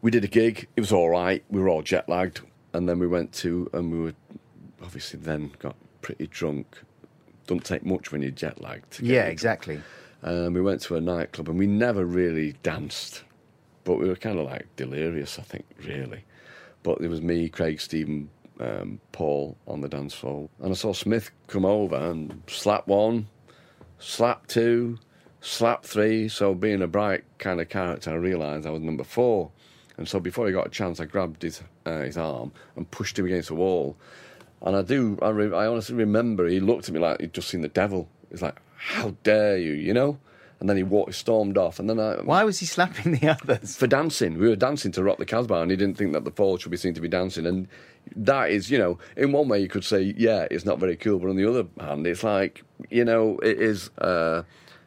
we 0.00 0.10
did 0.10 0.24
a 0.24 0.28
gig. 0.28 0.66
It 0.76 0.80
was 0.80 0.92
all 0.92 1.10
right. 1.10 1.44
We 1.50 1.60
were 1.60 1.68
all 1.68 1.82
jet 1.82 2.08
lagged. 2.08 2.40
And 2.72 2.88
then 2.88 3.00
we 3.00 3.08
went 3.08 3.32
to, 3.42 3.68
and 3.72 3.90
we 3.90 3.98
were 3.98 4.14
obviously 4.80 5.18
then 5.18 5.50
got 5.58 5.74
pretty 6.02 6.28
drunk. 6.28 6.78
Don't 7.48 7.64
take 7.64 7.84
much 7.84 8.12
when 8.12 8.22
you're 8.22 8.30
jet 8.30 8.60
lagged. 8.60 9.00
Yeah, 9.00 9.24
exactly. 9.24 9.80
Um, 10.22 10.54
we 10.54 10.60
went 10.60 10.82
to 10.82 10.96
a 10.96 11.00
nightclub 11.00 11.48
and 11.48 11.58
we 11.58 11.66
never 11.66 12.04
really 12.04 12.52
danced, 12.62 13.24
but 13.84 13.96
we 13.96 14.08
were 14.08 14.16
kind 14.16 14.38
of 14.38 14.46
like 14.46 14.66
delirious, 14.76 15.38
I 15.38 15.42
think, 15.42 15.64
really. 15.84 16.24
But 16.82 17.00
it 17.00 17.08
was 17.08 17.22
me, 17.22 17.48
Craig, 17.48 17.80
Stephen, 17.80 18.30
um, 18.58 19.00
Paul 19.12 19.56
on 19.66 19.80
the 19.80 19.88
dance 19.88 20.14
floor. 20.14 20.48
And 20.60 20.72
I 20.72 20.74
saw 20.74 20.92
Smith 20.92 21.30
come 21.46 21.64
over 21.64 21.96
and 21.96 22.42
slap 22.46 22.86
one, 22.86 23.28
slap 23.98 24.46
two, 24.46 24.98
slap 25.40 25.84
three. 25.84 26.28
So, 26.28 26.54
being 26.54 26.82
a 26.82 26.86
bright 26.86 27.24
kind 27.38 27.60
of 27.60 27.68
character, 27.68 28.10
I 28.10 28.14
realised 28.14 28.66
I 28.66 28.70
was 28.70 28.82
number 28.82 29.04
four. 29.04 29.50
And 29.96 30.08
so, 30.08 30.20
before 30.20 30.46
he 30.46 30.52
got 30.52 30.66
a 30.66 30.70
chance, 30.70 31.00
I 31.00 31.06
grabbed 31.06 31.42
his, 31.42 31.62
uh, 31.86 32.00
his 32.00 32.16
arm 32.16 32.52
and 32.76 32.90
pushed 32.90 33.18
him 33.18 33.26
against 33.26 33.48
the 33.48 33.54
wall. 33.54 33.96
And 34.62 34.76
I 34.76 34.82
do, 34.82 35.18
I, 35.22 35.30
re- 35.30 35.56
I 35.56 35.66
honestly 35.66 35.94
remember 35.94 36.46
he 36.46 36.60
looked 36.60 36.88
at 36.88 36.94
me 36.94 37.00
like 37.00 37.20
he'd 37.20 37.32
just 37.32 37.48
seen 37.48 37.62
the 37.62 37.68
devil. 37.68 38.08
He's 38.30 38.42
like, 38.42 38.60
"How 38.80 39.16
dare 39.22 39.58
you?" 39.58 39.72
You 39.72 39.94
know. 39.94 40.18
And 40.58 40.68
then 40.68 40.76
he 40.76 40.82
walked, 40.82 41.14
stormed 41.14 41.56
off. 41.56 41.78
And 41.78 41.88
then 41.88 41.98
I, 41.98 42.16
Why 42.16 42.44
was 42.44 42.58
he 42.58 42.66
slapping 42.66 43.12
the 43.12 43.28
others? 43.28 43.76
for 43.76 43.86
dancing, 43.86 44.36
we 44.38 44.46
were 44.46 44.56
dancing 44.56 44.92
to 44.92 45.02
Rock 45.02 45.16
the 45.16 45.24
Casbah, 45.24 45.62
and 45.62 45.70
he 45.70 45.76
didn't 45.78 45.96
think 45.96 46.12
that 46.12 46.26
the 46.26 46.30
Fall 46.30 46.58
should 46.58 46.70
be 46.70 46.76
seen 46.76 46.92
to 46.92 47.00
be 47.00 47.08
dancing. 47.08 47.46
And 47.46 47.66
that 48.14 48.50
is, 48.50 48.70
you 48.70 48.76
know, 48.76 48.98
in 49.16 49.32
one 49.32 49.48
way 49.48 49.58
you 49.60 49.68
could 49.68 49.84
say, 49.84 50.14
yeah, 50.18 50.46
it's 50.50 50.66
not 50.66 50.78
very 50.78 50.96
cool, 50.96 51.18
but 51.18 51.30
on 51.30 51.36
the 51.36 51.48
other 51.48 51.66
hand, 51.80 52.06
it's 52.06 52.22
like, 52.22 52.62
you 52.90 53.06
know, 53.06 53.38
it 53.38 53.58
is. 53.58 53.88
Uh, 53.96 54.42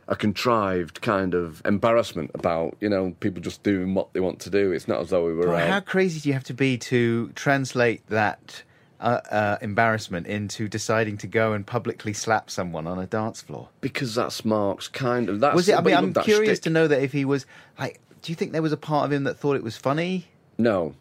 a 0.09 0.17
contrived 0.17 1.01
kind 1.01 1.33
of 1.33 1.61
embarrassment 1.63 2.29
about 2.33 2.75
you 2.81 2.89
know 2.89 3.15
people 3.21 3.41
just 3.41 3.63
doing 3.63 3.93
what 3.93 4.11
they 4.11 4.19
want 4.19 4.37
to 4.37 4.49
do. 4.49 4.73
It's 4.73 4.85
not 4.85 4.99
as 4.99 5.11
though 5.11 5.25
we 5.25 5.33
were. 5.33 5.47
Well, 5.47 5.55
out- 5.55 5.69
how 5.69 5.79
crazy 5.79 6.19
do 6.19 6.27
you 6.27 6.33
have 6.33 6.43
to 6.43 6.53
be 6.53 6.77
to 6.79 7.29
translate 7.35 8.05
that 8.07 8.63
uh, 9.03 9.19
uh, 9.29 9.57
embarrassment 9.61 10.25
into 10.27 10.67
deciding 10.67 11.17
to 11.17 11.27
go 11.27 11.53
and 11.53 11.67
publicly 11.67 12.13
slap 12.13 12.49
someone 12.49 12.87
on 12.87 12.97
a 12.99 13.05
dance 13.05 13.41
floor? 13.41 13.69
because 13.81 14.15
that's 14.15 14.43
Mark's 14.45 14.87
kind 14.87 15.29
of. 15.29 15.39
That's, 15.41 15.55
Was 15.55 15.69
it? 15.69 15.77
I 15.77 15.81
mean, 15.81 15.95
I'm 15.95 16.13
curious 16.13 16.57
shtick. 16.57 16.63
to 16.63 16.69
know 16.71 16.87
that 16.87 17.01
if 17.03 17.11
he 17.11 17.25
was 17.25 17.45
like, 17.77 17.99
do 18.21 18.31
you 18.31 18.35
think 18.35 18.51
there 18.53 18.61
was 18.61 18.71
a 18.71 18.77
part 18.77 19.05
of 19.05 19.11
him 19.11 19.25
that 19.25 19.35
thought 19.37 19.55
it 19.55 19.63
was 19.63 19.75
funny? 19.77 20.27
No, 20.57 20.95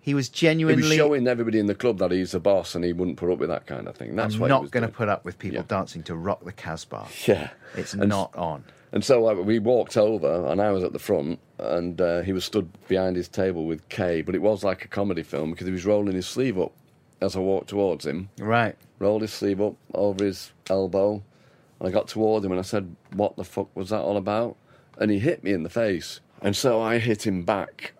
He 0.00 0.14
was 0.14 0.28
he 0.28 0.34
genuinely. 0.34 0.82
was 0.82 0.92
showing 0.96 1.28
everybody 1.28 1.58
in 1.58 1.66
the 1.66 1.74
club 1.74 1.98
that 1.98 2.10
he's 2.10 2.32
the 2.32 2.40
boss 2.40 2.74
and 2.74 2.84
he 2.84 2.92
wouldn't 2.92 3.16
put 3.16 3.30
up 3.32 3.38
with 3.38 3.48
that 3.50 3.66
kind 3.66 3.86
of 3.88 3.94
thing. 3.96 4.16
That's 4.16 4.34
I'm 4.34 4.40
what 4.40 4.48
not 4.48 4.70
going 4.70 4.82
to 4.82 4.88
put 4.92 5.08
up 5.08 5.24
with 5.24 5.38
people 5.38 5.58
Yeah. 5.58 5.64
dancing 5.68 6.02
to 6.04 6.14
rock 6.16 6.44
the 6.44 6.52
Casbah. 6.52 7.06
Yeah, 7.26 7.50
It's 7.76 7.92
And- 7.94 8.08
not 8.08 8.34
on. 8.34 8.64
And 8.92 9.04
so 9.04 9.32
we 9.42 9.58
walked 9.58 9.96
over, 9.98 10.46
and 10.46 10.62
I 10.62 10.70
was 10.70 10.82
at 10.82 10.92
the 10.94 10.98
front, 10.98 11.38
and 11.58 12.00
uh, 12.00 12.22
he 12.22 12.32
was 12.32 12.44
stood 12.44 12.68
behind 12.88 13.16
his 13.16 13.28
table 13.28 13.66
with 13.66 13.86
Kay. 13.90 14.22
But 14.22 14.34
it 14.34 14.40
was 14.40 14.64
like 14.64 14.84
a 14.84 14.88
comedy 14.88 15.22
film 15.22 15.50
because 15.50 15.66
he 15.66 15.72
was 15.72 15.84
rolling 15.84 16.14
his 16.14 16.26
sleeve 16.26 16.58
up 16.58 16.72
as 17.20 17.36
I 17.36 17.40
walked 17.40 17.68
towards 17.68 18.06
him. 18.06 18.28
Right. 18.38 18.76
Rolled 18.98 19.22
his 19.22 19.32
sleeve 19.32 19.60
up 19.60 19.74
over 19.94 20.24
his 20.24 20.52
elbow, 20.68 21.22
and 21.78 21.88
I 21.88 21.90
got 21.90 22.08
towards 22.08 22.44
him 22.44 22.52
and 22.52 22.58
I 22.58 22.64
said, 22.64 22.96
"What 23.12 23.36
the 23.36 23.44
fuck 23.44 23.68
was 23.76 23.90
that 23.90 24.00
all 24.00 24.16
about?" 24.16 24.56
And 24.98 25.10
he 25.10 25.18
hit 25.18 25.44
me 25.44 25.52
in 25.52 25.62
the 25.62 25.68
face, 25.70 26.20
and 26.40 26.56
so 26.56 26.80
I 26.80 26.98
hit 26.98 27.26
him 27.26 27.42
back, 27.44 27.92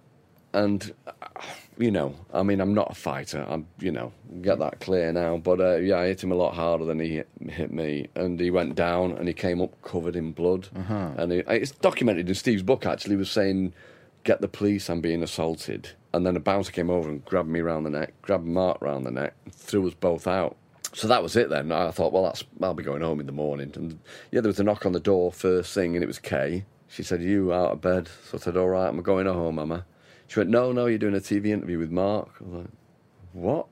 and. 0.52 0.92
uh, 1.07 1.12
You 1.79 1.90
know, 1.90 2.14
I 2.33 2.42
mean, 2.42 2.62
I'm 2.62 2.72
not 2.72 2.92
a 2.92 2.94
fighter. 2.94 3.44
I'm, 3.46 3.66
you 3.81 3.92
know, 3.92 4.11
get 4.40 4.59
that 4.61 4.81
clear 4.81 5.12
now. 5.12 5.37
But 5.37 5.61
uh, 5.61 5.76
yeah, 5.76 5.98
I 5.98 6.07
hit 6.07 6.24
him 6.24 6.33
a 6.33 6.35
lot 6.35 6.55
harder 6.55 6.87
than 6.87 6.98
he 7.00 7.16
hit, 7.16 7.29
hit 7.50 7.70
me, 7.70 8.09
and 8.14 8.40
he 8.40 8.50
went 8.50 8.74
down 8.76 9.12
and 9.12 9.29
he 9.29 9.35
came 9.35 9.61
up 9.61 9.72
covered 9.83 10.16
in 10.16 10.33
blood. 10.33 10.68
And 11.18 11.33
he, 11.33 11.38
it's 11.40 11.72
documented 11.72 12.31
in 12.31 12.35
Steve's 12.35 12.62
book. 12.62 12.87
Actually, 12.87 13.16
was 13.16 13.31
saying, 13.31 13.74
"Get 14.24 14.40
the 14.40 14.48
police! 14.48 14.88
I'm 14.88 15.02
being 15.02 15.22
assaulted." 15.22 15.90
And 16.16 16.24
then 16.24 16.35
a 16.35 16.40
bouncer 16.40 16.72
came 16.72 16.88
over 16.88 17.11
and 17.11 17.22
grabbed 17.26 17.50
me 17.50 17.61
round 17.61 17.85
the 17.85 17.90
neck, 17.90 18.14
grabbed 18.22 18.46
Mark 18.46 18.79
round 18.81 19.05
the 19.05 19.11
neck, 19.11 19.35
threw 19.50 19.87
us 19.87 19.92
both 19.92 20.26
out. 20.26 20.57
So 20.94 21.07
that 21.09 21.22
was 21.22 21.37
it 21.37 21.50
then. 21.50 21.70
I 21.70 21.90
thought, 21.90 22.11
well, 22.11 22.22
that's 22.22 22.42
I'll 22.62 22.72
be 22.72 22.83
going 22.83 23.02
home 23.02 23.20
in 23.20 23.26
the 23.26 23.33
morning. 23.33 23.70
And 23.74 24.00
yeah, 24.33 24.40
there 24.40 24.48
was 24.48 24.59
a 24.59 24.64
knock 24.64 24.87
on 24.87 24.92
the 24.92 25.00
door 25.00 25.31
first 25.31 25.74
thing, 25.74 25.94
and 25.94 26.02
it 26.02 26.07
was 26.07 26.18
Kay. 26.18 26.64
She 26.88 27.02
said, 27.02 27.20
"Are 27.20 27.24
you 27.24 27.52
out 27.52 27.72
of 27.72 27.81
bed?" 27.83 28.09
So 28.31 28.38
I 28.38 28.40
said, 28.40 28.57
"All 28.57 28.68
right, 28.68 28.88
I'm 28.88 29.02
going 29.02 29.26
home, 29.26 29.57
Mama." 29.57 29.85
She 30.26 30.40
went, 30.40 30.48
"No, 30.48 30.72
no, 30.72 30.87
you're 30.87 30.96
doing 30.96 31.14
a 31.14 31.20
TV 31.20 31.48
interview 31.48 31.79
with 31.79 31.90
Mark." 31.90 32.31
I 32.40 32.44
was 32.44 32.52
like, 32.55 32.70
"What?" 33.35 33.66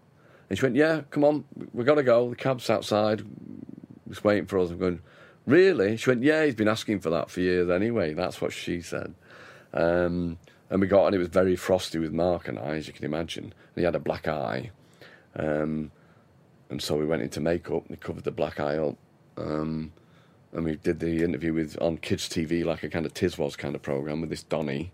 And 0.50 0.58
she 0.58 0.66
went, 0.66 0.76
"Yeah, 0.76 1.00
come 1.08 1.24
on, 1.24 1.44
we've 1.72 1.86
got 1.86 1.94
to 1.94 2.02
go. 2.02 2.28
The 2.28 2.36
cab's 2.36 2.68
outside. 2.68 3.24
He's 4.06 4.22
waiting 4.22 4.44
for 4.44 4.58
us." 4.58 4.70
I'm 4.70 4.76
going, 4.76 5.00
"Really?" 5.46 5.96
She 5.96 6.10
went, 6.10 6.22
"Yeah, 6.22 6.44
he's 6.44 6.54
been 6.54 6.68
asking 6.68 7.00
for 7.00 7.08
that 7.08 7.30
for 7.30 7.40
years 7.40 7.70
anyway." 7.70 8.12
That's 8.12 8.42
what 8.42 8.52
she 8.52 8.82
said. 8.82 9.14
Um, 9.72 10.36
and 10.74 10.80
we 10.80 10.88
got, 10.88 11.06
and 11.06 11.14
it 11.14 11.18
was 11.18 11.28
very 11.28 11.54
frosty 11.54 12.00
with 12.00 12.12
Mark 12.12 12.48
and 12.48 12.58
I, 12.58 12.74
as 12.74 12.88
you 12.88 12.92
can 12.92 13.04
imagine. 13.04 13.44
And 13.44 13.76
he 13.76 13.84
had 13.84 13.94
a 13.94 14.00
black 14.00 14.26
eye. 14.26 14.72
Um, 15.36 15.92
and 16.68 16.82
so 16.82 16.96
we 16.96 17.06
went 17.06 17.22
into 17.22 17.40
makeup. 17.40 17.82
And 17.82 17.90
we 17.90 17.96
covered 17.96 18.24
the 18.24 18.32
black 18.32 18.58
eye 18.58 18.76
up, 18.78 18.96
um, 19.36 19.92
and 20.52 20.64
we 20.64 20.74
did 20.74 20.98
the 20.98 21.22
interview 21.22 21.52
with 21.52 21.80
on 21.80 21.98
kids 21.98 22.28
TV, 22.28 22.64
like 22.64 22.82
a 22.82 22.88
kind 22.88 23.06
of 23.06 23.14
Tiswas 23.14 23.56
kind 23.56 23.76
of 23.76 23.82
program 23.82 24.20
with 24.20 24.30
this 24.30 24.42
Donny. 24.42 24.90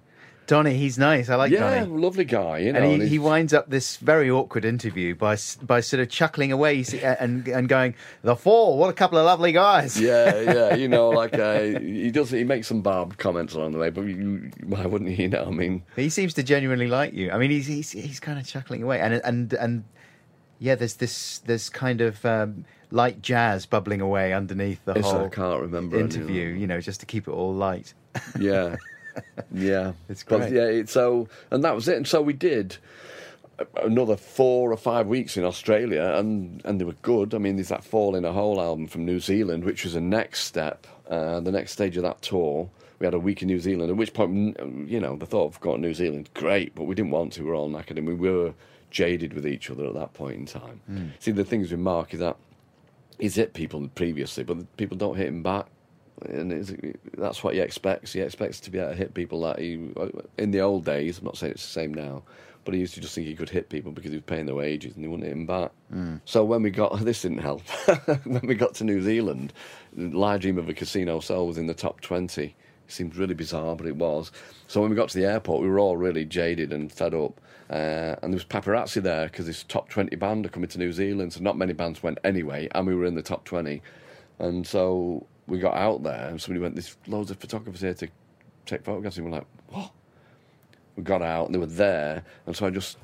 Donny, 0.50 0.76
he's 0.76 0.98
nice. 0.98 1.28
I 1.28 1.36
like 1.36 1.52
yeah, 1.52 1.84
Donny. 1.84 1.96
lovely 1.96 2.24
guy, 2.24 2.58
you 2.58 2.72
know. 2.72 2.80
And 2.80 3.02
he, 3.02 3.08
he 3.08 3.18
winds 3.20 3.54
up 3.54 3.70
this 3.70 3.98
very 3.98 4.28
awkward 4.28 4.64
interview 4.64 5.14
by 5.14 5.36
by 5.62 5.78
sort 5.78 6.00
of 6.00 6.08
chuckling 6.08 6.50
away 6.50 6.84
and 7.00 7.46
and 7.46 7.68
going, 7.68 7.94
"The 8.22 8.34
Fall, 8.34 8.76
what 8.76 8.90
a 8.90 8.92
couple 8.92 9.16
of 9.16 9.26
lovely 9.26 9.52
guys." 9.52 10.00
yeah, 10.00 10.40
yeah, 10.40 10.74
you 10.82 10.88
know, 10.88 11.10
like 11.10 11.34
uh, 11.38 11.78
he 11.78 12.10
does. 12.10 12.30
He 12.30 12.42
makes 12.42 12.66
some 12.66 12.80
barbed 12.80 13.16
comments 13.16 13.54
along 13.54 13.70
the 13.72 13.78
way, 13.78 13.90
but 13.90 14.00
you, 14.00 14.50
why 14.64 14.86
wouldn't 14.86 15.12
he? 15.12 15.22
You 15.22 15.28
know, 15.28 15.44
I 15.44 15.50
mean, 15.50 15.84
He 15.94 16.08
seems 16.08 16.34
to 16.34 16.42
genuinely 16.42 16.88
like 16.88 17.14
you. 17.14 17.30
I 17.30 17.38
mean, 17.38 17.52
he's 17.52 17.68
he's, 17.68 17.92
he's 17.92 18.18
kind 18.18 18.36
of 18.36 18.44
chuckling 18.44 18.82
away, 18.82 18.98
and 18.98 19.14
and 19.24 19.52
and 19.52 19.84
yeah, 20.58 20.74
there's 20.74 20.94
this 20.94 21.38
there's 21.46 21.68
kind 21.68 22.00
of 22.00 22.26
um, 22.26 22.64
light 22.90 23.22
jazz 23.22 23.66
bubbling 23.66 24.00
away 24.00 24.32
underneath 24.32 24.84
the 24.84 24.94
it's, 24.94 25.08
whole 25.08 25.26
I 25.26 25.28
can't 25.28 25.62
remember 25.62 25.94
any 25.94 26.06
of 26.06 26.12
them. 26.12 26.22
interview. 26.22 26.48
You 26.48 26.66
know, 26.66 26.80
just 26.80 26.98
to 26.98 27.06
keep 27.06 27.28
it 27.28 27.30
all 27.30 27.54
light. 27.54 27.94
Yeah, 28.36 28.74
yeah, 29.52 29.92
It's 30.08 30.22
But 30.22 30.52
yeah, 30.52 30.64
it, 30.64 30.88
so 30.88 31.28
and 31.50 31.64
that 31.64 31.74
was 31.74 31.88
it. 31.88 31.96
And 31.96 32.06
so 32.06 32.20
we 32.20 32.32
did 32.32 32.76
another 33.82 34.16
four 34.16 34.72
or 34.72 34.76
five 34.76 35.06
weeks 35.06 35.36
in 35.36 35.44
Australia, 35.44 36.14
and 36.16 36.62
and 36.64 36.80
they 36.80 36.84
were 36.84 36.96
good. 37.02 37.34
I 37.34 37.38
mean, 37.38 37.56
there's 37.56 37.68
that 37.68 37.84
"Fall 37.84 38.14
in 38.14 38.24
a 38.24 38.32
Hole" 38.32 38.60
album 38.60 38.86
from 38.86 39.04
New 39.04 39.20
Zealand, 39.20 39.64
which 39.64 39.84
was 39.84 39.94
a 39.94 40.00
next 40.00 40.44
step, 40.44 40.86
uh, 41.08 41.40
the 41.40 41.52
next 41.52 41.72
stage 41.72 41.96
of 41.96 42.02
that 42.02 42.22
tour. 42.22 42.70
We 42.98 43.06
had 43.06 43.14
a 43.14 43.18
week 43.18 43.40
in 43.40 43.48
New 43.48 43.60
Zealand, 43.60 43.90
at 43.90 43.96
which 43.96 44.12
point, 44.12 44.58
mm, 44.58 44.88
you 44.88 45.00
know, 45.00 45.16
the 45.16 45.24
thought 45.24 45.46
of 45.46 45.60
going 45.60 45.80
to 45.80 45.88
New 45.88 45.94
Zealand, 45.94 46.28
great, 46.34 46.74
but 46.74 46.84
we 46.84 46.94
didn't 46.94 47.12
want 47.12 47.32
to. 47.34 47.42
We 47.42 47.48
were 47.48 47.54
all 47.54 47.70
knackered, 47.70 47.96
and 47.96 48.06
we 48.06 48.14
were 48.14 48.52
jaded 48.90 49.32
with 49.32 49.46
each 49.46 49.70
other 49.70 49.86
at 49.86 49.94
that 49.94 50.12
point 50.12 50.36
in 50.36 50.46
time. 50.46 50.80
See, 51.18 51.30
the 51.30 51.44
things 51.44 51.70
with 51.70 51.80
Mark 51.80 52.12
is 52.12 52.20
that 52.20 52.36
he's 53.18 53.36
hit 53.36 53.54
people 53.54 53.88
previously, 53.94 54.44
but 54.44 54.76
people 54.76 54.96
don't 54.96 55.16
hit 55.16 55.28
him 55.28 55.42
back. 55.42 55.66
And 56.26 56.52
it's, 56.52 56.72
that's 57.16 57.42
what 57.42 57.54
he 57.54 57.60
expects. 57.60 58.12
He 58.12 58.20
expects 58.20 58.60
to 58.60 58.70
be 58.70 58.78
able 58.78 58.90
to 58.90 58.96
hit 58.96 59.14
people 59.14 59.40
that 59.42 59.58
he, 59.58 59.90
in 60.38 60.50
the 60.50 60.60
old 60.60 60.84
days, 60.84 61.18
I'm 61.18 61.24
not 61.24 61.36
saying 61.36 61.52
it's 61.52 61.62
the 61.62 61.68
same 61.68 61.94
now, 61.94 62.22
but 62.64 62.74
he 62.74 62.80
used 62.80 62.94
to 62.94 63.00
just 63.00 63.14
think 63.14 63.26
he 63.26 63.34
could 63.34 63.48
hit 63.48 63.68
people 63.68 63.90
because 63.92 64.10
he 64.10 64.16
was 64.18 64.24
paying 64.24 64.46
their 64.46 64.54
wages 64.54 64.94
and 64.94 65.04
they 65.04 65.08
wouldn't 65.08 65.26
hit 65.26 65.32
him 65.36 65.46
back. 65.46 65.70
So 66.26 66.44
when 66.44 66.62
we 66.62 66.70
got, 66.70 66.98
this 67.04 67.22
didn't 67.22 67.38
help, 67.38 67.62
when 68.24 68.46
we 68.46 68.54
got 68.54 68.74
to 68.76 68.84
New 68.84 69.00
Zealand, 69.02 69.52
Lie 69.96 70.38
Dream 70.38 70.58
of 70.58 70.68
a 70.68 70.74
Casino 70.74 71.20
Soul 71.20 71.46
was 71.46 71.58
in 71.58 71.66
the 71.66 71.74
top 71.74 72.00
20. 72.00 72.44
It 72.44 72.54
seemed 72.92 73.16
really 73.16 73.34
bizarre, 73.34 73.76
but 73.76 73.86
it 73.86 73.96
was. 73.96 74.32
So 74.66 74.80
when 74.80 74.90
we 74.90 74.96
got 74.96 75.08
to 75.10 75.18
the 75.18 75.26
airport, 75.26 75.62
we 75.62 75.68
were 75.68 75.78
all 75.78 75.96
really 75.96 76.24
jaded 76.24 76.72
and 76.72 76.92
fed 76.92 77.14
up. 77.14 77.40
Uh, 77.70 78.16
and 78.20 78.32
there 78.32 78.36
was 78.36 78.44
paparazzi 78.44 79.00
there 79.00 79.26
because 79.26 79.46
this 79.46 79.62
top 79.62 79.88
20 79.88 80.16
band 80.16 80.44
are 80.44 80.48
coming 80.48 80.68
to 80.68 80.78
New 80.78 80.92
Zealand, 80.92 81.32
so 81.32 81.40
not 81.40 81.56
many 81.56 81.72
bands 81.72 82.02
went 82.02 82.18
anyway, 82.24 82.68
and 82.74 82.84
we 82.84 82.96
were 82.96 83.04
in 83.04 83.14
the 83.14 83.22
top 83.22 83.44
20. 83.44 83.80
And 84.40 84.66
so 84.66 85.24
we 85.50 85.58
got 85.58 85.74
out 85.74 86.02
there, 86.02 86.28
and 86.28 86.40
somebody 86.40 86.62
went, 86.62 86.76
There's 86.76 86.96
loads 87.06 87.30
of 87.30 87.38
photographers 87.38 87.80
here 87.80 87.94
to 87.94 88.08
take 88.66 88.84
photographs. 88.84 89.18
And 89.18 89.26
we're 89.26 89.38
like, 89.38 89.46
What? 89.68 89.90
we 90.96 91.02
got 91.02 91.22
out, 91.22 91.46
and 91.46 91.54
they 91.54 91.58
were 91.58 91.66
there, 91.66 92.24
and 92.46 92.56
so 92.56 92.66
I 92.66 92.70
just 92.70 92.96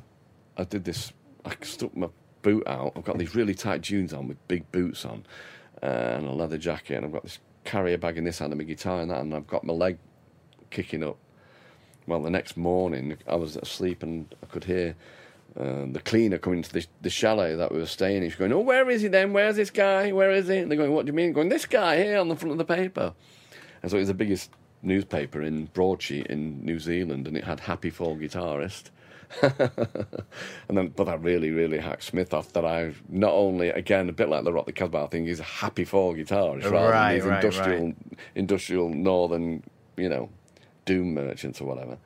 I 0.56 0.64
did 0.64 0.84
this. 0.84 1.12
I 1.44 1.54
stuck 1.62 1.96
my 1.96 2.08
boot 2.42 2.66
out. 2.66 2.92
I've 2.96 3.04
got 3.04 3.18
these 3.18 3.34
really 3.34 3.54
tight 3.54 3.82
jeans 3.82 4.12
on 4.12 4.28
with 4.28 4.48
big 4.48 4.70
boots 4.72 5.04
on, 5.04 5.24
uh, 5.82 5.86
and 5.86 6.26
a 6.26 6.32
leather 6.32 6.58
jacket, 6.58 6.94
and 6.94 7.06
I've 7.06 7.12
got 7.12 7.24
this 7.24 7.38
carrier 7.64 7.98
bag 7.98 8.16
in 8.16 8.24
this 8.24 8.38
hand 8.38 8.52
and 8.52 8.58
my 8.58 8.64
guitar 8.64 9.02
in 9.02 9.08
that, 9.08 9.20
and 9.20 9.34
I've 9.34 9.46
got 9.46 9.64
my 9.64 9.72
leg 9.72 9.98
kicking 10.70 11.02
up. 11.02 11.18
Well, 12.06 12.22
the 12.22 12.30
next 12.30 12.56
morning 12.56 13.16
I 13.26 13.34
was 13.34 13.56
asleep 13.56 14.04
and 14.04 14.32
I 14.42 14.46
could 14.46 14.64
hear 14.64 14.94
uh, 15.58 15.86
the 15.90 16.00
cleaner 16.04 16.38
coming 16.38 16.62
to 16.62 16.72
the, 16.72 16.86
the 17.00 17.10
chalet 17.10 17.54
that 17.54 17.72
we 17.72 17.78
were 17.78 17.86
staying 17.86 18.18
in. 18.18 18.22
He's 18.24 18.34
going, 18.34 18.52
"Oh, 18.52 18.60
where 18.60 18.90
is 18.90 19.02
he 19.02 19.08
then? 19.08 19.32
Where's 19.32 19.56
this 19.56 19.70
guy? 19.70 20.12
Where 20.12 20.30
is 20.30 20.48
he?" 20.48 20.58
And 20.58 20.70
they're 20.70 20.78
going, 20.78 20.92
"What 20.92 21.06
do 21.06 21.10
you 21.10 21.16
mean?" 21.16 21.32
Going, 21.32 21.48
"This 21.48 21.66
guy 21.66 22.02
here 22.02 22.18
on 22.18 22.28
the 22.28 22.36
front 22.36 22.52
of 22.52 22.58
the 22.58 22.64
paper." 22.64 23.14
And 23.82 23.90
so 23.90 23.96
it 23.96 24.00
was 24.00 24.08
the 24.08 24.14
biggest 24.14 24.50
newspaper 24.82 25.42
in 25.42 25.66
broadsheet 25.66 26.26
in 26.26 26.64
New 26.64 26.78
Zealand, 26.78 27.26
and 27.26 27.36
it 27.36 27.44
had 27.44 27.60
"Happy 27.60 27.90
Fall 27.90 28.16
Guitarist." 28.16 28.90
and 29.42 30.76
then, 30.78 30.88
but 30.88 31.04
that 31.04 31.20
really, 31.22 31.50
really 31.50 31.78
hacked 31.78 32.04
Smith 32.04 32.32
off. 32.32 32.52
That 32.52 32.64
I 32.64 32.92
not 33.08 33.32
only, 33.32 33.70
again, 33.70 34.08
a 34.08 34.12
bit 34.12 34.28
like 34.28 34.44
the 34.44 34.52
Rock 34.52 34.66
the 34.66 34.72
Casbah 34.72 35.08
thing, 35.08 35.26
he's 35.26 35.40
a 35.40 35.44
happy 35.44 35.84
Fall 35.84 36.14
guitarist, 36.14 36.70
rather 36.70 36.92
than 36.92 37.14
these 37.14 37.24
right, 37.24 37.44
industrial, 37.44 37.94
industrial 38.34 38.88
northern, 38.90 39.62
you 39.96 40.08
know, 40.08 40.28
doom 40.84 41.14
merchants 41.14 41.60
or 41.60 41.64
whatever. 41.64 41.98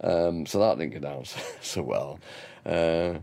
Um, 0.00 0.44
so 0.44 0.58
that 0.58 0.78
didn't 0.78 0.94
go 0.94 1.00
down 1.00 1.24
so, 1.24 1.40
so 1.62 1.82
well. 1.82 2.20
Uh, 2.66 3.20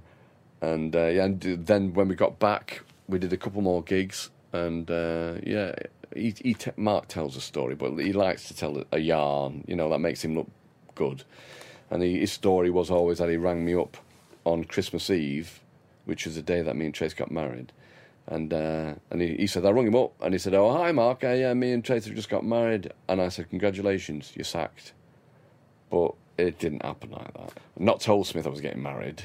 and 0.62 0.96
uh, 0.96 1.08
yeah, 1.08 1.26
and 1.26 1.42
then 1.42 1.94
when 1.94 2.08
we 2.08 2.16
got 2.16 2.40
back, 2.40 2.84
we 3.08 3.20
did 3.20 3.34
a 3.34 3.38
couple 3.38 3.62
more 3.62 3.84
gigs, 3.84 4.30
and 4.54 4.90
uh, 4.90 5.34
yeah, 5.44 5.76
he, 6.16 6.34
he 6.42 6.54
te- 6.54 6.72
Mark 6.78 7.08
tells 7.08 7.36
a 7.36 7.42
story, 7.42 7.76
but 7.76 7.98
he 7.98 8.14
likes 8.14 8.48
to 8.48 8.56
tell 8.56 8.84
a 8.92 9.00
yarn. 9.00 9.66
You 9.68 9.76
know 9.76 9.90
that 9.90 10.00
makes 10.00 10.24
him 10.24 10.36
look 10.36 10.48
good. 10.96 11.24
And 11.92 12.02
he, 12.02 12.20
his 12.20 12.32
story 12.32 12.70
was 12.70 12.90
always 12.90 13.18
that 13.20 13.30
he 13.30 13.38
rang 13.38 13.66
me 13.66 13.76
up 13.76 13.98
on 14.46 14.64
Christmas 14.64 15.10
Eve, 15.10 15.60
which 16.06 16.26
was 16.26 16.36
the 16.36 16.42
day 16.42 16.62
that 16.62 16.76
me 16.76 16.86
and 16.86 16.94
Trace 16.94 17.14
got 17.14 17.32
married. 17.32 17.72
And 18.26 18.54
uh, 18.54 18.94
and 19.12 19.22
he, 19.22 19.36
he 19.36 19.48
said 19.48 19.66
I 19.66 19.72
rung 19.72 19.88
him 19.88 19.96
up 19.96 20.14
and 20.22 20.34
he 20.34 20.40
said, 20.40 20.54
"Oh 20.54 20.72
hi 20.72 20.94
Mark, 20.94 21.26
uh, 21.26 21.30
yeah, 21.30 21.54
me 21.54 21.74
and 21.74 21.84
Trace 21.84 22.06
have 22.06 22.16
just 22.16 22.30
got 22.30 22.46
married." 22.46 22.92
And 23.10 23.22
I 23.22 23.28
said, 23.28 23.50
"Congratulations, 23.50 24.32
you're 24.34 24.46
sacked." 24.46 24.94
But 25.90 26.14
it 26.38 26.58
didn't 26.58 26.84
happen 26.84 27.12
like 27.12 27.34
that. 27.34 27.54
Not 27.78 28.00
told 28.00 28.28
Smith 28.28 28.48
I 28.48 28.50
was 28.50 28.62
getting 28.62 28.82
married. 28.82 29.24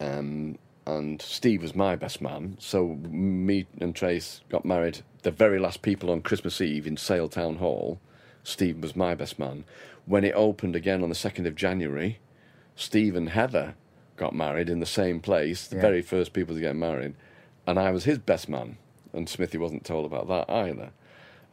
Um, 0.00 0.58
and 0.86 1.20
Steve 1.20 1.62
was 1.62 1.74
my 1.74 1.96
best 1.96 2.20
man, 2.22 2.56
so 2.58 2.98
me 3.10 3.66
and 3.80 3.94
Trace 3.94 4.40
got 4.48 4.64
married. 4.64 5.00
The 5.22 5.30
very 5.30 5.58
last 5.58 5.82
people 5.82 6.10
on 6.10 6.22
Christmas 6.22 6.60
Eve 6.60 6.86
in 6.86 6.96
Sale 6.96 7.28
Town 7.28 7.56
Hall, 7.56 8.00
Steve 8.42 8.78
was 8.78 8.96
my 8.96 9.14
best 9.14 9.38
man. 9.38 9.64
When 10.06 10.24
it 10.24 10.32
opened 10.34 10.74
again 10.74 11.02
on 11.02 11.10
the 11.10 11.14
second 11.14 11.46
of 11.46 11.54
January, 11.54 12.20
Steve 12.74 13.16
and 13.16 13.28
Heather 13.30 13.74
got 14.16 14.34
married 14.34 14.70
in 14.70 14.80
the 14.80 14.86
same 14.86 15.20
place, 15.20 15.66
the 15.66 15.76
Yeah. 15.76 15.82
very 15.82 16.00
first 16.00 16.32
people 16.32 16.54
to 16.54 16.60
get 16.60 16.74
married, 16.74 17.14
and 17.66 17.78
I 17.78 17.90
was 17.90 18.04
his 18.04 18.18
best 18.18 18.48
man. 18.48 18.78
And 19.12 19.28
Smithy 19.28 19.58
wasn't 19.58 19.84
told 19.84 20.06
about 20.06 20.28
that 20.28 20.50
either. 20.50 20.90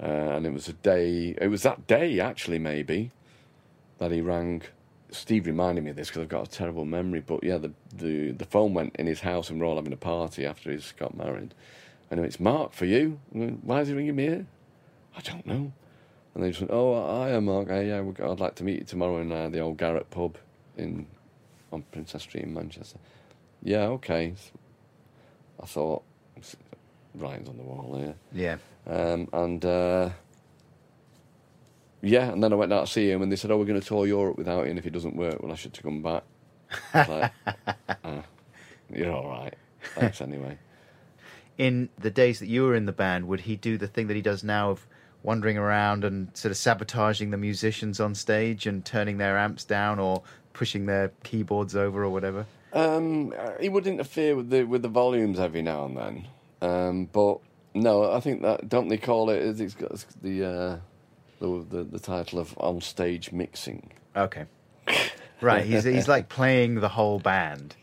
Uh, 0.01 0.05
and 0.35 0.45
it 0.45 0.53
was 0.53 0.67
a 0.67 0.73
day. 0.73 1.35
It 1.41 1.47
was 1.47 1.63
that 1.63 1.87
day 1.87 2.19
actually, 2.19 2.59
maybe, 2.59 3.11
that 3.97 4.11
he 4.11 4.21
rang. 4.21 4.61
Steve 5.16 5.47
reminded 5.47 5.84
me 5.84 5.91
of 5.91 5.95
this 5.95 6.09
because 6.09 6.22
I've 6.24 6.30
got 6.30 6.47
a 6.47 6.51
terrible 6.51 6.86
memory. 6.86 7.22
But 7.22 7.43
yeah, 7.43 7.57
the, 7.57 7.72
the 7.95 8.32
the 8.32 8.45
phone 8.45 8.74
went 8.74 8.95
in 8.97 9.07
his 9.07 9.22
house 9.22 9.49
and 9.49 9.59
we're 9.59 9.66
all 9.66 9.76
having 9.76 9.93
a 9.93 9.97
party 9.97 10.45
after 10.45 10.72
he's 10.72 10.91
got 10.93 11.16
married. 11.16 11.53
And 12.11 12.20
it's 12.20 12.39
Mark 12.39 12.74
for 12.74 12.86
you. 12.86 13.20
Went, 13.32 13.63
Why 13.63 13.82
is 13.82 13.88
he 13.88 13.93
ringing 13.93 14.16
me 14.16 14.24
here? 14.24 14.45
I 15.18 15.22
don't 15.22 15.45
know. 15.45 15.72
And 16.34 16.43
they 16.43 16.49
just 16.49 16.61
went, 16.61 16.72
Oh, 16.72 16.93
I'm 16.95 17.45
Mark. 17.45 17.70
Hey, 17.70 17.88
yeah, 17.88 18.01
we 18.01 18.13
I'd 18.24 18.39
like 18.39 18.55
to 18.55 18.63
meet 18.63 18.80
you 18.80 18.86
tomorrow 18.86 19.20
in 19.20 19.32
uh, 19.32 19.49
the 19.49 19.59
old 19.59 19.78
Garratt 19.78 20.09
pub 20.09 20.38
in 20.78 21.07
on 21.72 21.84
Princess 21.91 22.24
Street 22.24 22.43
in 22.43 22.53
Manchester. 22.53 22.97
Yeah, 23.63 23.88
okay. 23.88 24.34
I 25.61 25.66
thought, 25.66 26.03
Ryan's 27.16 27.49
on 27.49 27.57
the 27.57 27.63
wall 27.63 27.97
here. 27.97 28.16
Yeah. 28.34 28.57
Um, 28.86 29.28
and 29.34 29.66
uh, 29.66 30.09
yeah, 32.06 32.32
and 32.32 32.43
then 32.43 32.53
I 32.53 32.56
went 32.56 32.72
out 32.72 32.86
to 32.86 32.91
see 32.91 33.10
him, 33.10 33.22
and 33.22 33.32
they 33.32 33.36
said, 33.36 33.51
"Oh, 33.51 33.58
we're 33.58 33.66
going 33.66 33.82
to 33.82 33.86
tour 33.86 34.06
Europe 34.06 34.38
without 34.38 34.66
you, 34.66 34.70
and 34.70 34.80
if 34.80 34.86
it 34.86 34.91
doesn't 34.91 35.16
work, 35.16 35.41
well, 35.41 35.51
I 35.51 35.56
should 35.56 35.74
to 35.74 35.82
come 35.82 36.01
back." 36.01 36.24
Like, 36.93 37.32
"Ah, 38.03 38.24
you're 38.93 39.12
all 39.12 39.28
right. 39.28 39.56
Thanks 39.95 40.22
anyway. 40.22 40.58
In 41.58 41.89
the 41.97 42.12
days 42.12 42.39
that 42.39 42.47
you 42.47 42.64
were 42.64 42.76
in 42.76 42.86
the 42.86 42.91
band, 42.91 43.28
would 43.28 43.41
he 43.41 43.56
do 43.56 43.78
the 43.78 43.88
thing 43.88 44.08
that 44.08 44.16
he 44.16 44.22
does 44.22 44.43
now 44.43 44.72
of 44.72 44.86
wandering 45.24 45.58
around 45.58 46.03
and 46.03 46.36
sort 46.38 46.51
of 46.51 46.58
sabotaging 46.58 47.32
the 47.32 47.38
musicians 47.38 47.99
on 47.99 48.14
stage 48.14 48.68
and 48.68 48.86
turning 48.86 49.18
their 49.18 49.38
amps 49.38 49.64
down 49.64 49.97
or 49.97 50.22
pushing 50.53 50.86
their 50.86 51.12
keyboards 51.24 51.76
over 51.76 52.03
or 52.03 52.10
whatever? 52.10 52.45
Um, 52.74 53.34
uh, 53.38 53.53
he 53.60 53.70
would 53.70 53.88
interfere 53.88 54.36
with 54.36 54.49
the 54.49 54.64
with 54.64 54.82
the 54.82 54.89
volumes 54.89 55.39
every 55.39 55.62
now 55.62 55.86
and 55.86 55.97
then, 55.97 56.28
um, 56.62 57.06
but 57.06 57.39
no, 57.74 58.12
I 58.12 58.20
think 58.20 58.41
that 58.41 58.68
don't 58.68 58.89
they 58.89 58.97
call 58.97 59.30
it? 59.30 59.60
It's 59.60 59.74
got 59.74 60.06
the 60.22 60.45
uh, 60.45 60.78
the, 61.39 61.65
the 61.69 61.83
the 61.83 61.99
title 61.99 62.39
of 62.39 62.57
on 62.57 62.81
stage 62.81 63.31
mixing. 63.31 63.91
Okay. 64.15 64.45
Right, 65.41 65.65
he's 65.65 65.83
he's 65.83 66.07
like 66.07 66.29
playing 66.29 66.75
the 66.75 66.88
whole 66.89 67.19
band 67.19 67.75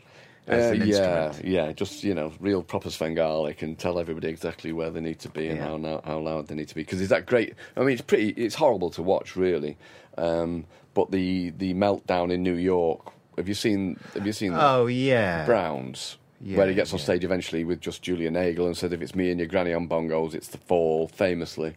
as 0.47 0.71
Uh, 0.71 0.75
an 0.75 0.89
yeah, 0.89 1.27
instrument. 1.27 1.45
yeah, 1.45 1.73
just 1.73 2.03
you 2.03 2.15
know, 2.15 2.33
real 2.41 2.63
proper 2.63 2.91
Svengali 2.91 3.55
can 3.55 3.77
tell 3.77 3.99
everybody 3.99 4.29
exactly 4.29 4.73
where 4.73 4.91
they 4.91 5.01
need 5.01 5.19
to 5.21 5.29
be 5.29 5.49
and 5.49 5.59
Yeah. 5.59 5.79
how 5.89 6.01
how 6.05 6.19
loud 6.19 6.49
they 6.49 6.55
need 6.55 6.69
to 6.69 6.75
be 6.75 6.83
because 6.83 7.01
is 7.01 7.11
that 7.11 7.27
great? 7.27 7.55
I 7.77 7.81
mean, 7.81 7.91
it's 7.91 8.03
pretty, 8.03 8.31
it's 8.31 8.55
horrible 8.55 8.91
to 8.91 9.03
watch, 9.03 9.37
really. 9.37 9.77
Um, 10.17 10.65
but 10.95 11.11
the 11.11 11.51
the 11.51 11.75
meltdown 11.75 12.33
in 12.33 12.43
New 12.43 12.55
York. 12.57 13.13
Have 13.37 13.49
you 13.49 13.55
seen? 13.55 13.99
Have 14.15 14.27
you 14.27 14.33
seen? 14.33 14.53
Oh 14.55 14.87
yeah. 14.87 15.45
Browns? 15.47 16.17
Yeah, 16.45 16.59
where 16.59 16.67
he 16.69 16.75
gets 16.75 16.93
on 16.93 16.99
yeah. 16.99 17.05
stage 17.05 17.25
eventually 17.25 17.65
with 17.65 17.81
just 17.81 18.03
Julia 18.03 18.31
Nagle 18.31 18.67
and 18.67 18.77
said, 18.77 18.93
"If 18.93 19.01
it's 19.01 19.15
me 19.15 19.31
and 19.31 19.39
your 19.39 19.47
granny 19.47 19.73
on 19.73 19.89
bongos, 19.89 20.35
it's 20.35 20.49
the 20.49 20.59
fall." 20.59 21.07
Famously, 21.09 21.77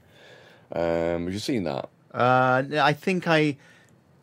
um, 0.72 1.26
have 1.26 1.34
you 1.34 1.39
seen 1.39 1.63
that? 1.63 1.89
Uh, 2.13 2.63
I 2.82 2.93
think 2.93 3.28
I 3.28 3.57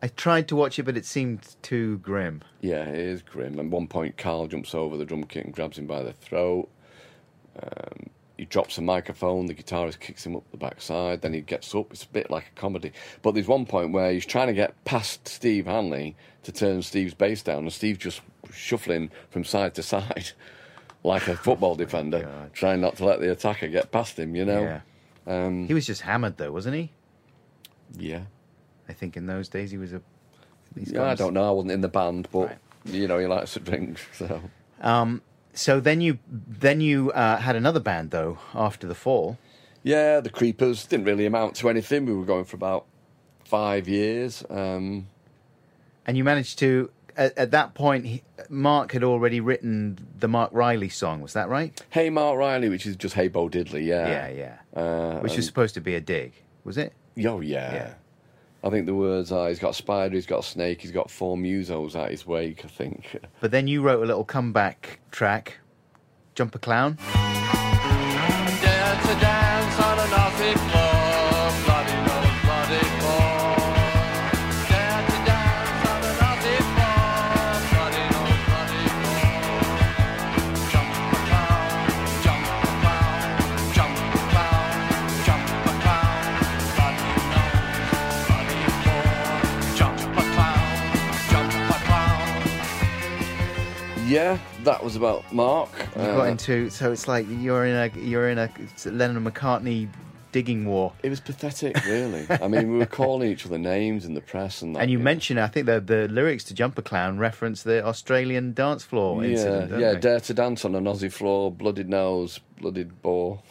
I 0.01 0.07
tried 0.07 0.47
to 0.49 0.55
watch 0.55 0.79
it, 0.79 0.83
but 0.83 0.97
it 0.97 1.05
seemed 1.05 1.55
too 1.61 1.99
grim. 1.99 2.41
Yeah, 2.59 2.83
it 2.83 2.99
is 2.99 3.21
grim. 3.21 3.57
At 3.59 3.67
one 3.67 3.87
point, 3.87 4.17
Karl 4.17 4.47
jumps 4.47 4.75
over 4.75 4.97
the 4.97 5.05
drum 5.05 5.23
kit 5.23 5.45
and 5.45 5.53
grabs 5.53 5.77
him 5.77 5.87
by 5.87 6.03
the 6.03 6.11
throat. 6.11 6.67
Um, 7.61 8.09
he 8.37 8.45
drops 8.45 8.77
a 8.77 8.81
microphone. 8.81 9.45
The 9.45 9.53
guitarist 9.53 9.99
kicks 9.99 10.25
him 10.25 10.35
up 10.35 10.43
the 10.51 10.57
backside. 10.57 11.21
Then 11.21 11.33
he 11.33 11.39
gets 11.39 11.73
up. 11.73 11.91
It's 11.91 12.03
a 12.03 12.07
bit 12.09 12.29
like 12.29 12.47
a 12.47 12.59
comedy. 12.59 12.91
But 13.21 13.33
there's 13.33 13.47
one 13.47 13.65
point 13.65 13.93
where 13.93 14.11
he's 14.11 14.25
trying 14.25 14.47
to 14.47 14.53
get 14.53 14.83
past 14.83 15.27
Steve 15.27 15.67
Hanley 15.67 16.15
to 16.43 16.51
turn 16.51 16.81
Steve's 16.81 17.13
bass 17.13 17.41
down, 17.41 17.59
and 17.59 17.71
Steve 17.71 17.97
just 17.97 18.21
shuffling 18.51 19.09
from 19.29 19.45
side 19.45 19.75
to 19.75 19.83
side 19.83 20.31
like 21.03 21.27
a 21.29 21.37
football 21.37 21.75
defender, 21.75 22.23
God. 22.23 22.53
trying 22.53 22.81
not 22.81 22.97
to 22.97 23.05
let 23.05 23.21
the 23.21 23.31
attacker 23.31 23.67
get 23.67 23.91
past 23.91 24.19
him. 24.19 24.35
You 24.35 24.43
know? 24.43 24.63
Yeah. 24.63 24.81
Um, 25.25 25.67
He 25.67 25.73
was 25.73 25.85
just 25.85 26.01
hammered 26.01 26.37
though, 26.37 26.51
wasn't 26.51 26.75
he? 26.75 26.91
yeah. 27.97 28.23
I 28.89 28.93
think 28.93 29.15
in 29.15 29.27
those 29.27 29.47
days 29.47 29.71
he 29.71 29.77
was 29.77 29.93
a. 29.93 30.01
Yeah, 30.75 31.03
I 31.05 31.15
don't 31.15 31.33
know. 31.33 31.47
I 31.47 31.51
wasn't 31.51 31.71
in 31.71 31.81
the 31.81 31.87
band, 31.87 32.27
but 32.31 32.47
Right. 32.47 32.57
you 32.85 33.07
know, 33.07 33.17
he 33.19 33.27
likes 33.27 33.53
to 33.53 33.59
drink. 33.59 33.99
So 34.13 34.41
Um, 34.81 35.21
so 35.53 35.79
then 35.79 36.01
you 36.01 36.19
then 36.29 36.81
you 36.81 37.11
uh, 37.11 37.37
had 37.37 37.55
another 37.55 37.79
band 37.79 38.11
though 38.11 38.39
after 38.53 38.85
the 38.87 38.95
fall. 38.95 39.37
Yeah, 39.83 40.19
the 40.19 40.29
Creepers 40.29 40.85
didn't 40.85 41.05
really 41.05 41.25
amount 41.25 41.55
to 41.57 41.69
anything. 41.69 42.05
We 42.05 42.13
were 42.13 42.25
going 42.25 42.45
for 42.45 42.55
about 42.55 42.85
five 43.45 43.87
years. 43.87 44.43
Um, 44.49 45.07
And 46.07 46.17
you 46.17 46.23
managed 46.23 46.57
to, 46.59 46.89
at, 47.17 47.37
at 47.37 47.51
that 47.51 47.73
point, 47.73 48.05
he, 48.05 48.23
Mark 48.49 48.91
had 48.93 49.03
already 49.03 49.39
written 49.41 50.07
the 50.19 50.27
Marc 50.27 50.51
Riley 50.53 50.89
song. 50.89 51.21
Was 51.21 51.33
that 51.33 51.47
right? 51.49 51.81
hey, 51.91 52.09
Marc 52.09 52.37
Riley, 52.37 52.69
which 52.69 52.85
is 52.85 52.95
just 52.97 53.15
Hey 53.15 53.27
Bo 53.29 53.47
Diddley, 53.49 53.85
yeah. 53.85 54.07
yeah, 54.07 54.27
yeah. 54.29 54.57
Uh, 54.75 55.19
Which 55.19 55.35
was 55.35 55.45
supposed 55.45 55.75
to 55.75 55.81
be 55.81 55.95
a 55.95 56.01
dig, 56.01 56.33
was 56.63 56.77
it? 56.77 56.93
Oh, 57.25 57.41
yeah. 57.41 57.73
Yeah. 57.73 57.93
I 58.63 58.69
think 58.69 58.85
the 58.85 58.95
words 58.95 59.31
are 59.31 59.49
he's 59.49 59.59
got 59.59 59.71
a 59.71 59.73
spider, 59.73 60.15
he's 60.15 60.25
got 60.25 60.39
a 60.39 60.43
snake, 60.43 60.81
he's 60.81 60.91
got 60.91 61.11
four 61.11 61.35
musos 61.35 61.95
at 61.95 62.11
his 62.11 62.25
wake, 62.25 62.63
I 62.63 62.69
think. 62.69 63.19
But 63.41 63.51
then 63.51 63.67
you 63.67 63.81
wrote 63.81 64.01
a 64.01 64.05
little 64.05 64.23
comeback 64.23 64.99
track, 65.11 65.57
"Jumper 66.33 66.59
Clown." 66.59 66.97
Dare 68.61 68.95
to 69.01 69.19
dance 69.19 69.79
yeah, 94.13 94.37
that 94.63 94.83
was 94.83 94.95
about 94.95 95.31
Mark. 95.33 95.69
You 95.95 96.01
Uh, 96.01 96.15
got 96.17 96.27
into 96.29 96.69
so 96.69 96.91
it's 96.91 97.07
like 97.07 97.25
you're 97.29 97.65
in 97.65 97.75
a 97.75 97.87
you're 97.99 98.29
in 98.29 98.37
a 98.37 98.49
Lennon 98.85 99.17
and 99.17 99.27
McCartney 99.27 99.89
digging 100.31 100.65
war. 100.65 100.91
It 101.03 101.09
was 101.09 101.19
pathetic, 101.19 101.73
really. 101.85 102.25
I 102.29 102.47
mean, 102.47 102.71
we 102.71 102.77
were 102.79 102.85
calling 102.87 103.29
each 103.31 103.45
other 103.45 103.59
names 103.59 104.03
in 104.05 104.13
the 104.15 104.21
press 104.21 104.61
and 104.63 104.75
that. 104.75 104.81
And 104.81 104.91
you 104.91 104.97
know. 104.97 105.03
mentioned, 105.03 105.39
I 105.39 105.47
think 105.47 105.65
the 105.67 105.79
the 105.79 106.07
lyrics 106.07 106.43
to 106.45 106.53
Jumper 106.53 106.81
Clown 106.81 107.17
reference 107.17 107.63
the 107.63 107.85
Australian 107.85 108.53
dance 108.53 108.83
floor 108.83 109.23
yeah, 109.23 109.29
incident. 109.31 109.79
yeah, 109.79 109.93
they? 109.93 109.99
dare 109.99 110.19
to 110.21 110.33
dance 110.33 110.65
on 110.65 110.75
an 110.75 110.85
Aussie 110.85 111.11
floor, 111.11 111.51
blooded 111.51 111.89
nose, 111.89 112.39
blooded 112.59 113.01
bore, 113.01 113.41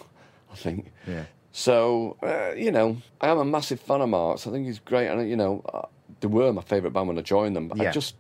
I 0.52 0.56
think. 0.56 0.92
Yeah. 1.06 1.24
So, 1.52 2.16
uh, 2.22 2.52
you 2.56 2.72
know, 2.72 2.96
I 3.20 3.28
am 3.28 3.38
a 3.38 3.44
massive 3.44 3.78
fan 3.78 4.00
of 4.00 4.08
Mark's. 4.08 4.46
I 4.46 4.50
think 4.50 4.66
he's 4.66 4.78
great. 4.78 5.08
And, 5.08 5.28
you 5.28 5.36
know, 5.36 5.62
uh, 5.72 5.82
they 6.20 6.26
were 6.26 6.50
my 6.52 6.62
favourite 6.62 6.94
band 6.94 7.08
when 7.08 7.18
I 7.18 7.22
joined 7.22 7.54
them. 7.54 7.68
But 7.68 7.76
Yeah. 7.78 7.90
I 7.90 7.92
just, 7.92 8.14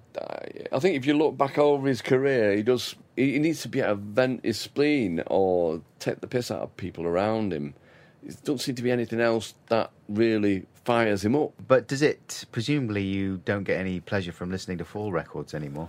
I 0.72 0.78
think 0.78 0.96
if 0.96 1.06
you 1.06 1.14
look 1.14 1.36
back 1.36 1.58
over 1.58 1.88
his 1.88 2.02
career, 2.02 2.54
he 2.54 2.62
does, 2.62 2.94
he, 3.16 3.32
he 3.32 3.38
needs 3.38 3.62
to 3.62 3.68
be 3.68 3.80
able 3.80 3.96
to 3.96 4.02
vent 4.02 4.44
his 4.44 4.58
spleen 4.58 5.22
or 5.26 5.80
take 5.98 6.20
the 6.20 6.26
piss 6.26 6.50
out 6.50 6.60
of 6.60 6.76
people 6.76 7.06
around 7.06 7.52
him. 7.52 7.74
There 8.22 8.36
doesn't 8.44 8.58
seem 8.58 8.74
to 8.76 8.82
be 8.82 8.90
anything 8.90 9.20
else 9.20 9.54
that 9.68 9.90
really 10.08 10.66
fires 10.84 11.24
him 11.24 11.34
up. 11.34 11.52
But 11.66 11.88
does 11.88 12.02
it? 12.02 12.44
Presumably, 12.52 13.02
you 13.02 13.40
don't 13.44 13.64
get 13.64 13.78
any 13.78 14.00
pleasure 14.00 14.32
from 14.32 14.50
listening 14.50 14.78
to 14.78 14.84
Fall 14.84 15.12
records 15.12 15.54
anymore. 15.54 15.88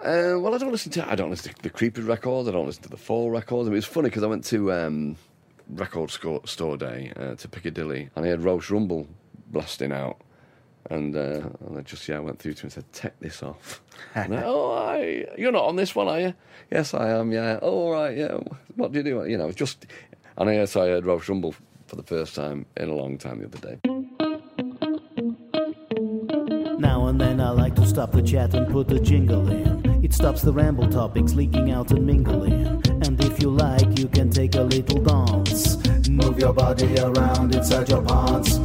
Uh, 0.00 0.38
well, 0.38 0.54
I 0.54 0.58
don't 0.58 0.70
listen 0.70 0.92
to 0.92 1.10
I 1.10 1.16
don't 1.16 1.30
listen 1.30 1.52
to 1.52 1.62
the 1.62 1.70
Creepy 1.70 2.02
records. 2.02 2.48
I 2.48 2.52
don't 2.52 2.66
listen 2.66 2.84
to 2.84 2.88
the 2.88 2.96
Fall 2.96 3.30
records. 3.30 3.66
I 3.66 3.70
mean, 3.70 3.78
it's 3.78 3.86
funny 3.86 4.08
because 4.08 4.22
I 4.22 4.28
went 4.28 4.44
to 4.44 4.72
um, 4.72 5.16
record 5.70 6.10
store, 6.10 6.40
store 6.44 6.76
day 6.76 7.12
uh, 7.16 7.34
to 7.34 7.48
Piccadilly, 7.48 8.08
and 8.14 8.24
I 8.24 8.28
had 8.28 8.40
Rowche 8.40 8.70
Rumble 8.70 9.08
blasting 9.48 9.92
out, 9.92 10.20
and 10.90 11.16
uh, 11.16 11.48
and 11.66 11.78
I 11.78 11.82
just 11.82 12.08
yeah 12.08 12.18
went 12.18 12.38
through 12.38 12.54
to 12.54 12.60
him 12.60 12.66
and 12.66 12.72
said, 12.72 12.92
"Take 12.92 13.18
this 13.20 13.42
off." 13.42 13.82
and 14.14 14.34
I, 14.34 14.42
oh, 14.44 14.70
I, 14.72 15.26
you're 15.36 15.52
not 15.52 15.64
on 15.64 15.76
this 15.76 15.94
one, 15.94 16.08
are 16.08 16.20
you? 16.20 16.34
Yes, 16.70 16.94
I 16.94 17.10
am. 17.10 17.32
Yeah. 17.32 17.58
Oh, 17.62 17.86
all 17.86 17.92
right. 17.92 18.16
Yeah. 18.16 18.38
What 18.76 18.92
do 18.92 18.98
you 18.98 19.04
do? 19.04 19.24
You 19.28 19.38
know, 19.38 19.50
just 19.52 19.86
and 20.36 20.48
I 20.48 20.64
so 20.64 20.82
I 20.82 20.86
heard 20.86 21.04
Rowche 21.04 21.28
Rumble 21.28 21.54
for 21.86 21.96
the 21.96 22.02
first 22.02 22.34
time 22.34 22.66
in 22.76 22.88
a 22.88 22.94
long 22.94 23.18
time 23.18 23.40
the 23.40 23.46
other 23.46 23.58
day. 23.58 23.78
Now 26.78 27.06
and 27.06 27.20
then 27.20 27.40
I 27.40 27.50
like 27.50 27.74
to 27.76 27.86
stop 27.86 28.12
the 28.12 28.22
chat 28.22 28.54
and 28.54 28.70
put 28.70 28.90
a 28.92 29.00
jingle 29.00 29.50
in. 29.50 30.04
It 30.04 30.14
stops 30.14 30.42
the 30.42 30.52
ramble 30.52 30.88
topics 30.88 31.34
leaking 31.34 31.70
out 31.72 31.90
and 31.90 32.06
mingling. 32.06 32.82
And 33.02 33.22
if 33.24 33.42
you 33.42 33.50
like, 33.50 33.98
you 33.98 34.06
can 34.08 34.30
take 34.30 34.54
a 34.54 34.62
little 34.62 35.02
dance. 35.02 35.76
Move 36.08 36.38
your 36.38 36.52
body 36.52 36.98
around 36.98 37.54
inside 37.54 37.88
your 37.88 38.02
pants. 38.02 38.60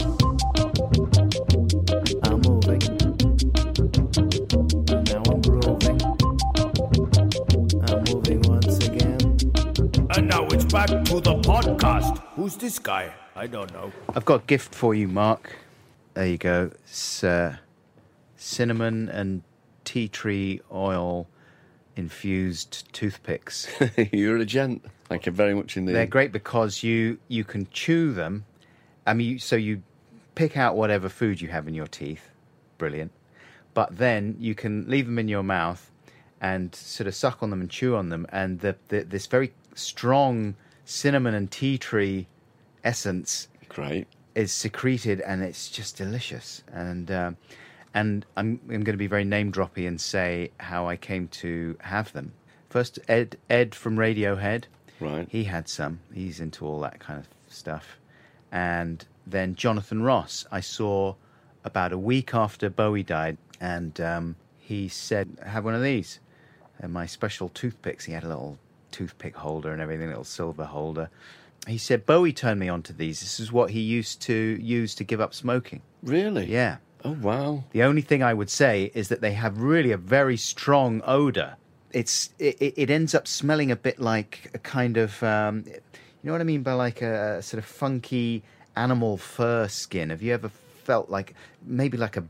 To 11.14 11.22
the 11.22 11.36
podcast. 11.36 12.18
Who's 12.36 12.56
this 12.56 12.80
guy? 12.80 13.14
I 13.36 13.46
don't 13.46 13.72
know. 13.72 13.92
I've 14.16 14.26
got 14.26 14.42
a 14.42 14.46
gift 14.48 14.74
for 14.74 14.96
you, 14.96 15.08
Marc. 15.08 15.56
There 16.16 16.26
you 16.26 16.40
go. 16.40 16.72
It's 16.86 17.24
uh, 17.24 17.58
cinnamon 18.36 19.10
and 19.10 19.44
tea 19.86 20.08
tree 20.08 20.62
oil 20.72 21.28
infused 21.96 22.92
toothpicks. 22.94 23.68
you're 24.12 24.38
a 24.38 24.46
gent. 24.46 24.84
Thank 25.08 25.28
you 25.28 25.32
very 25.32 25.54
much 25.54 25.78
indeed. 25.78 25.94
They're 25.94 26.08
great 26.08 26.32
because 26.32 26.82
you 26.82 27.20
you 27.28 27.44
can 27.44 27.68
chew 27.70 28.12
them. 28.12 28.46
I 29.06 29.14
mean, 29.14 29.34
you- 29.34 29.40
so 29.40 29.56
you 29.56 29.84
pick 30.34 30.58
out 30.58 30.76
whatever 30.76 31.10
food 31.10 31.42
you 31.42 31.50
have 31.50 31.68
in 31.68 31.76
your 31.76 31.86
teeth. 31.86 32.32
Brilliant. 32.80 33.12
But 33.76 33.96
then 34.00 34.36
you 34.40 34.56
can 34.56 34.90
leave 34.90 35.06
them 35.06 35.20
in 35.20 35.28
your 35.28 35.44
mouth 35.44 35.92
and 36.42 36.74
sort 36.74 37.06
of 37.06 37.14
suck 37.14 37.44
on 37.44 37.52
them 37.52 37.62
and 37.62 37.70
chew 37.70 37.96
on 37.96 38.10
them, 38.10 38.26
and 38.30 38.62
the, 38.62 38.76
the 38.88 39.02
this 39.04 39.28
very 39.28 39.54
strong 39.76 40.56
cinnamon 40.86 41.34
and 41.34 41.50
tea 41.52 41.78
tree 41.78 42.28
essence 42.84 43.48
Great. 43.70 44.08
is 44.36 44.52
secreted 44.52 45.22
and 45.22 45.42
it's 45.44 45.70
just 45.70 45.98
delicious. 45.98 46.64
And 46.72 47.10
um, 47.12 47.38
and 47.94 48.26
I'm 48.36 48.60
I'm 48.64 48.84
going 48.84 48.94
to 48.94 48.98
be 48.98 49.08
very 49.08 49.24
name 49.24 49.52
droppy 49.52 49.88
and 49.88 50.00
say 50.00 50.52
how 50.60 50.88
I 50.88 50.96
came 50.96 51.28
to 51.30 51.78
have 51.82 52.12
them. 52.14 52.34
First, 52.70 53.00
Ed 53.08 53.38
Ed 53.50 53.76
from 53.76 53.98
Radiohead, 53.98 54.66
Right. 55.04 55.28
He 55.30 55.44
had 55.44 55.68
some. 55.68 56.00
He's 56.14 56.40
into 56.40 56.66
all 56.66 56.80
that 56.82 57.00
kind 57.00 57.20
of 57.20 57.28
stuff. 57.54 58.00
And 58.52 59.06
then 59.28 59.56
Jonathan 59.56 60.02
Ross, 60.02 60.46
I 60.52 60.62
saw 60.62 61.16
about 61.66 61.92
a 61.92 61.98
week 61.98 62.34
after 62.34 62.70
Bowie 62.70 63.04
died, 63.04 63.38
and 63.60 64.00
um, 64.00 64.36
he 64.60 64.88
said, 64.88 65.38
"Have 65.46 65.66
one 65.66 65.76
of 65.76 65.84
these." 65.84 66.20
And 66.80 66.94
my 66.94 67.06
special 67.06 67.50
toothpicks. 67.50 68.06
He 68.06 68.14
had 68.14 68.24
a 68.24 68.28
little 68.28 68.58
toothpick 68.94 69.36
holder 69.36 69.74
and 69.74 69.82
everything, 69.82 70.08
little 70.08 70.24
silver 70.24 70.64
holder. 70.64 71.10
He 71.68 71.78
said 71.78 72.06
Bowie 72.06 72.34
turned 72.34 72.60
me 72.60 72.70
onto 72.70 72.94
these. 72.94 73.20
This 73.20 73.40
is 73.40 73.52
what 73.52 73.72
he 73.72 73.82
used 73.82 74.22
to 74.24 74.34
use 74.62 74.96
to 74.96 75.04
give 75.04 75.20
up 75.20 75.34
smoking. 75.34 75.82
Really? 76.02 76.46
Yeah. 76.46 76.78
Oh 77.04 77.18
wow. 77.22 77.64
The 77.72 77.84
only 77.84 78.02
thing 78.02 78.24
I 78.24 78.34
would 78.34 78.50
say 78.50 78.92
is 78.94 79.10
that 79.10 79.22
they 79.22 79.34
have 79.34 79.60
really 79.60 79.92
a 79.92 79.98
very 79.98 80.38
strong 80.38 81.02
odor. 81.06 81.56
It's 81.92 82.30
it, 82.40 82.74
it 82.78 82.90
ends 82.90 83.14
up 83.14 83.28
smelling 83.28 83.72
a 83.72 83.76
bit 83.76 84.00
like 84.00 84.50
a 84.54 84.60
kind 84.60 84.98
of 84.98 85.22
um, 85.24 85.64
you 85.68 85.74
know 86.24 86.32
what 86.32 86.42
I 86.42 86.46
mean 86.46 86.64
by 86.64 86.74
like 86.74 87.02
a 87.02 87.42
sort 87.42 87.60
of 87.60 87.66
funky 87.66 88.44
animal 88.76 89.18
fur 89.18 89.68
skin. 89.68 90.10
Have 90.10 90.22
you 90.22 90.34
ever 90.34 90.50
felt 90.84 91.10
like 91.10 91.34
maybe 91.66 91.98
like 91.98 92.18
a 92.18 92.24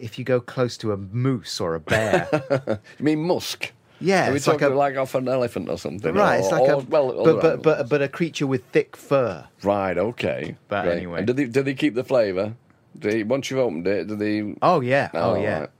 if 0.00 0.18
you 0.18 0.24
go 0.24 0.40
close 0.40 0.76
to 0.78 0.92
a 0.92 0.96
moose 0.96 1.60
or 1.60 1.74
a 1.74 1.80
bear? 1.80 2.80
You 2.98 3.04
mean 3.04 3.22
musk? 3.22 3.72
Yeah, 4.00 4.28
Are 4.28 4.30
we 4.30 4.36
it's 4.36 4.46
like 4.46 4.62
a 4.62 4.68
like 4.68 4.96
off 4.96 5.14
an 5.14 5.28
elephant 5.28 5.68
or 5.68 5.78
something? 5.78 6.14
right. 6.14 6.36
Or- 6.36 6.38
It's 6.40 6.50
like 6.52 6.68
a 6.68 6.78
well, 6.78 7.24
but 7.24 7.40
but, 7.40 7.62
but 7.62 7.88
but 7.88 8.02
a 8.02 8.08
creature 8.08 8.46
with 8.46 8.64
thick 8.66 8.96
fur. 8.96 9.46
right. 9.62 9.96
Okay. 9.98 10.56
But 10.68 10.84
Great. 10.84 10.96
anyway. 10.96 11.18
And 11.18 11.26
did 11.26 11.36
they 11.36 11.44
did 11.46 11.64
they 11.64 11.74
keep 11.74 11.94
the 11.94 12.04
flavour? 12.04 12.54
They, 12.94 13.22
once 13.22 13.50
you've 13.50 13.60
opened 13.60 13.86
it, 13.86 14.06
did 14.08 14.18
they? 14.18 14.54
Oh 14.62 14.80
yeah, 14.80 15.10
oh, 15.14 15.40
yeah. 15.40 15.60
right. 15.60 15.70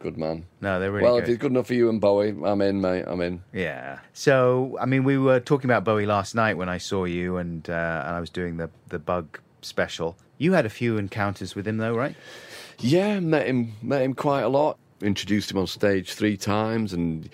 Good 0.00 0.16
man. 0.16 0.44
No, 0.60 0.78
they're 0.78 0.92
really 0.92 1.02
well, 1.02 1.14
good. 1.16 1.24
if 1.24 1.28
it's 1.30 1.38
good 1.40 1.50
enough 1.50 1.66
for 1.66 1.74
you 1.74 1.88
and 1.88 2.00
Bowie, 2.00 2.28
I'm 2.44 2.60
in, 2.60 2.80
mate. 2.80 3.04
I'm 3.08 3.20
in. 3.20 3.42
Yeah. 3.52 3.98
So, 4.12 4.78
I 4.80 4.86
mean, 4.86 5.02
we 5.02 5.18
were 5.18 5.40
talking 5.40 5.68
about 5.68 5.82
Bowie 5.82 6.06
last 6.06 6.36
night 6.36 6.56
when 6.56 6.68
I 6.68 6.78
saw 6.78 7.04
you, 7.04 7.36
and 7.38 7.68
uh, 7.68 8.04
and 8.06 8.14
I 8.14 8.20
was 8.20 8.30
doing 8.30 8.58
the 8.58 8.70
the 8.88 9.00
bug 9.00 9.40
special. 9.60 10.16
You 10.36 10.52
had 10.52 10.66
a 10.66 10.70
few 10.70 10.98
encounters 10.98 11.56
with 11.56 11.66
him, 11.66 11.78
though, 11.78 11.96
right? 11.96 12.14
Yeah, 12.78 13.18
met 13.18 13.48
him 13.48 13.72
met 13.82 14.02
him 14.02 14.14
quite 14.14 14.42
a 14.42 14.48
lot. 14.48 14.78
Introduced 15.02 15.50
him 15.50 15.58
on 15.58 15.66
stage 15.66 16.12
three 16.14 16.36
times, 16.36 16.92
and 16.92 17.28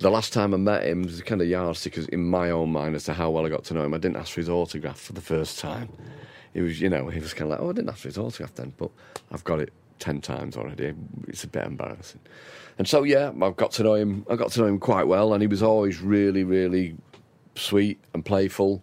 the 0.00 0.10
last 0.10 0.32
time 0.32 0.54
I 0.54 0.56
met 0.56 0.84
him 0.84 1.02
was 1.02 1.20
kind 1.22 1.42
of 1.42 1.46
yardstick 1.46 1.96
in 1.98 2.24
my 2.24 2.50
own 2.50 2.72
mind 2.72 2.96
as 2.96 3.04
to 3.04 3.12
how 3.12 3.30
well 3.30 3.44
I 3.44 3.50
got 3.50 3.64
to 3.64 3.74
know 3.74 3.84
him. 3.84 3.92
I 3.92 3.98
didn't 3.98 4.16
ask 4.16 4.32
for 4.32 4.40
his 4.40 4.48
autograph 4.48 4.98
for 4.98 5.12
the 5.12 5.20
first 5.20 5.58
time. 5.58 5.90
He 6.54 6.62
was, 6.62 6.80
you 6.80 6.88
know, 6.88 7.08
he 7.08 7.20
was 7.20 7.34
kind 7.34 7.52
of 7.52 7.58
like, 7.58 7.60
oh, 7.60 7.70
I 7.70 7.72
didn't 7.74 7.90
ask 7.90 8.00
for 8.00 8.08
his 8.08 8.18
autograph 8.18 8.54
then, 8.54 8.72
but 8.78 8.90
I've 9.30 9.44
got 9.44 9.60
it 9.60 9.72
ten 9.98 10.22
times 10.22 10.56
already. 10.56 10.94
It's 11.28 11.44
a 11.44 11.48
bit 11.48 11.64
embarrassing. 11.64 12.20
And 12.78 12.88
so, 12.88 13.02
yeah, 13.02 13.30
I've 13.42 13.56
got 13.56 13.72
to 13.72 13.82
know 13.82 13.94
him. 13.94 14.24
I 14.28 14.36
got 14.36 14.50
to 14.52 14.60
know 14.60 14.66
him 14.66 14.78
quite 14.78 15.06
well, 15.06 15.34
and 15.34 15.42
he 15.42 15.46
was 15.46 15.62
always 15.62 16.00
really, 16.00 16.44
really 16.44 16.96
sweet 17.54 18.00
and 18.14 18.24
playful, 18.24 18.82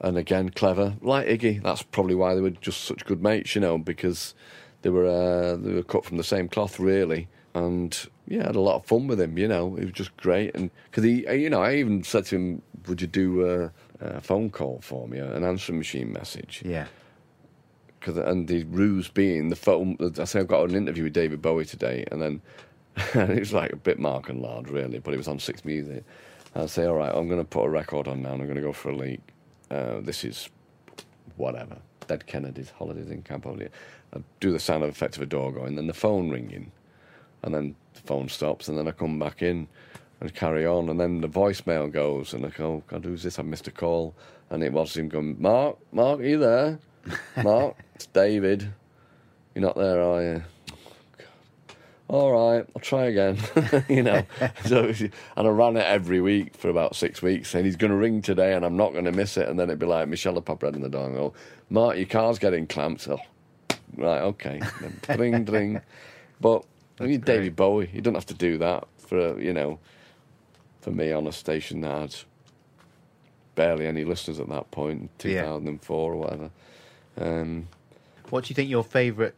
and 0.00 0.16
again 0.16 0.48
clever, 0.48 0.94
like 1.02 1.26
Iggy. 1.26 1.62
That's 1.62 1.82
probably 1.82 2.14
why 2.14 2.34
they 2.34 2.40
were 2.40 2.50
just 2.50 2.84
such 2.84 3.04
good 3.04 3.22
mates, 3.22 3.54
you 3.54 3.60
know, 3.60 3.76
because 3.76 4.34
they 4.80 4.88
were 4.88 5.06
uh, 5.06 5.56
they 5.56 5.74
were 5.74 5.82
cut 5.82 6.06
from 6.06 6.16
the 6.16 6.24
same 6.24 6.48
cloth, 6.48 6.80
really. 6.80 7.28
And 7.54 7.96
yeah, 8.26 8.42
I 8.42 8.46
had 8.46 8.56
a 8.56 8.60
lot 8.60 8.76
of 8.76 8.86
fun 8.86 9.06
with 9.06 9.20
him. 9.20 9.38
You 9.38 9.48
know, 9.48 9.76
it 9.76 9.84
was 9.84 9.92
just 9.92 10.16
great. 10.16 10.54
And 10.54 10.70
because 10.90 11.04
he, 11.04 11.30
you 11.32 11.50
know, 11.50 11.62
I 11.62 11.76
even 11.76 12.02
said 12.02 12.26
to 12.26 12.36
him, 12.36 12.62
"Would 12.88 13.00
you 13.00 13.06
do 13.06 13.46
a, 13.48 13.72
a 14.00 14.20
phone 14.20 14.50
call 14.50 14.80
for 14.82 15.06
me, 15.06 15.18
an 15.18 15.44
answering 15.44 15.78
machine 15.78 16.12
message?" 16.12 16.62
Yeah. 16.64 16.86
Cause, 18.00 18.18
and 18.18 18.48
the 18.48 18.64
ruse 18.64 19.08
being 19.08 19.48
the 19.48 19.56
phone. 19.56 19.96
I 20.18 20.24
say 20.24 20.40
I've 20.40 20.48
got 20.48 20.68
an 20.68 20.76
interview 20.76 21.04
with 21.04 21.14
David 21.14 21.40
Bowie 21.40 21.64
today, 21.64 22.04
and 22.10 22.20
then 22.20 22.42
it 23.14 23.38
was 23.38 23.52
like 23.52 23.72
a 23.72 23.76
bit 23.76 23.98
Marc 23.98 24.28
and 24.28 24.42
Lard, 24.42 24.68
really, 24.68 24.98
but 24.98 25.14
it 25.14 25.16
was 25.16 25.28
on 25.28 25.38
Six 25.38 25.64
Music. 25.64 26.04
And 26.54 26.64
I 26.64 26.66
say, 26.66 26.86
all 26.86 26.96
right, 26.96 27.12
I'm 27.12 27.28
going 27.28 27.40
to 27.40 27.44
put 27.44 27.64
a 27.64 27.68
record 27.68 28.06
on 28.06 28.22
now, 28.22 28.32
and 28.32 28.42
I'm 28.42 28.46
going 28.46 28.56
to 28.56 28.62
go 28.62 28.72
for 28.72 28.90
a 28.90 28.96
leak. 28.96 29.20
Uh, 29.70 30.00
this 30.00 30.24
is 30.24 30.48
whatever. 31.36 31.76
Dead 32.06 32.26
Kennedys 32.26 32.70
Holidays 32.70 33.10
in 33.10 33.22
Cambodia. 33.22 33.70
I 34.14 34.20
do 34.40 34.52
the 34.52 34.60
sound 34.60 34.84
effect 34.84 35.16
of 35.16 35.22
a 35.22 35.26
door 35.26 35.52
going, 35.52 35.74
then 35.74 35.86
the 35.86 35.94
phone 35.94 36.30
ringing, 36.30 36.70
and 37.44 37.54
then 37.54 37.76
the 37.94 38.00
phone 38.00 38.28
stops, 38.28 38.68
and 38.68 38.76
then 38.78 38.88
I 38.88 38.90
come 38.90 39.18
back 39.18 39.42
in 39.42 39.68
and 40.20 40.34
carry 40.34 40.66
on, 40.66 40.88
and 40.88 40.98
then 40.98 41.20
the 41.20 41.28
voicemail 41.28 41.90
goes, 41.90 42.34
and 42.34 42.44
I 42.44 42.48
go, 42.48 42.66
oh, 42.66 42.82
God, 42.86 43.04
who's 43.04 43.22
this? 43.22 43.38
I 43.38 43.42
missed 43.42 43.68
a 43.68 43.70
call, 43.70 44.14
and 44.50 44.62
it 44.62 44.72
was 44.72 44.96
him 44.96 45.08
going, 45.08 45.36
Marc, 45.40 45.76
Marc, 45.92 46.20
are 46.20 46.24
you 46.24 46.38
there? 46.38 46.78
Marc, 47.42 47.76
it's 47.94 48.06
David. 48.06 48.72
You're 49.54 49.62
not 49.62 49.76
there, 49.76 50.02
are 50.02 50.22
you? 50.22 50.42
all 52.08 52.32
right, 52.32 52.66
I'll 52.76 52.82
try 52.82 53.06
again. 53.06 53.38
you 53.88 54.02
know, 54.02 54.24
so 54.64 54.84
and 54.88 55.12
I 55.36 55.50
ran 55.50 55.76
it 55.76 55.84
every 55.86 56.20
week 56.20 56.56
for 56.56 56.68
about 56.68 56.94
six 56.96 57.22
weeks, 57.22 57.50
saying 57.50 57.64
he's 57.64 57.76
going 57.76 57.90
to 57.90 57.96
ring 57.96 58.22
today, 58.22 58.54
and 58.54 58.64
I'm 58.64 58.76
not 58.76 58.92
going 58.92 59.06
to 59.06 59.12
miss 59.12 59.36
it. 59.36 59.48
And 59.48 59.58
then 59.58 59.68
it'd 59.68 59.78
be 59.78 59.86
like 59.86 60.08
Michelle 60.08 60.40
pop 60.40 60.62
red 60.62 60.76
in 60.76 60.82
the 60.82 60.88
door 60.88 61.06
and 61.06 61.16
go, 61.16 61.32
"Marc, 61.70 61.96
your 61.96 62.06
car's 62.06 62.38
getting 62.38 62.66
clamped." 62.66 63.08
Oh, 63.08 63.18
right, 63.96 64.20
okay, 64.22 64.60
Then 64.80 65.00
dring, 65.16 65.44
dring. 65.44 65.80
But 66.40 66.64
I 67.00 67.04
mean, 67.04 67.20
great. 67.20 67.24
David 67.36 67.56
Bowie, 67.56 67.90
you 67.92 68.00
don't 68.00 68.14
have 68.14 68.26
to 68.26 68.34
do 68.34 68.58
that 68.58 68.84
for 68.98 69.40
you 69.40 69.52
know, 69.52 69.78
for 70.80 70.90
me 70.90 71.12
on 71.12 71.26
a 71.26 71.32
station 71.32 71.80
that 71.82 72.00
had 72.00 72.14
barely 73.54 73.86
any 73.86 74.04
listeners 74.04 74.40
at 74.40 74.48
that 74.48 74.70
point, 74.70 75.10
Yeah. 75.22 75.42
2004 75.42 76.12
or 76.12 76.16
whatever. 76.16 76.50
Um, 77.18 77.68
What 78.30 78.44
do 78.44 78.48
you 78.50 78.54
think 78.54 78.68
your 78.70 78.82
favourite 78.84 79.34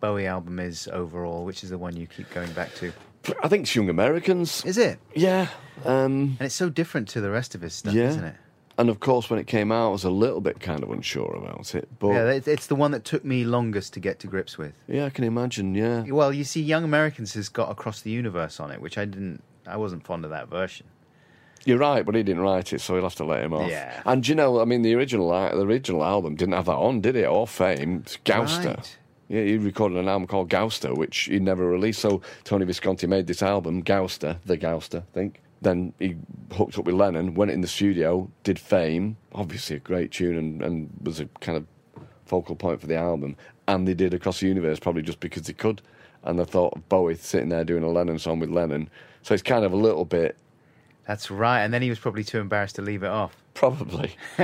Bowie 0.00 0.26
album 0.26 0.58
is 0.58 0.88
overall? 0.92 1.44
Which 1.44 1.62
is 1.64 1.70
the 1.70 1.78
one 1.78 1.96
you 1.96 2.06
keep 2.06 2.28
going 2.30 2.52
back 2.52 2.74
to? 2.76 2.92
I 3.42 3.48
think 3.48 3.62
it's 3.64 3.74
Young 3.74 3.88
Americans. 3.88 4.64
Is 4.64 4.78
it? 4.78 4.98
Yeah. 5.14 5.48
Um, 5.84 6.36
And 6.38 6.42
it's 6.46 6.54
so 6.54 6.68
different 6.68 7.08
to 7.10 7.20
the 7.20 7.30
rest 7.30 7.54
of 7.54 7.60
his 7.60 7.74
stuff, 7.74 7.94
Yeah. 7.94 8.08
isn't 8.08 8.24
it? 8.24 8.34
And 8.78 8.90
of 8.90 9.00
course, 9.00 9.30
when 9.30 9.38
it 9.38 9.46
came 9.46 9.72
out, 9.72 9.88
I 9.88 9.92
was 9.92 10.04
a 10.04 10.10
little 10.10 10.40
bit 10.40 10.60
kind 10.60 10.82
of 10.82 10.90
unsure 10.90 11.34
about 11.34 11.74
it. 11.74 11.88
But 11.98 12.08
Yeah, 12.08 12.40
it's 12.46 12.66
the 12.66 12.74
one 12.74 12.90
that 12.90 13.04
took 13.04 13.24
me 13.24 13.44
longest 13.44 13.94
to 13.94 14.00
get 14.00 14.18
to 14.20 14.26
grips 14.26 14.58
with. 14.58 14.74
Yeah, 14.86 15.06
I 15.06 15.10
can 15.10 15.24
imagine. 15.24 15.74
Yeah. 15.74 16.02
Well, 16.02 16.32
you 16.32 16.44
see, 16.44 16.60
Young 16.60 16.84
Americans 16.84 17.34
has 17.34 17.48
got 17.48 17.70
Across 17.70 18.02
the 18.02 18.10
Universe 18.10 18.60
on 18.60 18.70
it, 18.70 18.80
which 18.80 18.98
I 18.98 19.04
didn't. 19.04 19.42
I 19.66 19.76
wasn't 19.76 20.04
fond 20.04 20.24
of 20.24 20.30
that 20.30 20.48
version. 20.48 20.86
You're 21.64 21.78
right, 21.78 22.06
but 22.06 22.14
he 22.14 22.22
didn't 22.22 22.42
write 22.42 22.72
it, 22.72 22.80
so 22.80 22.94
he'll 22.94 23.02
have 23.02 23.16
to 23.16 23.24
let 23.24 23.42
him 23.42 23.52
off. 23.52 23.68
Yeah. 23.68 24.00
And 24.06 24.26
you 24.26 24.36
know, 24.36 24.60
I 24.60 24.64
mean, 24.64 24.82
the 24.82 24.94
original 24.94 25.30
the 25.30 25.62
original 25.62 26.04
album 26.04 26.36
didn't 26.36 26.54
have 26.54 26.66
that 26.66 26.76
on, 26.76 27.00
did 27.00 27.16
it? 27.16 27.26
Or 27.26 27.46
Fame, 27.46 28.02
it's 28.04 28.18
Gouster. 28.18 28.76
Right. 28.76 28.98
Yeah, 29.28 29.42
he 29.42 29.56
recorded 29.58 29.98
an 29.98 30.06
album 30.06 30.28
called 30.28 30.48
Gouster, 30.48 30.94
which 30.94 31.22
he 31.22 31.40
never 31.40 31.66
released. 31.66 32.00
So 32.00 32.22
Tony 32.44 32.64
Visconti 32.64 33.08
made 33.08 33.26
this 33.26 33.42
album, 33.42 33.82
Gouster, 33.82 34.38
the 34.44 34.56
Gouster, 34.56 34.98
I 34.98 35.12
think. 35.14 35.42
Then 35.62 35.92
he 35.98 36.16
hooked 36.52 36.78
up 36.78 36.84
with 36.84 36.94
Lennon, 36.94 37.34
went 37.34 37.50
in 37.50 37.60
the 37.62 37.66
studio, 37.68 38.30
did 38.44 38.58
Fame, 38.58 39.16
obviously 39.34 39.76
a 39.76 39.80
great 39.80 40.12
tune, 40.12 40.36
and, 40.36 40.62
and 40.62 40.90
was 41.02 41.18
a 41.20 41.26
kind 41.40 41.56
of 41.56 41.66
focal 42.26 42.56
point 42.56 42.80
for 42.80 42.86
the 42.86 42.96
album. 42.96 43.36
And 43.66 43.88
they 43.88 43.94
did 43.94 44.12
Across 44.14 44.40
the 44.40 44.48
Universe 44.48 44.78
probably 44.78 45.02
just 45.02 45.18
because 45.20 45.42
they 45.42 45.52
could. 45.54 45.80
And 46.24 46.38
they 46.38 46.44
thought 46.44 46.74
of 46.74 46.88
Bowie 46.88 47.14
sitting 47.14 47.48
there 47.48 47.64
doing 47.64 47.82
a 47.84 47.88
Lennon 47.88 48.18
song 48.18 48.38
with 48.40 48.50
Lennon. 48.50 48.90
So 49.22 49.32
it's 49.34 49.42
kind 49.42 49.64
of 49.64 49.72
a 49.72 49.76
little 49.76 50.04
bit 50.04 50.36
That's 51.06 51.30
right. 51.30 51.60
And 51.62 51.72
then 51.72 51.82
he 51.82 51.88
was 51.88 51.98
probably 51.98 52.24
too 52.24 52.38
embarrassed 52.40 52.76
to 52.76 52.82
leave 52.82 53.02
it 53.02 53.08
off. 53.10 53.36
Probably, 53.54 54.14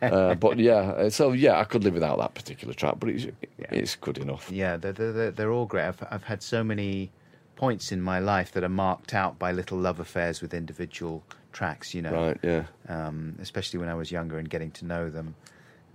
uh, 0.00 0.34
but 0.36 0.58
yeah. 0.58 0.74
uh, 0.74 1.10
So 1.10 1.32
yeah, 1.32 1.58
I 1.58 1.64
could 1.64 1.82
live 1.82 1.94
without 1.94 2.18
that 2.18 2.34
particular 2.34 2.72
track, 2.74 2.94
but 3.00 3.08
it's 3.08 3.26
it's 3.58 3.96
good 3.96 4.18
enough. 4.18 4.48
Yeah, 4.52 4.76
they're, 4.76 4.92
they're, 4.92 5.12
they're- 5.12 5.30
they're 5.32 5.50
all 5.50 5.66
great. 5.66 5.86
I've, 5.88 6.02
I've 6.10 6.22
had 6.24 6.42
so 6.44 6.62
many 6.62 7.10
points 7.56 7.92
in 7.92 8.00
my 8.00 8.18
life 8.18 8.52
that 8.52 8.64
are 8.64 8.68
marked 8.68 9.14
out 9.14 9.38
by 9.38 9.52
little 9.52 9.78
love 9.78 10.00
affairs 10.00 10.40
with 10.40 10.54
individual 10.54 11.22
tracks, 11.52 11.94
you 11.94 12.02
know. 12.02 12.12
Right? 12.12 12.38
Yeah. 12.42 12.64
um, 12.88 13.36
especially 13.40 13.78
when 13.78 13.88
I 13.88 13.94
was 13.94 14.10
younger 14.10 14.38
and 14.38 14.48
getting 14.48 14.70
to 14.72 14.84
know 14.84 15.10
them. 15.10 15.34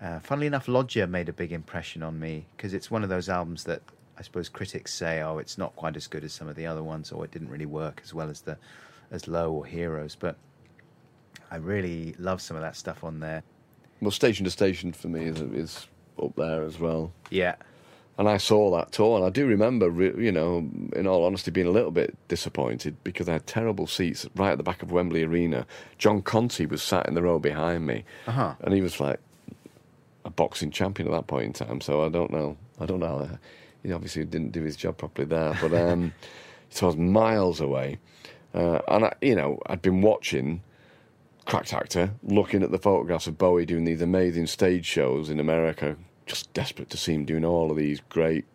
Uh, 0.01 0.20
funnily 0.20 0.47
enough, 0.47 0.68
Lodger 0.68 1.08
made 1.08 1.28
a 1.28 1.34
big 1.34 1.51
impression 1.51 2.03
on 2.03 2.20
me 2.20 2.45
because 2.55 2.74
it's 2.74 2.91
one 2.91 3.03
of 3.03 3.10
those 3.10 3.30
albums 3.30 3.64
that 3.64 3.82
I 4.18 4.22
suppose 4.22 4.47
critics 4.49 4.93
say, 4.93 5.22
"Oh, 5.22 5.38
it's 5.39 5.58
not 5.58 5.76
quite 5.76 5.95
as 5.95 6.08
good 6.08 6.24
as 6.24 6.34
some 6.34 6.47
of 6.47 6.55
the 6.55 6.68
other 6.68 6.84
ones," 6.84 7.12
or 7.12 7.26
"It 7.26 7.32
didn't 7.32 7.49
really 7.49 7.66
work 7.66 8.01
as 8.03 8.14
well 8.14 8.30
as 8.30 8.41
the 8.41 8.58
as 9.12 9.28
Low 9.28 9.51
or 9.51 9.66
Heroes." 9.66 10.16
But 10.16 10.36
I 11.49 11.55
really 11.58 12.16
love 12.20 12.41
some 12.41 12.55
of 12.58 12.62
that 12.62 12.76
stuff 12.76 13.03
on 13.03 13.20
there. 13.20 13.43
Well, 14.01 14.12
Station 14.12 14.43
to 14.45 14.51
Station 14.51 14.91
for 14.93 15.08
me 15.08 15.26
is 15.26 15.41
is 15.41 15.88
up 16.22 16.36
there 16.36 16.64
as 16.64 16.80
well. 16.80 17.12
Yeah, 17.32 17.55
And 18.18 18.28
I 18.28 18.38
saw 18.38 18.72
that 18.76 18.91
tour, 18.93 19.18
and 19.18 19.26
I 19.26 19.30
do 19.30 19.45
remember, 19.45 19.91
you 20.20 20.32
know, 20.32 20.68
in 20.95 21.05
all 21.05 21.24
honesty, 21.24 21.51
being 21.51 21.68
a 21.68 21.72
little 21.72 21.91
bit 21.91 22.15
disappointed 22.28 22.95
because 23.03 23.30
I 23.30 23.34
had 23.34 23.45
terrible 23.45 23.86
seats 23.86 24.26
right 24.36 24.51
at 24.53 24.57
the 24.57 24.63
back 24.63 24.82
of 24.82 24.91
Wembley 24.91 25.24
Arena. 25.24 25.68
John 25.99 26.24
Conteh 26.24 26.68
was 26.68 26.82
sat 26.82 27.07
in 27.07 27.13
the 27.13 27.22
row 27.22 27.38
behind 27.38 27.86
me, 27.86 28.05
Uh-huh. 28.26 28.55
and 28.61 28.74
he 28.74 28.82
was 28.82 28.99
like 28.99 29.20
a 30.26 30.32
boxing 30.32 30.72
champion 30.72 31.07
at 31.07 31.11
that 31.11 31.28
point 31.28 31.45
in 31.45 31.53
time. 31.53 31.80
So 31.80 32.03
I 32.03 32.09
don't 32.09 32.32
know, 32.32 32.57
I 32.80 32.86
don't 32.88 32.99
know. 32.99 33.20
how- 33.20 33.38
He 33.84 33.93
obviously 33.93 34.26
didn't 34.26 34.51
do 34.51 34.63
his 34.63 34.76
job 34.76 34.97
properly 34.97 35.28
there, 35.28 35.55
but 35.61 35.72
um, 35.84 36.11
so 36.70 36.88
I 36.88 36.89
was 36.89 36.97
miles 36.97 37.61
away, 37.61 37.99
uh, 38.55 38.80
and 38.88 39.05
I, 39.05 39.13
you 39.22 39.36
know, 39.36 39.59
I'd 39.68 39.82
been 39.84 40.01
watching. 40.01 40.61
Cracked 41.45 41.72
actor, 41.74 42.11
looking 42.24 42.61
at 42.61 42.72
the 42.72 42.78
photographs 42.78 43.26
of 43.28 43.38
Bowie 43.38 43.65
doing 43.65 43.86
these 43.86 44.01
amazing 44.01 44.47
stage 44.47 44.86
shows 44.86 45.30
in 45.30 45.39
America, 45.39 45.95
just 46.28 46.53
desperate 46.53 46.89
to 46.91 46.97
see 46.97 47.13
him 47.13 47.25
doing 47.25 47.45
all 47.45 47.71
of 47.71 47.78
these 47.78 48.01
great 48.09 48.45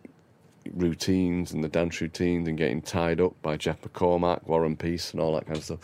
routines 0.74 1.52
and 1.52 1.64
the 1.64 1.68
dance 1.68 2.00
routines 2.00 2.46
and 2.46 2.56
getting 2.56 2.80
tied 2.82 3.20
up 3.20 3.34
by 3.42 3.56
Geoff 3.56 3.80
MacCormack, 3.82 4.46
Warren 4.46 4.76
Peace, 4.76 5.12
and 5.12 5.20
all 5.20 5.34
that 5.34 5.46
kind 5.46 5.56
of 5.56 5.64
stuff. 5.64 5.80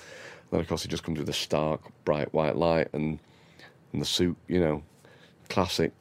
then, 0.50 0.60
of 0.60 0.68
course, 0.68 0.82
he 0.82 0.88
just 0.88 1.02
comes 1.02 1.18
with 1.18 1.28
a 1.28 1.32
stark, 1.34 1.80
bright 2.04 2.32
white 2.32 2.56
light 2.56 2.88
and, 2.92 3.18
and 3.92 4.00
the 4.00 4.06
suit, 4.06 4.36
you 4.46 4.60
know, 4.60 4.82
classic, 5.48 5.92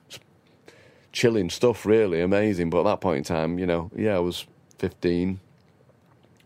chilling 1.11 1.49
stuff, 1.49 1.85
really 1.85 2.21
amazing. 2.21 2.69
But 2.69 2.81
at 2.81 2.85
that 2.85 3.01
point 3.01 3.17
in 3.17 3.23
time, 3.23 3.57
you 3.57 3.65
know, 3.65 3.89
yeah, 3.95 4.15
I 4.15 4.19
was 4.19 4.45
15, 4.79 5.39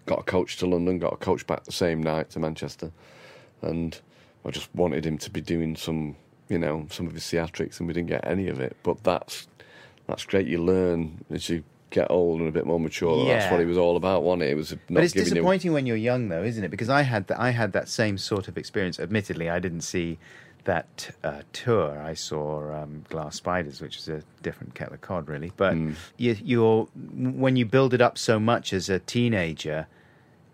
got 0.06 0.20
a 0.20 0.24
coach 0.24 0.58
to 0.58 0.66
London, 0.66 1.00
got 1.00 1.14
a 1.14 1.18
coach 1.18 1.46
back 1.46 1.64
the 1.66 1.72
same 1.72 2.02
night 2.02 2.30
to 2.32 2.40
Manchester, 2.40 2.92
and 3.62 4.00
I 4.46 4.52
just 4.52 4.74
wanted 4.74 5.06
him 5.06 5.18
to 5.20 5.30
be 5.30 5.42
doing 5.42 5.76
some, 5.76 6.16
you 6.52 6.60
know, 6.60 6.86
some 6.92 7.08
of 7.08 7.14
his 7.14 7.24
theatrics, 7.24 7.80
and 7.80 7.88
we 7.88 7.94
didn't 7.94 8.10
get 8.10 8.28
any 8.28 8.48
of 8.50 8.60
it. 8.60 8.76
But 8.84 9.04
that's 9.04 9.48
that's 10.08 10.26
great. 10.26 10.46
You 10.48 10.62
learn 10.64 11.24
as 11.32 11.50
you 11.50 11.64
get 11.90 12.10
old 12.12 12.40
and 12.40 12.48
a 12.48 12.52
bit 12.52 12.66
more 12.66 12.80
mature. 12.80 13.26
that 13.26 13.40
That's 13.40 13.52
what 13.52 13.60
he 13.60 13.66
was 13.66 13.78
all 13.78 13.96
about, 13.98 14.24
wasn't 14.24 14.44
it? 14.44 14.50
It 14.52 14.56
was 14.56 14.72
not 14.72 14.80
but 14.90 15.04
it's 15.04 15.14
giving 15.14 15.28
you. 15.28 15.34
disappointing 15.36 15.74
when 15.74 15.86
you're 15.86 15.98
young, 15.98 16.30
though, 16.30 16.44
isn't 16.44 16.64
it? 16.64 16.70
Because 16.70 16.90
I 16.90 17.02
had 17.04 17.28
that. 17.28 17.40
I 17.40 17.52
had 17.52 17.72
that 17.74 17.88
same 17.90 18.18
sort 18.18 18.48
of 18.48 18.58
experience. 18.58 19.00
Admittedly, 19.00 19.50
I 19.50 19.60
didn't 19.60 19.82
see 19.82 20.18
that 20.66 21.10
uh, 21.24 21.42
tour. 21.54 22.00
I 22.00 22.14
saw 22.14 22.84
um, 22.84 23.04
Glass 23.10 23.36
Spiders, 23.38 23.82
which 23.82 23.98
is 23.98 24.08
a 24.10 24.22
different 24.44 24.76
kettle 24.76 24.94
of 24.94 25.02
cod, 25.02 25.28
really. 25.28 25.52
But 25.58 25.74
Hmm. 25.74 25.94
you, 26.18 26.36
you're 26.44 26.86
when 26.96 27.56
you 27.56 27.66
build 27.66 27.94
it 27.94 28.02
up 28.02 28.18
so 28.18 28.40
much 28.40 28.72
as 28.74 28.90
a 28.90 29.00
teenager, 29.00 29.88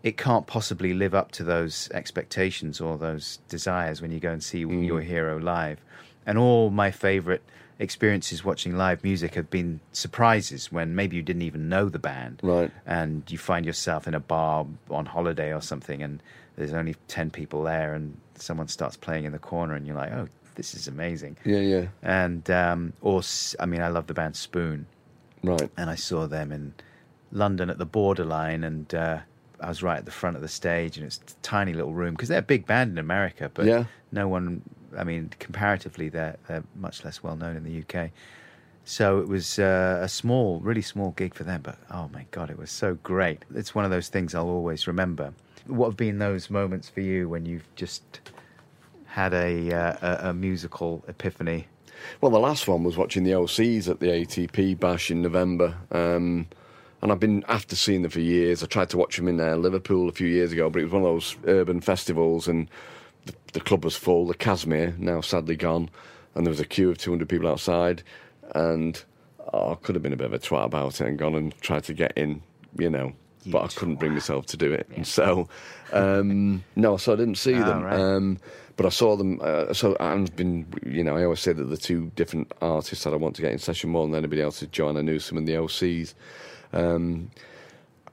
it 0.03 0.17
can't 0.17 0.47
possibly 0.47 0.93
live 0.93 1.13
up 1.15 1.31
to 1.31 1.43
those 1.43 1.89
expectations 1.93 2.79
or 2.79 2.97
those 2.97 3.39
desires 3.49 4.01
when 4.01 4.11
you 4.11 4.19
go 4.19 4.31
and 4.31 4.43
see 4.43 4.63
Hmm. 4.63 4.83
your 4.83 5.01
hero 5.01 5.37
live. 5.39 5.79
And 6.25 6.37
all 6.37 6.69
my 6.69 6.91
favourite 6.91 7.41
experiences 7.79 8.43
watching 8.43 8.75
live 8.75 9.03
music 9.03 9.35
have 9.35 9.49
been 9.49 9.79
surprises 9.91 10.71
when 10.71 10.95
maybe 10.95 11.15
you 11.15 11.21
didn't 11.21 11.43
even 11.43 11.69
know 11.69 11.89
the 11.89 11.99
band 11.99 12.39
Right. 12.43 12.71
and 12.85 13.23
you 13.29 13.37
find 13.37 13.65
yourself 13.65 14.07
in 14.07 14.15
a 14.15 14.19
bar 14.19 14.65
on 14.89 15.05
holiday 15.05 15.53
or 15.53 15.61
something 15.61 16.01
and 16.01 16.21
there's 16.55 16.73
only 16.73 16.95
10 17.07 17.29
people 17.29 17.61
there 17.63 17.93
and 17.93 18.17
someone 18.35 18.67
starts 18.67 18.97
playing 18.97 19.25
in 19.25 19.31
the 19.31 19.37
corner 19.39 19.75
and 19.75 19.85
you're 19.85 19.95
like 19.95 20.11
oh 20.11 20.27
this 20.55 20.73
is 20.73 20.87
amazing 20.87 21.37
Yeah, 21.45 21.59
yeah, 21.59 21.85
and 22.01 22.49
um 22.49 22.93
or 23.01 23.21
i 23.59 23.65
mean 23.67 23.81
i 23.83 23.89
love 23.89 24.07
the 24.07 24.15
band 24.15 24.35
spoon 24.35 24.87
right. 25.43 25.69
and 25.77 25.89
i 25.91 25.95
saw 25.95 26.25
them 26.25 26.51
in 26.51 26.73
london 27.31 27.69
at 27.69 27.77
the 27.77 27.85
borderline 27.85 28.63
and 28.63 28.93
uh 28.95 29.19
I 29.59 29.69
was 29.69 29.81
right 29.81 29.97
at 29.97 30.05
the 30.05 30.11
front 30.11 30.35
of 30.35 30.41
the 30.41 30.47
stage, 30.47 30.97
and 30.97 31.05
it's 31.05 31.17
a 31.17 31.35
tiny 31.41 31.73
little 31.73 31.93
room 31.93 32.13
because 32.13 32.29
they're 32.29 32.39
a 32.39 32.43
big 32.43 32.65
band 32.67 32.91
in 32.91 32.97
America, 32.97 33.49
but 33.53 33.65
Yeah. 33.65 33.85
no 34.11 34.27
one. 34.27 34.61
I 34.97 35.03
mean, 35.03 35.31
comparatively, 35.39 36.09
they're 36.09 36.37
they're 36.47 36.63
much 36.75 37.03
less 37.03 37.21
well 37.23 37.35
known 37.35 37.55
in 37.55 37.63
the 37.63 37.83
UK. 37.83 38.11
So 38.85 39.19
it 39.19 39.27
was 39.27 39.59
uh, 39.59 39.99
a 40.01 40.07
small, 40.07 40.59
really 40.61 40.81
small 40.81 41.11
gig 41.11 41.33
for 41.33 41.43
them, 41.43 41.61
but 41.61 41.77
oh 41.91 42.09
my 42.13 42.25
god, 42.31 42.49
it 42.49 42.57
was 42.57 42.71
so 42.71 42.95
great. 43.03 43.43
It's 43.53 43.75
one 43.75 43.83
of 43.83 43.91
those 43.91 44.07
things 44.07 44.33
I'll 44.33 44.47
always 44.47 44.87
remember. 44.87 45.33
What 45.65 45.87
have 45.87 45.97
been 45.97 46.19
those 46.19 46.49
moments 46.49 46.87
for 46.87 47.01
you 47.01 47.27
when 47.27 47.45
you've 47.45 47.67
just 47.75 48.21
had 49.07 49.33
a 49.33 49.73
uh, 49.73 49.97
a, 50.01 50.29
a 50.29 50.33
musical 50.33 51.03
epiphany? 51.07 51.67
Well, 52.21 52.31
the 52.31 52.39
last 52.39 52.67
one 52.67 52.83
was 52.83 52.95
watching 52.95 53.23
the 53.23 53.31
OCs 53.31 53.89
at 53.89 53.99
the 53.99 54.07
ATP 54.07 54.79
Bash 54.79 55.11
in 55.11 55.21
November. 55.21 55.75
Um, 55.91 56.47
and 57.01 57.11
I've 57.11 57.19
been 57.19 57.43
after 57.47 57.75
seeing 57.75 58.01
them 58.01 58.11
for 58.11 58.19
years. 58.19 58.63
I 58.63 58.67
tried 58.67 58.89
to 58.89 58.97
watch 58.97 59.17
them 59.17 59.27
in 59.27 59.39
uh, 59.39 59.55
Liverpool 59.55 60.09
a 60.09 60.11
few 60.13 60.27
years 60.27 60.51
ago, 60.51 60.69
but 60.69 60.79
it 60.81 60.85
was 60.85 60.93
one 60.93 61.03
of 61.03 61.07
those 61.07 61.35
urban 61.45 61.81
festivals, 61.81 62.47
and 62.47 62.69
the, 63.25 63.33
the 63.53 63.59
club 63.61 63.83
was 63.85 63.95
full. 63.95 64.25
The 64.27 64.33
Kazimier, 64.35 64.97
now 64.97 65.21
sadly 65.21 65.55
gone, 65.55 65.89
and 66.35 66.45
there 66.45 66.51
was 66.51 66.59
a 66.59 66.65
queue 66.65 66.89
of 66.89 66.97
200 66.97 67.27
people 67.29 67.47
outside. 67.47 68.03
And 68.55 69.01
oh, 69.53 69.73
I 69.73 69.75
could 69.75 69.95
have 69.95 70.01
been 70.03 70.13
a 70.13 70.17
bit 70.17 70.27
of 70.27 70.33
a 70.33 70.39
twat 70.39 70.65
about 70.65 70.99
it 71.01 71.07
and 71.07 71.17
gone 71.19 71.35
and 71.35 71.55
tried 71.61 71.83
to 71.85 71.93
get 71.93 72.13
in, 72.15 72.41
you 72.77 72.89
know. 72.89 73.13
You 73.43 73.51
but 73.53 73.63
I 73.63 73.67
couldn't 73.67 73.95
bring 73.95 74.13
myself 74.13 74.45
to 74.47 74.57
do 74.57 74.73
it. 74.73 74.87
And 74.95 75.07
so, 75.07 75.47
um, 75.93 76.63
no, 76.75 76.97
so 76.97 77.13
I 77.13 77.15
didn't 77.15 77.37
see 77.37 77.55
Oh, 77.55 77.63
them. 77.63 77.83
right. 77.83 77.99
Um, 77.99 78.39
but 78.75 78.85
I 78.85 78.89
saw 78.89 79.15
them. 79.15 79.39
Uh, 79.41 79.73
so 79.73 79.95
I've 79.99 80.35
been, 80.35 80.65
you 80.85 81.03
know, 81.03 81.15
I 81.15 81.23
always 81.23 81.39
say 81.39 81.53
that 81.53 81.63
the 81.63 81.77
two 81.77 82.11
different 82.15 82.51
artists 82.61 83.03
that 83.05 83.13
I 83.13 83.15
want 83.15 83.35
to 83.37 83.41
get 83.41 83.51
in 83.51 83.57
session 83.57 83.89
more 83.89 84.05
than 84.05 84.15
anybody 84.15 84.41
else 84.41 84.61
is 84.61 84.67
Joanna 84.69 85.01
Newsom 85.01 85.37
and 85.37 85.47
the 85.47 85.53
OCs. 85.53 86.13
Um, 86.73 87.31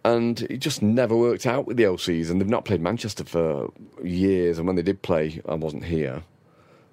and 0.05 0.43
it 0.43 0.59
just 0.59 0.83
never 0.83 1.17
worked 1.17 1.47
out 1.47 1.67
with 1.67 1.77
the 1.79 1.85
OCs, 1.85 2.31
and 2.31 2.41
they've 2.41 2.49
not 2.49 2.65
played 2.67 2.81
Manchester 2.83 3.25
for 3.25 3.73
years. 4.03 4.59
And 4.59 4.67
when 4.67 4.77
they 4.77 4.83
did 4.83 5.01
play, 5.03 5.41
I 5.49 5.55
wasn't 5.55 5.85
here. 5.85 6.23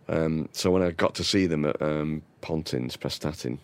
Um, 0.08 0.48
so 0.54 0.72
when 0.72 0.82
I 0.82 0.92
got 0.92 1.16
to 1.16 1.24
see 1.24 1.46
them 1.46 1.66
at 1.66 1.82
um, 1.82 2.22
Pontins, 2.42 2.98
Prestatyn, 2.98 3.58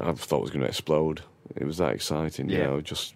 I 0.00 0.12
thought 0.12 0.38
it 0.38 0.42
was 0.42 0.50
going 0.50 0.62
to 0.62 0.68
explode. 0.68 1.22
It 1.54 1.64
was 1.64 1.78
that 1.78 1.92
exciting, 1.94 2.48
you 2.50 2.58
Yeah. 2.58 2.66
know, 2.66 2.80
just 2.80 3.14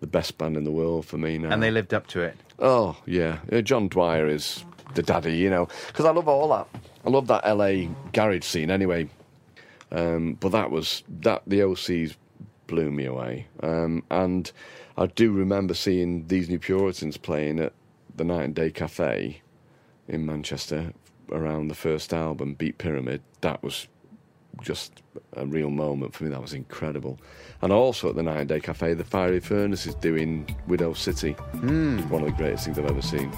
the 0.00 0.06
best 0.06 0.36
band 0.38 0.56
in 0.56 0.64
the 0.64 0.72
world 0.72 1.06
for 1.06 1.18
me 1.18 1.38
now. 1.38 1.50
And 1.50 1.62
they 1.62 1.70
lived 1.70 1.94
up 1.94 2.06
to 2.08 2.20
it. 2.20 2.36
Oh 2.58 2.96
yeah, 3.06 3.38
Uh, 3.52 3.60
John 3.60 3.88
Dwyer 3.88 4.26
is 4.26 4.64
the 4.94 5.02
daddy, 5.02 5.36
you 5.36 5.48
know, 5.50 5.68
because 5.86 6.04
I 6.04 6.10
love 6.10 6.26
all 6.28 6.48
that. 6.48 6.66
I 7.06 7.10
love 7.10 7.26
that 7.28 7.44
LA 7.46 7.86
garage 8.12 8.44
scene 8.44 8.70
anyway. 8.70 9.08
Um, 9.92 10.34
but 10.40 10.50
that 10.52 10.70
was 10.70 11.02
that 11.20 11.42
the 11.46 11.60
OCs 11.60 12.16
blew 12.70 12.90
me 12.90 13.04
away, 13.04 13.48
um, 13.62 14.02
and 14.10 14.50
I 14.96 15.06
do 15.06 15.32
remember 15.32 15.74
seeing 15.74 16.26
these 16.28 16.48
New 16.48 16.58
Puritans 16.58 17.16
playing 17.16 17.58
at 17.58 17.72
the 18.16 18.24
Night 18.24 18.44
and 18.44 18.54
Day 18.54 18.70
Cafe 18.70 19.42
in 20.08 20.24
Manchester 20.24 20.92
around 21.32 21.68
the 21.68 21.74
first 21.74 22.12
album, 22.14 22.54
Beat 22.54 22.78
Pyramid. 22.78 23.22
That 23.40 23.62
was 23.62 23.88
just 24.62 25.02
a 25.34 25.46
real 25.46 25.70
moment 25.70 26.14
for 26.14 26.24
me. 26.24 26.30
That 26.30 26.42
was 26.42 26.52
incredible. 26.54 27.18
And 27.62 27.72
also 27.72 28.08
at 28.10 28.16
the 28.16 28.22
Night 28.22 28.40
and 28.40 28.48
Day 28.48 28.60
Cafe, 28.60 28.94
the 28.94 29.04
Fiery 29.04 29.40
Furnace 29.40 29.86
is 29.86 29.94
doing 29.96 30.56
Widow 30.66 30.92
City. 30.94 31.34
Mm. 31.54 32.08
One 32.08 32.22
of 32.22 32.28
the 32.28 32.36
greatest 32.36 32.64
things 32.64 32.78
I've 32.78 32.86
ever 32.86 33.02
seen. 33.02 33.30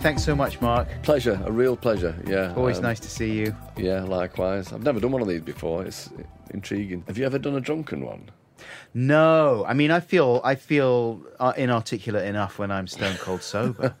Thanks 0.00 0.22
so 0.24 0.34
much, 0.36 0.60
Marc. 0.60 0.88
Pleasure, 1.02 1.40
a 1.44 1.50
real 1.50 1.76
pleasure. 1.76 2.14
Yeah, 2.26 2.54
Always 2.54 2.76
um, 2.78 2.84
nice 2.84 3.00
to 3.00 3.10
see 3.10 3.32
you. 3.32 3.54
Yeah, 3.76 4.02
likewise. 4.04 4.72
I've 4.72 4.82
never 4.84 5.00
done 5.00 5.10
one 5.10 5.22
of 5.22 5.28
these 5.28 5.40
before. 5.40 5.84
It's 5.84 6.08
intriguing. 6.50 7.02
Have 7.08 7.18
you 7.18 7.26
ever 7.26 7.38
done 7.38 7.56
a 7.56 7.60
drunken 7.60 8.04
one? 8.04 8.30
No, 8.94 9.64
I 9.66 9.74
mean, 9.74 9.90
I 9.90 10.00
feel 10.00 10.40
I 10.44 10.54
feel 10.54 11.20
uh, 11.38 11.52
inarticulate 11.56 12.26
enough 12.26 12.58
when 12.58 12.70
I'm 12.70 12.86
stone 12.86 13.16
cold 13.16 13.42
sober. 13.42 13.94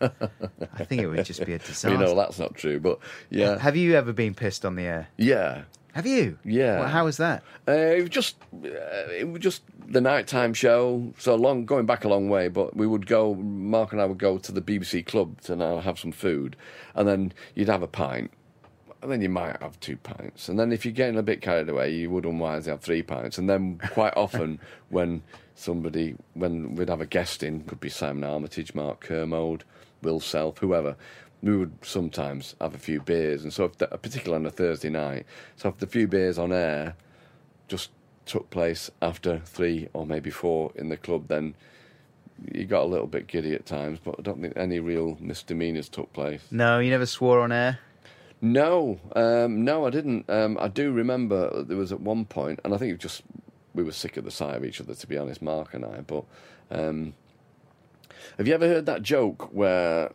I 0.74 0.84
think 0.84 1.02
it 1.02 1.08
would 1.08 1.24
just 1.24 1.44
be 1.44 1.52
a 1.52 1.58
disaster. 1.58 1.90
You 1.90 1.98
know 1.98 2.14
that's 2.14 2.38
not 2.38 2.54
true, 2.54 2.78
but 2.80 2.98
yeah, 3.30 3.58
Have 3.58 3.76
you 3.76 3.94
ever 3.94 4.12
been 4.12 4.34
pissed 4.34 4.64
on 4.64 4.76
the 4.76 4.84
air? 4.84 5.08
yeah. 5.16 5.62
Have 5.98 6.06
you? 6.06 6.38
Yeah. 6.44 6.78
Well, 6.78 6.88
how 6.88 7.06
was 7.06 7.16
that? 7.16 7.42
Uh, 7.66 7.72
it 7.72 8.02
was 8.02 8.10
just 8.10 8.36
uh, 8.54 8.68
it 9.10 9.28
was 9.28 9.42
just 9.42 9.62
the 9.84 10.00
nighttime 10.00 10.54
show. 10.54 11.12
So 11.18 11.34
long 11.34 11.64
going 11.64 11.86
back 11.86 12.04
a 12.04 12.08
long 12.08 12.28
way, 12.28 12.46
but 12.46 12.76
we 12.76 12.86
would 12.86 13.08
go. 13.08 13.34
Mark 13.34 13.90
and 13.90 14.00
I 14.00 14.04
would 14.04 14.16
go 14.16 14.38
to 14.38 14.52
the 14.52 14.62
BBC 14.62 15.04
club 15.04 15.40
to 15.40 15.56
now 15.56 15.80
have 15.80 15.98
some 15.98 16.12
food, 16.12 16.54
and 16.94 17.08
then 17.08 17.32
you'd 17.56 17.68
have 17.68 17.82
a 17.82 17.88
pint, 17.88 18.30
and 19.02 19.10
then 19.10 19.22
you 19.22 19.28
might 19.28 19.60
have 19.60 19.80
two 19.80 19.96
pints, 19.96 20.48
and 20.48 20.56
then 20.56 20.70
if 20.70 20.84
you're 20.84 20.92
getting 20.94 21.18
a 21.18 21.22
bit 21.24 21.42
carried 21.42 21.68
away, 21.68 21.92
you 21.92 22.10
would 22.10 22.24
unwisely 22.26 22.70
have 22.70 22.80
three 22.80 23.02
pints, 23.02 23.36
and 23.36 23.50
then 23.50 23.80
quite 23.90 24.12
often 24.16 24.60
when 24.90 25.24
somebody 25.56 26.14
when 26.34 26.76
we'd 26.76 26.90
have 26.90 27.00
a 27.00 27.06
guest 27.06 27.42
in, 27.42 27.64
could 27.64 27.80
be 27.80 27.88
Simon 27.88 28.22
Armitage, 28.22 28.72
Mark 28.72 29.00
Kermode, 29.00 29.64
Will 30.02 30.20
Self, 30.20 30.58
whoever. 30.58 30.94
We 31.42 31.56
would 31.56 31.72
sometimes 31.82 32.56
have 32.60 32.74
a 32.74 32.78
few 32.78 33.00
beers, 33.00 33.44
and 33.44 33.52
so 33.52 33.64
if 33.64 33.78
the, 33.78 33.86
particularly 33.86 34.42
on 34.42 34.46
a 34.46 34.50
Thursday 34.50 34.90
night, 34.90 35.24
so 35.56 35.68
if 35.68 35.78
the 35.78 35.86
few 35.86 36.08
beers 36.08 36.38
on 36.38 36.52
air 36.52 36.96
just 37.68 37.90
took 38.26 38.50
place 38.50 38.90
after 39.00 39.38
three 39.44 39.88
or 39.92 40.04
maybe 40.04 40.30
four 40.30 40.72
in 40.74 40.88
the 40.88 40.96
club, 40.96 41.28
then 41.28 41.54
you 42.52 42.64
got 42.64 42.82
a 42.82 42.86
little 42.86 43.06
bit 43.06 43.26
giddy 43.26 43.54
at 43.54 43.66
times. 43.66 43.98
But 44.02 44.16
I 44.18 44.22
don't 44.22 44.40
think 44.40 44.56
any 44.56 44.80
real 44.80 45.16
misdemeanors 45.20 45.88
took 45.88 46.12
place. 46.12 46.42
No, 46.50 46.78
you 46.78 46.90
never 46.90 47.06
swore 47.06 47.40
on 47.40 47.52
air. 47.52 47.78
No, 48.40 49.00
um, 49.16 49.64
no, 49.64 49.86
I 49.86 49.90
didn't. 49.90 50.28
Um, 50.30 50.56
I 50.60 50.68
do 50.68 50.92
remember 50.92 51.62
there 51.62 51.76
was 51.76 51.90
at 51.90 52.00
one 52.00 52.24
point, 52.24 52.60
and 52.64 52.72
I 52.72 52.76
think 52.76 52.90
it 52.90 52.94
was 52.94 53.02
just 53.02 53.22
we 53.74 53.82
were 53.82 53.92
sick 53.92 54.16
of 54.16 54.24
the 54.24 54.30
sight 54.30 54.56
of 54.56 54.64
each 54.64 54.80
other, 54.80 54.94
to 54.94 55.06
be 55.06 55.18
honest, 55.18 55.42
Mark 55.42 55.74
and 55.74 55.84
I. 55.84 56.00
But 56.00 56.24
um, 56.70 57.14
have 58.36 58.46
you 58.46 58.54
ever 58.54 58.68
heard 58.68 58.86
that 58.86 59.02
joke 59.02 59.52
where 59.52 60.12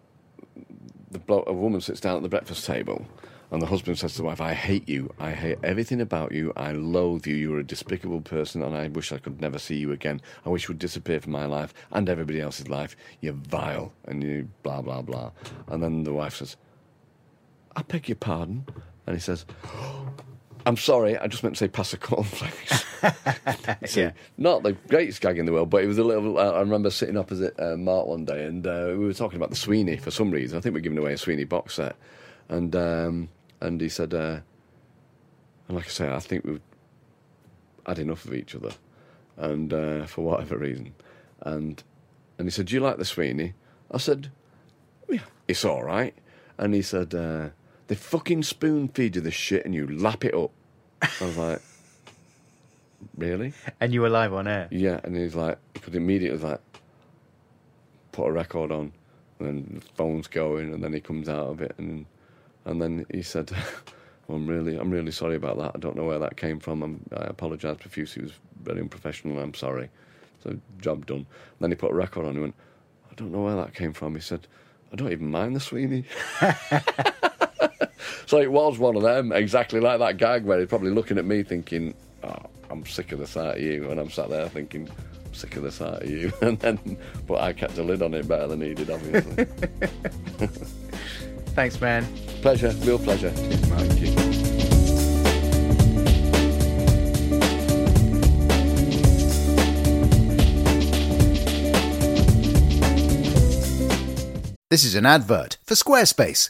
the 1.14 1.20
blo- 1.20 1.44
a 1.48 1.54
woman 1.54 1.82
sits 1.82 2.00
down 2.00 2.18
at 2.18 2.24
the 2.24 2.30
breakfast 2.30 2.66
table? 2.66 3.06
And 3.52 3.62
the 3.62 3.68
husband 3.68 4.00
says 4.00 4.14
to 4.14 4.18
the 4.18 4.24
wife, 4.24 4.42
I 4.42 4.56
hate 4.56 4.90
you. 4.90 5.14
I 5.20 5.32
hate 5.32 5.60
everything 5.64 6.02
about 6.02 6.32
you. 6.32 6.54
I 6.56 6.72
loathe 6.72 7.28
you. 7.28 7.36
You're 7.36 7.60
a 7.60 7.64
despicable 7.64 8.22
person, 8.22 8.64
and 8.64 8.76
I 8.76 8.88
wish 8.88 9.12
I 9.12 9.20
could 9.20 9.40
never 9.40 9.60
see 9.60 9.76
you 9.76 9.92
again. 9.92 10.22
I 10.44 10.50
wish 10.50 10.64
you 10.64 10.70
would 10.70 10.80
disappear 10.80 11.22
from 11.22 11.34
my 11.34 11.46
life 11.46 11.72
and 11.92 12.10
everybody 12.10 12.42
else's 12.42 12.68
life. 12.68 12.96
You're 13.22 13.34
vile, 13.34 13.94
and 14.06 14.24
you 14.24 14.50
blah, 14.64 14.82
blah, 14.82 15.04
blah. 15.04 15.30
And 15.68 15.84
then 15.84 16.04
the 16.04 16.14
wife 16.14 16.38
says, 16.38 16.58
I 17.76 17.84
beg 17.84 18.10
your 18.10 18.16
pardon. 18.16 18.66
And 19.06 19.16
he 19.16 19.22
says, 19.22 19.46
I'm 20.66 20.78
sorry, 20.78 21.18
I 21.18 21.28
just 21.28 21.44
meant 21.44 21.56
to 21.56 21.60
say 21.60 21.68
pass 21.68 21.94
a 21.94 21.98
cornflakes. 21.98 22.86
so, 23.86 24.02
Yeah. 24.02 24.12
Not 24.38 24.64
the 24.64 24.74
greatest 24.74 25.22
gag 25.22 25.38
in 25.38 25.46
the 25.46 25.52
world, 25.52 25.70
but 25.70 25.84
it 25.84 25.88
was 25.88 25.98
a 25.98 26.04
little. 26.04 26.38
Uh, 26.38 26.52
I 26.52 26.60
remember 26.60 26.90
sitting 26.90 27.18
opposite 27.18 27.60
uh, 27.60 27.76
Mark 27.76 28.08
one 28.08 28.26
day 28.26 28.46
and 28.46 28.66
uh, 28.66 28.88
we 28.90 29.06
were 29.06 29.14
talking 29.14 29.38
about 29.38 29.50
the 29.50 29.56
Sweeney 29.56 29.98
for 29.98 30.12
some 30.12 30.32
reason. 30.32 30.58
I 30.58 30.62
think 30.62 30.74
we 30.74 30.80
are 30.80 30.84
giving 30.84 30.98
away 30.98 31.14
a 31.14 31.18
Sweeney 31.18 31.44
box 31.44 31.76
set. 31.76 31.96
And 32.50 32.76
um, 32.76 33.30
and 33.62 33.80
he 33.82 33.90
said, 33.90 34.14
uh, 34.14 34.40
and 35.68 35.78
like 35.78 35.86
I 35.86 35.90
say, 35.90 36.10
I 36.10 36.20
think 36.20 36.46
we've 36.46 36.62
had 37.86 38.00
enough 38.00 38.26
of 38.26 38.34
each 38.34 38.56
other. 38.56 38.72
And 39.38 39.74
uh, 39.74 40.06
for 40.06 40.24
whatever 40.24 40.58
reason. 40.58 40.94
And 41.42 41.84
and 42.38 42.48
he 42.48 42.52
said, 42.52 42.68
Do 42.68 42.76
you 42.76 42.82
like 42.82 42.98
the 42.98 43.06
Sweeney? 43.06 43.54
I 43.92 43.98
said, 43.98 44.32
yeah, 45.10 45.20
it's 45.48 45.64
all 45.64 45.84
right. 45.84 46.16
And 46.58 46.74
he 46.74 46.82
said, 46.82 47.14
uh, 47.14 47.50
they 47.88 47.96
fucking 47.96 48.44
spoon 48.44 48.88
feed 48.88 49.16
you 49.16 49.22
this 49.22 49.34
shit 49.34 49.66
and 49.66 49.74
you 49.74 49.88
lap 49.88 50.24
it 50.26 50.34
up. 50.34 50.52
I 51.02 51.26
was 51.26 51.38
like, 51.38 51.62
really? 53.18 53.54
And 53.80 53.94
you 53.94 54.02
were 54.02 54.10
live 54.10 54.34
on 54.34 54.48
air. 54.48 54.68
Yeah. 54.72 55.00
And 55.04 55.16
he's 55.16 55.36
like, 55.36 55.58
could 55.82 55.96
immediately 55.96 56.40
like 56.40 56.62
put 58.14 58.28
a 58.28 58.32
record 58.32 58.72
on, 58.72 58.94
and 59.40 59.48
then 59.48 59.72
the 59.76 59.82
phone's 59.96 60.28
going, 60.28 60.74
and 60.74 60.82
then 60.82 60.94
he 60.94 61.02
comes 61.02 61.28
out 61.28 61.48
of 61.48 61.62
it, 61.62 61.76
and 61.78 62.06
and 62.64 62.82
then 62.82 63.06
he 63.12 63.22
said, 63.22 63.52
well, 64.28 64.38
"I'm 64.38 64.48
really, 64.48 64.78
I'm 64.78 64.90
really 64.90 65.12
sorry 65.12 65.36
about 65.36 65.58
that. 65.58 65.72
I 65.76 65.80
don't 65.80 65.98
know 65.98 66.06
where 66.06 66.20
that 66.20 66.38
came 66.38 66.60
from. 66.60 66.82
I'm, 66.82 67.02
I 67.16 67.26
apologise 67.26 67.78
profusely. 67.78 68.22
It 68.22 68.26
was 68.26 68.40
very 68.62 68.80
unprofessional. 68.80 69.40
I'm 69.40 69.54
sorry." 69.54 69.90
So 70.44 70.58
job 70.80 71.06
done. 71.06 71.18
And 71.18 71.28
then 71.60 71.72
he 71.72 71.76
put 71.76 71.92
a 71.92 71.96
record 71.96 72.26
on. 72.26 72.36
He 72.36 72.40
went, 72.40 72.56
"I 73.12 73.16
don't 73.16 73.32
know 73.34 73.42
where 73.42 73.56
that 73.58 73.74
came 73.74 73.92
from." 73.92 74.16
He 74.16 74.22
said, 74.22 74.48
"I 74.94 74.96
don't 74.96 75.12
even 75.12 75.30
mind 75.30 75.56
the 75.56 75.60
Sweeney." 75.60 76.06
so 78.26 78.40
it 78.40 78.52
was 78.52 78.78
one 78.78 78.96
of 78.96 79.02
them, 79.02 79.32
exactly 79.32 79.80
like 79.80 80.00
that 80.00 80.18
gag 80.18 80.44
where 80.46 80.60
he's 80.60 80.70
probably 80.70 80.92
looking 80.92 81.18
at 81.18 81.26
me 81.26 81.44
thinking, 81.44 81.94
oh, 82.24 82.36
I'm 82.70 82.86
sick 82.86 83.12
of 83.12 83.20
the 83.20 83.28
sight 83.28 83.58
of 83.58 83.62
you. 83.62 83.90
And 83.90 84.00
I'm 84.00 84.10
sat 84.10 84.30
there 84.30 84.48
thinking, 84.50 84.90
I'm 85.26 85.34
sick 85.34 85.56
of 85.56 85.64
the 85.64 85.72
sight 85.72 86.04
of 86.04 86.10
you. 86.10 86.32
And 86.42 86.60
then, 86.60 86.98
but 87.28 87.42
I 87.42 87.54
kept 87.54 87.78
a 87.78 87.84
lid 87.84 88.02
on 88.02 88.14
it 88.14 88.28
better 88.28 88.48
than 88.48 88.62
he 88.62 88.74
did, 88.74 88.90
obviously. 88.90 89.46
Thanks, 91.56 91.80
man. 91.80 92.06
pleasure, 92.42 92.72
real 92.82 92.98
pleasure. 93.00 93.30
Thank 93.30 94.02
you. 94.02 94.34
This 104.74 104.84
is 104.84 104.96
an 104.96 105.06
advert 105.06 105.58
for 105.64 105.76
Squarespace. 105.76 106.50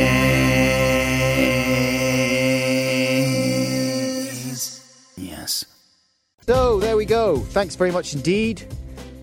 We 7.01 7.05
go. 7.07 7.37
Thanks 7.37 7.75
very 7.75 7.89
much 7.89 8.13
indeed 8.13 8.63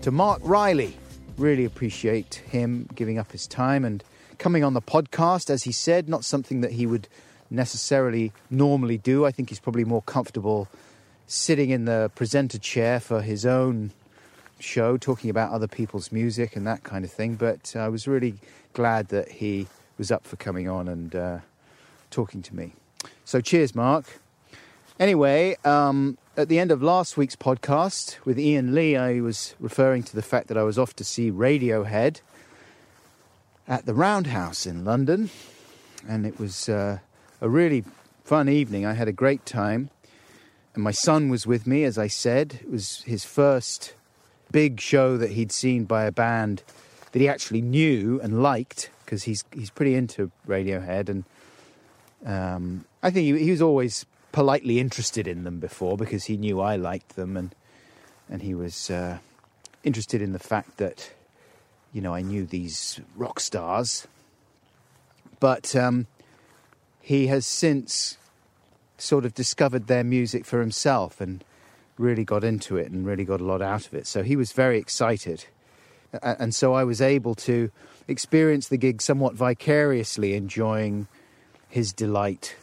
to 0.01 0.11
Marc 0.11 0.41
Riley. 0.43 0.97
Really 1.37 1.63
appreciate 1.63 2.43
him 2.45 2.89
giving 2.93 3.17
up 3.17 3.31
his 3.31 3.47
time 3.47 3.85
and 3.85 4.03
coming 4.37 4.65
on 4.65 4.73
the 4.73 4.81
podcast. 4.81 5.49
As 5.49 5.63
he 5.63 5.71
said, 5.71 6.09
not 6.09 6.25
something 6.25 6.59
that 6.59 6.73
he 6.73 6.85
would 6.85 7.07
necessarily 7.49 8.33
normally 8.49 8.97
do. 8.97 9.25
I 9.25 9.31
think 9.31 9.47
he's 9.47 9.61
probably 9.61 9.85
more 9.85 10.01
comfortable 10.01 10.67
sitting 11.25 11.69
in 11.69 11.85
the 11.85 12.11
presenter 12.15 12.57
chair 12.57 12.99
for 12.99 13.21
his 13.21 13.45
own 13.45 13.91
show 14.59 14.97
talking 14.97 15.29
about 15.29 15.53
other 15.53 15.69
people's 15.69 16.11
music 16.11 16.57
and 16.57 16.67
that 16.67 16.83
kind 16.83 17.05
of 17.05 17.11
thing. 17.13 17.35
But 17.35 17.77
I 17.77 17.87
was 17.87 18.09
really 18.09 18.39
glad 18.73 19.07
that 19.07 19.31
he 19.31 19.67
was 19.97 20.11
up 20.11 20.27
for 20.27 20.35
coming 20.35 20.67
on 20.67 20.89
and 20.89 21.15
uh, 21.15 21.37
talking 22.11 22.41
to 22.41 22.53
me. 22.53 22.73
So 23.23 23.39
cheers, 23.39 23.73
Marc. 23.73 24.19
Anyway, 24.99 25.55
um, 25.63 26.17
at 26.35 26.49
the 26.49 26.59
end 26.59 26.71
of 26.71 26.83
last 26.83 27.15
week's 27.15 27.37
podcast 27.37 28.17
with 28.25 28.37
Ian 28.37 28.75
Lee, 28.75 28.97
I 28.97 29.21
was 29.21 29.55
referring 29.57 30.03
to 30.03 30.13
the 30.13 30.21
fact 30.21 30.49
that 30.49 30.57
I 30.57 30.63
was 30.63 30.77
off 30.77 30.93
to 30.97 31.05
see 31.05 31.31
Radiohead 31.31 32.19
at 33.65 33.85
the 33.85 33.93
Roundhouse 33.93 34.65
in 34.65 34.83
London, 34.83 35.29
and 36.05 36.25
it 36.25 36.37
was 36.37 36.67
uh, 36.67 36.99
a 37.39 37.47
really 37.47 37.85
fun 38.25 38.49
evening. 38.49 38.85
I 38.85 38.91
had 38.91 39.07
a 39.07 39.13
great 39.13 39.45
time, 39.45 39.89
and 40.75 40.83
my 40.83 40.91
son 40.91 41.29
was 41.29 41.47
with 41.47 41.65
me, 41.65 41.85
as 41.85 41.97
I 41.97 42.07
said. 42.07 42.59
It 42.61 42.69
was 42.69 43.01
his 43.03 43.23
first 43.23 43.93
big 44.51 44.81
show 44.81 45.15
that 45.15 45.31
he'd 45.31 45.53
seen 45.53 45.85
by 45.85 46.03
a 46.03 46.11
band 46.11 46.61
that 47.13 47.19
he 47.19 47.29
actually 47.29 47.61
knew 47.61 48.19
and 48.21 48.43
liked 48.43 48.89
because 49.05 49.23
he's 49.23 49.45
he's 49.53 49.69
pretty 49.69 49.95
into 49.95 50.29
Radiohead, 50.45 51.07
and 51.07 51.23
um, 52.25 52.83
I 53.01 53.11
think 53.11 53.23
he, 53.23 53.45
he 53.45 53.51
was 53.51 53.61
always 53.61 54.05
politely 54.31 54.79
interested 54.79 55.27
in 55.27 55.43
them 55.43 55.59
before 55.59 55.97
because 55.97 56.25
he 56.25 56.37
knew 56.37 56.59
I 56.59 56.75
liked 56.75 57.15
them, 57.15 57.35
and 57.37 57.55
and 58.29 58.41
he 58.41 58.53
was 58.53 58.89
uh, 58.89 59.19
interested 59.83 60.21
in 60.21 60.33
the 60.33 60.39
fact 60.39 60.77
that 60.77 61.11
you 61.93 62.01
know 62.01 62.13
I 62.13 62.21
knew 62.21 62.45
these 62.45 62.99
rock 63.15 63.39
stars, 63.39 64.07
but 65.39 65.75
um, 65.75 66.07
he 67.01 67.27
has 67.27 67.45
since 67.45 68.17
sort 68.97 69.25
of 69.25 69.33
discovered 69.33 69.87
their 69.87 70.03
music 70.03 70.45
for 70.45 70.59
himself 70.59 71.21
and 71.21 71.43
really 71.97 72.23
got 72.23 72.43
into 72.43 72.77
it 72.77 72.91
and 72.91 73.05
really 73.05 73.25
got 73.25 73.41
a 73.41 73.43
lot 73.43 73.61
out 73.61 73.85
of 73.85 73.93
it. 73.93 74.07
So 74.07 74.23
he 74.23 74.35
was 74.35 74.51
very 74.51 74.77
excited. 74.77 75.45
And 76.21 76.55
so 76.55 76.73
I 76.73 76.83
was 76.83 77.01
able 77.01 77.35
to 77.35 77.71
experience 78.07 78.67
the 78.67 78.77
gig 78.77 79.01
somewhat 79.01 79.35
vicariously, 79.35 80.33
enjoying 80.33 81.07
his 81.69 81.93
delight 81.93 82.55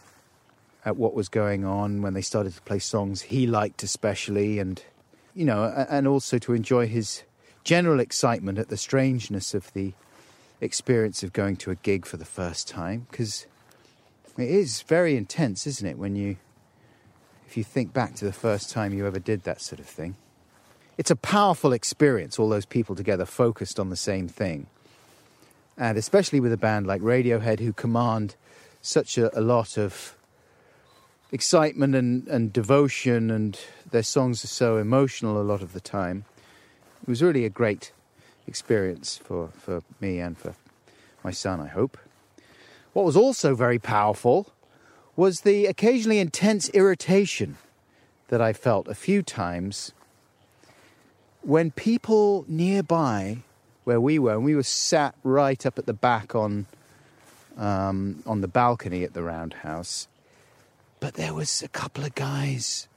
at 0.87 0.95
what 0.95 1.13
was 1.13 1.27
going 1.27 1.65
on 1.65 2.01
when 2.01 2.13
they 2.13 2.21
started 2.21 2.55
to 2.55 2.61
play 2.61 2.79
songs 2.79 3.23
he 3.23 3.45
liked, 3.45 3.83
especially, 3.83 4.57
and, 4.57 4.81
you 5.35 5.43
know, 5.43 5.65
and 5.89 6.07
also 6.07 6.37
to 6.37 6.53
enjoy 6.53 6.87
his 6.87 7.23
general 7.65 7.99
excitement 7.99 8.57
at 8.57 8.69
the 8.69 8.77
strangeness 8.77 9.53
of 9.53 9.73
the 9.73 9.91
experience 10.61 11.23
of 11.23 11.33
going 11.33 11.57
to 11.57 11.71
a 11.71 11.75
gig 11.75 12.05
for 12.05 12.15
the 12.15 12.23
first 12.23 12.69
time. 12.69 13.05
Because 13.11 13.47
it 14.37 14.49
is 14.49 14.81
very 14.83 15.17
intense, 15.17 15.67
isn't 15.67 15.85
it, 15.85 15.97
when 15.97 16.15
you 16.15 16.37
if 17.45 17.57
you 17.57 17.65
think 17.65 17.91
back 17.91 18.15
to 18.15 18.23
the 18.23 18.31
first 18.31 18.71
time 18.71 18.93
you 18.93 19.05
ever 19.05 19.19
did 19.19 19.43
that 19.43 19.59
sort 19.59 19.79
of 19.81 19.87
thing. 19.87 20.15
It's 20.97 21.11
a 21.11 21.17
powerful 21.17 21.73
experience, 21.73 22.39
all 22.39 22.47
those 22.47 22.65
people 22.65 22.95
together 22.95 23.25
focused 23.25 23.77
on 23.77 23.89
the 23.89 23.97
same 23.97 24.29
thing. 24.29 24.67
And 25.77 25.97
especially 25.97 26.39
with 26.39 26.53
a 26.53 26.57
band 26.57 26.87
like 26.87 27.01
Radiohead, 27.01 27.59
who 27.59 27.73
command 27.73 28.35
such 28.81 29.17
a, 29.17 29.37
a 29.37 29.41
lot 29.41 29.77
of 29.77 30.16
excitement 31.31 31.95
and, 31.95 32.27
and 32.27 32.53
devotion, 32.53 33.29
and 33.31 33.59
their 33.91 34.03
songs 34.03 34.43
are 34.43 34.47
so 34.47 34.77
emotional 34.77 35.41
a 35.41 35.43
lot 35.43 35.61
of 35.61 35.73
the 35.73 35.81
time. 35.81 36.25
It 37.03 37.09
was 37.09 37.21
really 37.21 37.45
a 37.45 37.49
great 37.49 37.91
experience 38.47 39.17
for, 39.17 39.49
for 39.49 39.81
me 39.99 40.19
and 40.19 40.37
for 40.37 40.55
my 41.23 41.31
son, 41.31 41.59
I 41.59 41.67
hope. 41.67 41.97
What 42.93 43.05
was 43.05 43.17
also 43.17 43.55
very 43.55 43.79
powerful 43.79 44.51
was 45.15 45.41
the 45.41 45.65
occasionally 45.65 46.19
intense 46.19 46.69
irritation 46.69 47.57
that 48.29 48.41
I 48.41 48.53
felt 48.53 48.87
a 48.87 48.95
few 48.95 49.21
times 49.21 49.91
when 51.41 51.71
people 51.71 52.45
nearby 52.47 53.39
where 53.83 54.01
we 54.01 54.19
were, 54.19 54.33
and 54.33 54.43
we 54.43 54.55
were 54.55 54.63
sat 54.63 55.15
right 55.23 55.65
up 55.65 55.79
at 55.79 55.85
the 55.85 55.93
back 55.93 56.35
on 56.35 56.65
um, 57.57 58.21
on 58.25 58.41
the 58.41 58.47
balcony 58.47 59.03
at 59.03 59.13
the 59.13 59.23
roundhouse, 59.23 60.07
but 60.99 61.15
there 61.15 61.33
was 61.33 61.61
a 61.61 61.67
couple 61.67 62.03
of 62.03 62.15
guys. 62.15 62.87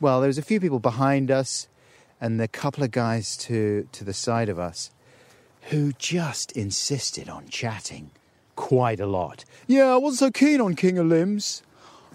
Well, 0.00 0.20
there 0.20 0.28
was 0.28 0.38
a 0.38 0.42
few 0.42 0.60
people 0.60 0.78
behind 0.78 1.30
us, 1.30 1.68
and 2.20 2.40
a 2.40 2.48
couple 2.48 2.84
of 2.84 2.90
guys 2.90 3.36
to 3.38 3.88
to 3.92 4.04
the 4.04 4.14
side 4.14 4.48
of 4.48 4.58
us 4.58 4.90
who 5.70 5.92
just 5.98 6.52
insisted 6.52 7.28
on 7.28 7.48
chatting 7.48 8.10
quite 8.56 9.00
a 9.00 9.06
lot. 9.06 9.44
Yeah, 9.66 9.86
I 9.86 9.96
wasn't 9.96 10.18
so 10.18 10.30
keen 10.30 10.60
on 10.60 10.74
King 10.74 10.98
of 10.98 11.06
Limbs. 11.06 11.62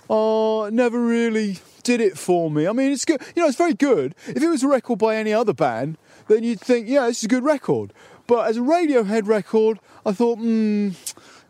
Oh, 0.09 0.65
it 0.65 0.73
never 0.73 0.99
really 0.99 1.59
did 1.83 2.01
it 2.01 2.17
for 2.17 2.51
me. 2.51 2.67
I 2.67 2.73
mean, 2.73 2.91
it's 2.91 3.05
good. 3.05 3.21
You 3.35 3.43
know, 3.43 3.47
it's 3.47 3.57
very 3.57 3.73
good. 3.73 4.15
If 4.27 4.41
it 4.41 4.49
was 4.49 4.63
a 4.63 4.67
record 4.67 4.99
by 4.99 5.15
any 5.15 5.33
other 5.33 5.53
band, 5.53 5.97
then 6.27 6.43
you'd 6.43 6.59
think, 6.59 6.87
yeah, 6.87 7.07
this 7.07 7.19
is 7.19 7.25
a 7.25 7.27
good 7.27 7.43
record. 7.43 7.93
But 8.27 8.47
as 8.47 8.57
a 8.57 8.61
Radiohead 8.61 9.27
record, 9.27 9.79
I 10.05 10.11
thought, 10.13 10.37
hmm, 10.39 10.89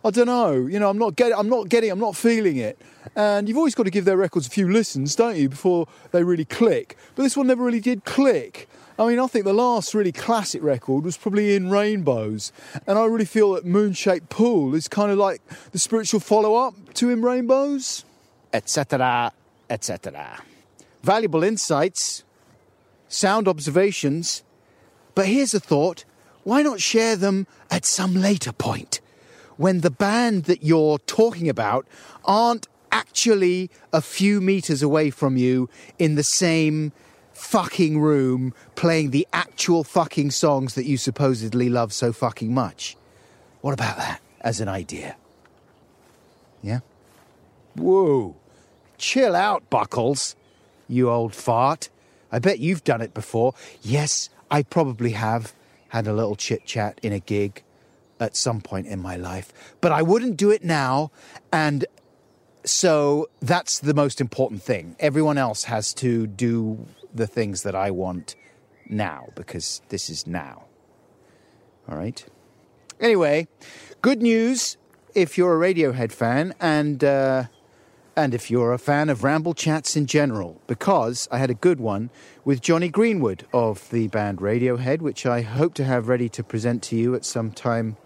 I 0.03 0.09
don't 0.09 0.28
know. 0.28 0.53
You 0.53 0.80
know, 0.80 0.89
I'm 0.89 0.97
not 0.97 1.15
getting, 1.15 1.38
I'm 1.38 1.49
not 1.49 1.69
getting, 1.69 1.89
I'm 1.89 1.99
not 1.99 2.15
feeling 2.15 2.57
it. 2.57 2.80
And 3.16 3.47
you've 3.47 3.58
always 3.58 3.76
got 3.76 3.84
to 3.84 3.91
give 3.91 4.06
their 4.06 4.18
records 4.18 4.47
a 4.47 4.49
few 4.49 4.72
listens, 4.72 5.16
don't 5.16 5.36
you, 5.36 5.49
before 5.49 5.88
they 6.12 6.24
really 6.24 6.45
click. 6.45 6.97
But 7.16 7.24
this 7.24 7.38
one 7.38 7.47
never 7.47 7.64
really 7.64 7.80
did 7.80 8.06
click. 8.06 8.68
I 8.97 9.08
mean, 9.08 9.20
I 9.20 9.28
think 9.28 9.45
the 9.45 9.54
last 9.54 9.93
really 9.93 10.12
classic 10.12 10.62
record 10.62 11.04
was 11.04 11.18
probably 11.18 11.56
In 11.56 11.70
Rainbows. 11.70 12.51
And 12.86 12.99
I 12.99 13.06
really 13.06 13.26
feel 13.26 13.54
that 13.54 13.66
Moonshaped 13.66 14.30
Pool 14.30 14.76
is 14.76 14.88
kind 14.88 15.12
of 15.12 15.18
like 15.18 15.41
the 15.72 15.80
spiritual 15.80 16.20
follow 16.20 16.56
up 16.56 16.76
to 16.95 17.10
In 17.10 17.22
Rainbows, 17.22 18.06
etc., 18.54 19.32
etc. 19.70 20.43
Valuable 21.01 21.43
insights, 21.43 22.24
sound 23.08 23.47
observations. 23.47 24.43
But 25.16 25.26
here's 25.26 25.54
a 25.54 25.60
thought 25.60 26.06
why 26.43 26.62
not 26.62 26.82
share 26.82 27.16
them 27.16 27.47
at 27.72 27.86
some 27.86 28.14
later 28.14 28.51
point 28.51 28.99
when 29.58 29.82
the 29.82 29.89
band 29.89 30.43
that 30.45 30.64
you're 30.64 30.99
talking 30.99 31.47
about 31.47 31.88
aren't 32.26 32.68
actually 32.94 33.70
a 33.91 34.02
few 34.02 34.39
meters 34.39 34.82
away 34.82 35.10
from 35.10 35.36
you 35.36 35.70
in 35.98 36.16
the 36.16 36.24
same 36.24 36.94
fucking 37.34 38.00
room 38.00 38.54
playing 38.76 39.10
the 39.10 39.28
actual 39.34 39.84
fucking 39.84 40.30
songs 40.32 40.76
that 40.76 40.86
you 40.86 40.96
supposedly 40.96 41.68
love 41.68 41.91
so 41.91 42.14
fucking 42.14 42.54
much? 42.54 42.96
What 43.62 43.74
about 43.74 43.98
that 43.98 44.22
as 44.41 44.62
an 44.62 44.70
idea? 44.70 45.16
Yeah? 46.62 46.80
Whoa. 47.76 48.36
Chill 48.98 49.36
out, 49.36 49.70
Buckles, 49.70 50.36
you 50.88 51.10
old 51.10 51.34
fart. 51.34 51.89
I 52.32 52.39
bet 52.39 52.60
you've 52.60 52.84
done 52.84 53.02
it 53.02 53.14
before. 53.14 53.54
Yes, 53.82 54.30
I 54.52 54.62
probably 54.64 55.12
have 55.12 55.54
had 55.89 56.08
a 56.08 56.14
little 56.14 56.36
chit 56.36 56.66
chat 56.66 57.00
in 57.02 57.12
a 57.12 57.20
gig 57.20 57.64
at 58.20 58.36
some 58.36 58.62
point 58.62 58.88
in 58.88 59.02
my 59.02 59.18
life, 59.18 59.52
but 59.82 59.91
I 59.91 60.02
wouldn't 60.02 60.38
do 60.38 60.50
it 60.52 60.64
now. 60.64 61.12
And 61.52 61.86
so 62.66 63.30
that's 63.41 63.80
the 63.80 63.93
most 63.93 64.22
important 64.22 64.61
thing. 64.61 64.95
Everyone 64.99 65.38
else 65.38 65.66
has 65.66 65.93
to 65.95 66.28
do 66.28 66.86
the 67.14 67.28
things 67.28 67.64
that 67.64 67.76
I 67.76 67.91
want 67.91 68.36
now 68.89 69.28
because 69.36 69.82
this 69.89 70.09
is 70.09 70.26
now. 70.26 70.66
All 71.89 71.97
right. 71.97 72.26
Anyway, 72.99 73.47
good 74.01 74.22
news 74.22 74.78
if 75.14 75.38
you're 75.38 75.61
a 75.61 75.74
Radiohead 75.74 76.11
fan 76.11 76.53
and 76.59 77.03
uh, 77.03 77.45
and 78.16 78.34
if 78.34 78.51
you're 78.51 78.74
a 78.74 78.78
fan 78.78 79.09
of 79.09 79.24
Ramble 79.24 79.53
Chats 79.53 79.95
in 79.95 80.05
general, 80.05 80.61
because 80.68 81.28
I 81.32 81.39
had 81.39 81.49
a 81.49 81.55
good 81.55 81.80
one 81.80 82.11
with 82.45 82.61
Jonny 82.61 82.89
Greenwood 82.89 83.45
of 83.51 83.89
the 83.89 84.07
band 84.07 84.38
Radiohead, 84.38 85.01
which 85.01 85.26
I 85.26 85.41
hope 85.41 85.74
to 85.76 85.84
have 85.84 86.07
ready 86.07 86.30
to 86.30 86.43
present 86.43 86.84
to 86.84 86.95
you 86.95 87.16
at 87.16 87.26
some 87.26 87.51
time 87.51 87.97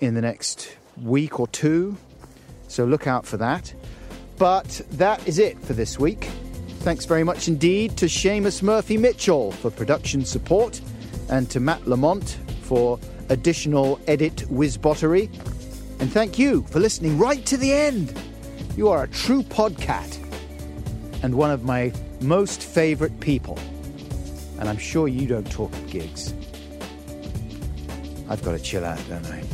in 0.00 0.14
the 0.14 0.22
next 0.22 0.76
week 0.96 1.40
or 1.40 1.48
two. 1.48 1.96
So 2.74 2.84
look 2.84 3.06
out 3.06 3.24
for 3.24 3.36
that. 3.36 3.72
But 4.36 4.80
that 4.90 5.28
is 5.28 5.38
it 5.38 5.56
for 5.60 5.74
this 5.74 5.96
week. 5.96 6.24
Thanks 6.80 7.04
very 7.04 7.22
much 7.22 7.46
indeed 7.46 7.96
to 7.98 8.06
Seamus 8.06 8.64
Murphy 8.64 8.98
Mitchel 8.98 9.54
for 9.54 9.70
production 9.70 10.24
support 10.24 10.80
and 11.28 11.48
to 11.50 11.60
Matt 11.60 11.86
Lamont 11.86 12.36
for 12.62 12.98
additional 13.28 14.00
edit 14.08 14.38
whizbottery. 14.50 15.30
And 16.00 16.12
thank 16.12 16.36
you 16.36 16.62
for 16.64 16.80
listening 16.80 17.16
right 17.16 17.46
to 17.46 17.56
the 17.56 17.72
end. 17.72 18.12
You 18.76 18.88
are 18.88 19.04
a 19.04 19.08
true 19.08 19.44
podcat 19.44 20.18
and 21.22 21.36
one 21.36 21.52
of 21.52 21.62
my 21.62 21.92
most 22.22 22.60
favourite 22.60 23.20
people. 23.20 23.56
And 24.58 24.68
I'm 24.68 24.78
sure 24.78 25.06
you 25.06 25.28
don't 25.28 25.48
talk 25.48 25.72
at 25.72 25.86
gigs. 25.86 26.34
I've 28.28 28.42
got 28.42 28.52
to 28.52 28.58
chill 28.58 28.84
out, 28.84 29.00
don't 29.08 29.24
I? 29.26 29.44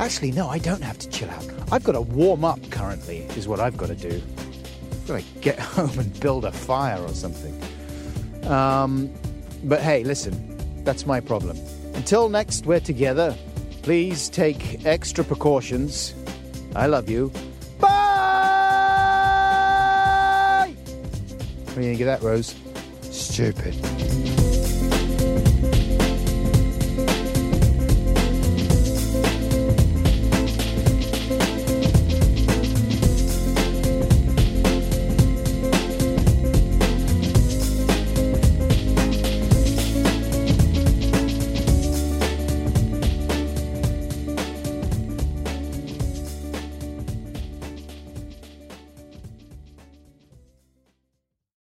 Actually, 0.00 0.32
no, 0.32 0.48
I 0.48 0.58
don't 0.58 0.82
have 0.82 0.98
to 0.98 1.08
chill 1.08 1.30
out. 1.30 1.53
I've 1.72 1.84
got 1.84 1.92
to 1.92 2.00
warm 2.00 2.44
up 2.44 2.60
currently, 2.70 3.18
is 3.36 3.48
what 3.48 3.60
I've 3.60 3.76
got 3.76 3.88
to 3.88 3.94
do. 3.94 4.22
I've 4.92 5.06
got 5.06 5.20
to 5.20 5.24
get 5.40 5.58
home 5.60 5.98
and 5.98 6.20
build 6.20 6.44
a 6.44 6.52
fire 6.52 7.02
or 7.02 7.10
something. 7.10 7.58
Um, 8.50 9.10
but 9.64 9.80
hey, 9.80 10.04
listen, 10.04 10.84
that's 10.84 11.06
my 11.06 11.20
problem. 11.20 11.58
Until 11.94 12.28
next 12.28 12.66
we're 12.66 12.80
together, 12.80 13.34
please 13.82 14.28
take 14.28 14.84
extra 14.84 15.24
precautions. 15.24 16.14
I 16.76 16.86
love 16.86 17.08
you. 17.08 17.32
Bye! 17.78 17.94
What 21.64 21.74
do 21.74 21.80
you 21.80 21.88
think 21.88 22.00
of 22.00 22.06
that, 22.06 22.22
Rose? 22.22 22.54
Stupid. 23.02 24.43